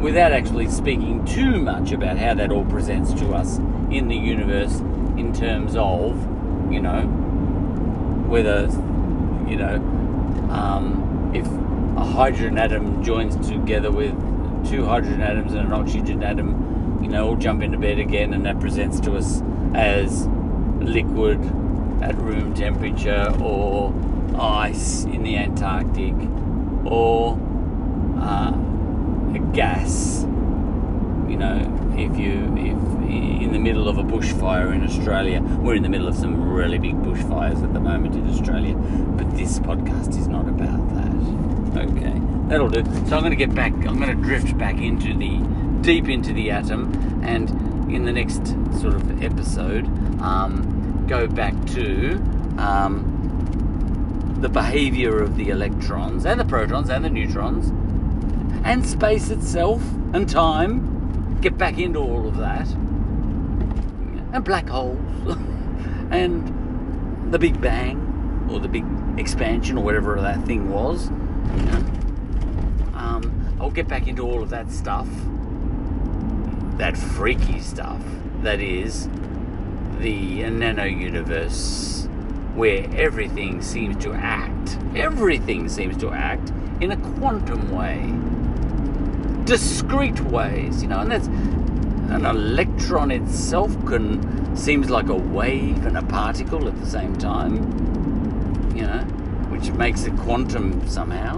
without 0.00 0.32
actually 0.32 0.68
speaking 0.68 1.24
too 1.24 1.60
much 1.60 1.92
about 1.92 2.16
how 2.16 2.32
that 2.34 2.50
all 2.50 2.64
presents 2.64 3.12
to 3.12 3.34
us 3.34 3.58
in 3.90 4.08
the 4.08 4.16
universe 4.16 4.80
in 5.18 5.32
terms 5.34 5.76
of, 5.76 6.16
you 6.72 6.80
know, 6.80 7.02
whether, 8.28 8.62
you 9.48 9.56
know, 9.56 9.76
um, 10.50 11.30
if 11.34 11.46
a 11.98 12.04
hydrogen 12.04 12.58
atom 12.58 13.02
joins 13.02 13.34
together 13.48 13.90
with 13.90 14.14
two 14.68 14.84
hydrogen 14.84 15.20
atoms 15.20 15.52
and 15.52 15.66
an 15.66 15.72
oxygen 15.72 16.22
atom, 16.22 17.00
you 17.02 17.08
know, 17.08 17.28
all 17.28 17.36
jump 17.36 17.62
into 17.62 17.76
bed 17.76 17.98
again 17.98 18.32
and 18.32 18.46
that 18.46 18.60
presents 18.60 19.00
to 19.00 19.16
us 19.16 19.42
as 19.74 20.28
liquid 20.80 21.40
at 22.00 22.16
room 22.18 22.54
temperature 22.54 23.34
or 23.40 23.92
ice 24.38 25.04
in 25.04 25.24
the 25.24 25.36
Antarctic 25.36 26.14
or 26.84 27.36
uh, 28.20 28.52
a 29.34 29.50
gas. 29.52 30.22
You 31.28 31.36
know, 31.36 31.94
if 31.96 32.16
you 32.16 32.54
if 32.56 32.78
in 33.10 33.52
the 33.52 33.58
middle 33.58 33.88
of 33.88 33.98
a 33.98 34.04
bushfire 34.04 34.72
in 34.72 34.84
Australia, 34.84 35.40
we're 35.40 35.74
in 35.74 35.82
the 35.82 35.88
middle 35.88 36.06
of 36.06 36.14
some 36.14 36.48
really 36.48 36.78
big 36.78 36.94
bushfires 36.96 37.62
at 37.64 37.72
the 37.72 37.80
moment 37.80 38.14
in 38.14 38.28
Australia, 38.28 38.74
but 38.74 39.30
this 39.36 39.58
podcast 39.58 40.10
is 40.10 40.28
not 40.28 40.48
about 40.48 40.94
that. 40.94 41.07
Okay, 41.76 42.20
that'll 42.48 42.68
do. 42.68 42.84
So 42.84 43.16
I'm 43.16 43.22
going 43.22 43.30
to 43.30 43.36
get 43.36 43.54
back. 43.54 43.72
I'm 43.72 43.98
going 43.98 44.16
to 44.16 44.22
drift 44.22 44.56
back 44.58 44.76
into 44.78 45.14
the 45.14 45.38
deep 45.82 46.08
into 46.08 46.32
the 46.32 46.50
atom, 46.50 47.22
and 47.24 47.48
in 47.90 48.04
the 48.04 48.12
next 48.12 48.46
sort 48.80 48.94
of 48.94 49.22
episode. 49.22 49.86
Um, 50.20 51.06
go 51.06 51.26
back 51.26 51.54
to 51.68 52.14
um, 52.58 54.36
the 54.40 54.48
behavior 54.48 55.22
of 55.22 55.36
the 55.36 55.48
electrons 55.48 56.26
and 56.26 56.38
the 56.38 56.44
protons 56.44 56.90
and 56.90 57.04
the 57.04 57.10
neutrons 57.10 57.70
and 58.64 58.86
space 58.86 59.30
itself 59.30 59.82
and 60.12 60.28
time. 60.28 61.40
Get 61.40 61.56
back 61.56 61.78
into 61.78 62.00
all 62.00 62.26
of 62.26 62.36
that. 62.36 62.68
And 64.32 64.44
black 64.44 64.68
holes 64.68 64.98
and 66.10 67.32
the 67.32 67.38
Big 67.38 67.60
Bang 67.60 68.48
or 68.50 68.60
the 68.60 68.68
Big 68.68 68.84
Expansion 69.16 69.78
or 69.78 69.84
whatever 69.84 70.20
that 70.20 70.44
thing 70.44 70.70
was. 70.70 71.10
You 71.56 71.62
know. 71.64 71.84
um, 72.94 73.56
I'll 73.60 73.70
get 73.70 73.88
back 73.88 74.06
into 74.08 74.22
all 74.22 74.42
of 74.42 74.50
that 74.50 74.70
stuff, 74.70 75.08
that 76.78 76.96
freaky 76.96 77.60
stuff. 77.60 78.00
That 78.42 78.60
is 78.60 79.08
the 79.98 80.48
nano 80.50 80.84
universe, 80.84 82.08
where 82.54 82.88
everything 82.94 83.62
seems 83.62 84.02
to 84.04 84.12
act, 84.12 84.78
everything 84.94 85.68
seems 85.68 85.96
to 85.98 86.10
act 86.10 86.52
in 86.80 86.92
a 86.92 86.96
quantum 87.18 87.70
way, 87.72 88.12
discrete 89.44 90.20
ways, 90.20 90.82
you 90.82 90.88
know, 90.88 91.00
and 91.00 91.10
that's 91.10 91.26
an 91.26 92.24
electron 92.24 93.10
itself 93.10 93.72
can 93.86 94.56
seems 94.56 94.88
like 94.88 95.08
a 95.08 95.14
wave 95.14 95.84
and 95.84 95.96
a 95.98 96.02
particle 96.02 96.66
at 96.68 96.78
the 96.80 96.86
same 96.86 97.16
time, 97.16 97.56
you 98.74 98.82
know, 98.82 99.04
which 99.58 99.72
makes 99.72 100.04
it 100.04 100.16
quantum 100.18 100.86
somehow. 100.88 101.34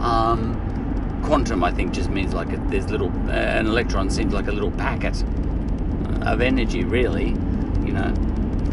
Um, 0.00 1.20
quantum, 1.24 1.64
I 1.64 1.72
think, 1.72 1.92
just 1.92 2.08
means 2.08 2.34
like 2.34 2.52
a, 2.52 2.56
there's 2.68 2.88
little 2.88 3.08
uh, 3.28 3.32
an 3.32 3.66
electron 3.66 4.10
seems 4.10 4.32
like 4.32 4.46
a 4.46 4.52
little 4.52 4.70
packet 4.72 5.22
of 6.22 6.40
energy, 6.40 6.84
really, 6.84 7.30
you 7.84 7.92
know. 7.92 8.14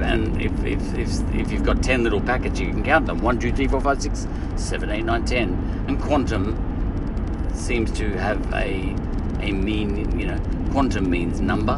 And 0.01 0.39
if, 0.41 0.51
if, 0.63 0.97
if, 0.97 1.35
if 1.35 1.51
you've 1.51 1.63
got 1.63 1.83
10 1.83 2.03
little 2.03 2.21
packets, 2.21 2.59
you 2.59 2.67
can 2.67 2.83
count 2.83 3.05
them 3.07 3.19
1, 3.21 3.39
2, 3.39 3.53
3, 3.53 3.67
4, 3.67 3.81
5, 3.81 4.01
6, 4.01 4.27
7, 4.55 4.89
8, 4.89 5.01
9, 5.03 5.25
10. 5.25 5.85
And 5.87 6.01
quantum 6.01 7.49
seems 7.53 7.91
to 7.93 8.17
have 8.17 8.53
a, 8.53 8.95
a 9.41 9.51
mean, 9.51 10.17
you 10.17 10.27
know, 10.27 10.39
quantum 10.71 11.09
means 11.09 11.41
number, 11.41 11.77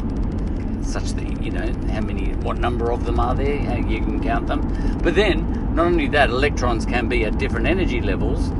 such 0.82 1.12
that, 1.12 1.42
you 1.42 1.50
know, 1.50 1.66
how 1.90 2.00
many, 2.00 2.34
what 2.34 2.58
number 2.58 2.92
of 2.92 3.04
them 3.04 3.18
are 3.18 3.34
there, 3.34 3.78
you 3.78 3.98
can 3.98 4.22
count 4.22 4.46
them. 4.46 5.00
But 5.02 5.16
then, 5.16 5.61
not 5.74 5.86
only 5.86 6.08
that, 6.08 6.30
electrons 6.30 6.84
can 6.84 7.08
be 7.08 7.24
at 7.24 7.38
different 7.38 7.66
energy 7.66 8.00
levels, 8.00 8.50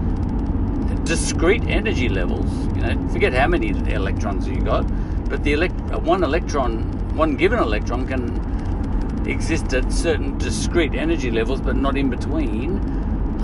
discrete 1.04 1.64
energy 1.66 2.08
levels, 2.08 2.50
you 2.74 2.82
know, 2.82 3.08
forget 3.08 3.32
how 3.32 3.46
many 3.46 3.68
electrons 3.92 4.48
you 4.48 4.60
got, 4.60 4.86
but 5.28 5.44
the 5.44 5.52
elect- 5.52 5.78
one 6.02 6.24
electron, 6.24 6.82
one 7.16 7.36
given 7.36 7.58
electron 7.58 8.06
can 8.06 9.24
exist 9.26 9.72
at 9.74 9.92
certain 9.92 10.38
discrete 10.38 10.94
energy 10.94 11.30
levels, 11.30 11.60
but 11.60 11.76
not 11.76 11.96
in 11.96 12.08
between, 12.08 12.78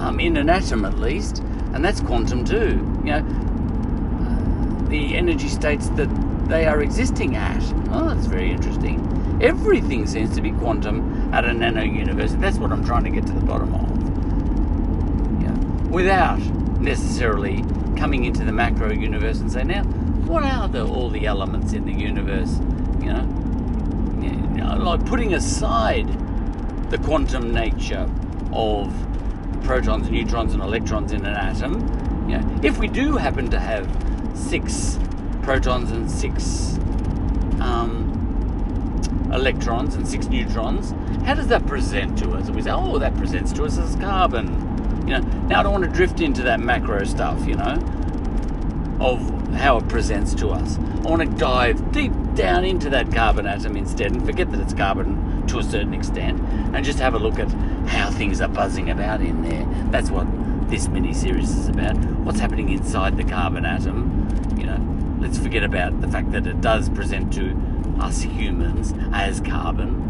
um, 0.00 0.18
in 0.18 0.36
an 0.36 0.48
atom 0.48 0.84
at 0.84 0.98
least, 0.98 1.42
and 1.74 1.84
that's 1.84 2.00
quantum 2.00 2.44
too. 2.44 2.80
You 3.04 3.12
know, 3.12 3.24
the 4.88 5.16
energy 5.16 5.48
states 5.48 5.88
that 5.90 6.08
they 6.48 6.66
are 6.66 6.80
existing 6.80 7.36
at. 7.36 7.62
Oh. 7.90 8.17
Everything 9.40 10.06
seems 10.06 10.34
to 10.34 10.42
be 10.42 10.50
quantum 10.50 11.32
at 11.32 11.44
a 11.44 11.52
nano 11.52 11.82
universe. 11.82 12.32
That's 12.34 12.58
what 12.58 12.72
I'm 12.72 12.84
trying 12.84 13.04
to 13.04 13.10
get 13.10 13.26
to 13.26 13.32
the 13.32 13.40
bottom 13.40 13.74
of. 13.74 15.42
Yeah. 15.42 15.88
Without 15.90 16.40
necessarily 16.80 17.64
coming 17.96 18.24
into 18.24 18.44
the 18.44 18.52
macro 18.52 18.92
universe 18.92 19.40
and 19.40 19.50
say, 19.50 19.64
now, 19.64 19.84
what 20.28 20.42
are 20.42 20.68
the, 20.68 20.86
all 20.86 21.08
the 21.08 21.26
elements 21.26 21.72
in 21.72 21.84
the 21.84 21.92
universe? 21.92 22.58
You 23.00 23.12
know, 23.12 23.22
you 24.20 24.30
know, 24.30 24.76
like 24.76 25.04
putting 25.06 25.34
aside 25.34 26.08
the 26.90 26.98
quantum 26.98 27.52
nature 27.52 28.08
of 28.52 28.92
protons, 29.62 30.10
neutrons, 30.10 30.54
and 30.54 30.62
electrons 30.62 31.12
in 31.12 31.24
an 31.24 31.34
atom. 31.34 32.28
You 32.28 32.38
know, 32.38 32.60
if 32.62 32.78
we 32.78 32.88
do 32.88 33.16
happen 33.16 33.50
to 33.50 33.60
have 33.60 33.88
six 34.34 34.98
protons 35.42 35.90
and 35.90 36.10
six 36.10 36.78
um, 37.60 38.07
electrons 39.32 39.94
and 39.94 40.06
six 40.06 40.26
neutrons, 40.26 40.92
how 41.24 41.34
does 41.34 41.48
that 41.48 41.66
present 41.66 42.18
to 42.18 42.32
us? 42.32 42.50
we 42.50 42.62
say, 42.62 42.70
oh, 42.70 42.98
that 42.98 43.16
presents 43.16 43.52
to 43.52 43.64
us 43.64 43.78
as 43.78 43.96
carbon. 43.96 44.46
You 45.06 45.18
know, 45.18 45.20
now 45.48 45.60
I 45.60 45.62
don't 45.62 45.72
want 45.72 45.84
to 45.84 45.90
drift 45.90 46.20
into 46.20 46.42
that 46.42 46.60
macro 46.60 47.04
stuff, 47.04 47.46
you 47.46 47.54
know, 47.54 47.78
of 49.00 49.54
how 49.54 49.78
it 49.78 49.88
presents 49.88 50.34
to 50.34 50.48
us. 50.48 50.78
I 50.78 51.10
want 51.10 51.22
to 51.22 51.38
dive 51.38 51.92
deep 51.92 52.12
down 52.34 52.64
into 52.64 52.90
that 52.90 53.12
carbon 53.12 53.46
atom 53.46 53.76
instead 53.76 54.12
and 54.12 54.24
forget 54.24 54.50
that 54.50 54.60
it's 54.60 54.74
carbon 54.74 55.46
to 55.46 55.58
a 55.58 55.62
certain 55.62 55.94
extent 55.94 56.40
and 56.74 56.84
just 56.84 56.98
have 56.98 57.14
a 57.14 57.18
look 57.18 57.38
at 57.38 57.50
how 57.88 58.10
things 58.10 58.40
are 58.40 58.48
buzzing 58.48 58.90
about 58.90 59.20
in 59.20 59.42
there. 59.42 59.66
That's 59.90 60.10
what 60.10 60.26
this 60.68 60.88
mini 60.88 61.14
series 61.14 61.50
is 61.56 61.68
about. 61.68 61.96
What's 61.96 62.40
happening 62.40 62.68
inside 62.68 63.16
the 63.16 63.24
carbon 63.24 63.64
atom? 63.64 64.28
Let's 65.20 65.38
forget 65.38 65.64
about 65.64 66.00
the 66.00 66.08
fact 66.08 66.32
that 66.32 66.46
it 66.46 66.60
does 66.60 66.88
present 66.88 67.32
to 67.34 67.56
us 68.00 68.22
humans 68.22 68.94
as 69.12 69.40
carbon. 69.40 70.06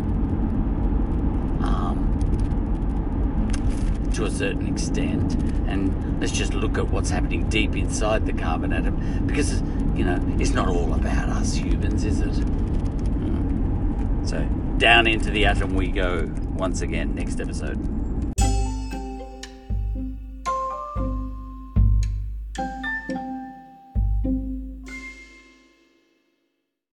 Um, 1.62 2.04
to 4.14 4.24
a 4.24 4.30
certain 4.30 4.66
extent, 4.68 5.34
and 5.66 6.20
let's 6.20 6.32
just 6.32 6.52
look 6.52 6.76
at 6.78 6.88
what's 6.88 7.10
happening 7.10 7.48
deep 7.48 7.74
inside 7.76 8.26
the 8.26 8.32
carbon 8.32 8.72
atom 8.72 9.26
because 9.26 9.62
you 9.94 10.04
know 10.04 10.20
it's 10.38 10.52
not 10.52 10.68
all 10.68 10.92
about 10.94 11.28
us 11.30 11.54
humans, 11.54 12.04
is 12.04 12.20
it? 12.20 12.34
Hmm. 12.34 14.24
So 14.26 14.42
down 14.78 15.06
into 15.06 15.30
the 15.30 15.46
atom 15.46 15.74
we 15.74 15.88
go 15.88 16.30
once 16.54 16.82
again 16.82 17.14
next 17.14 17.40
episode. 17.40 17.78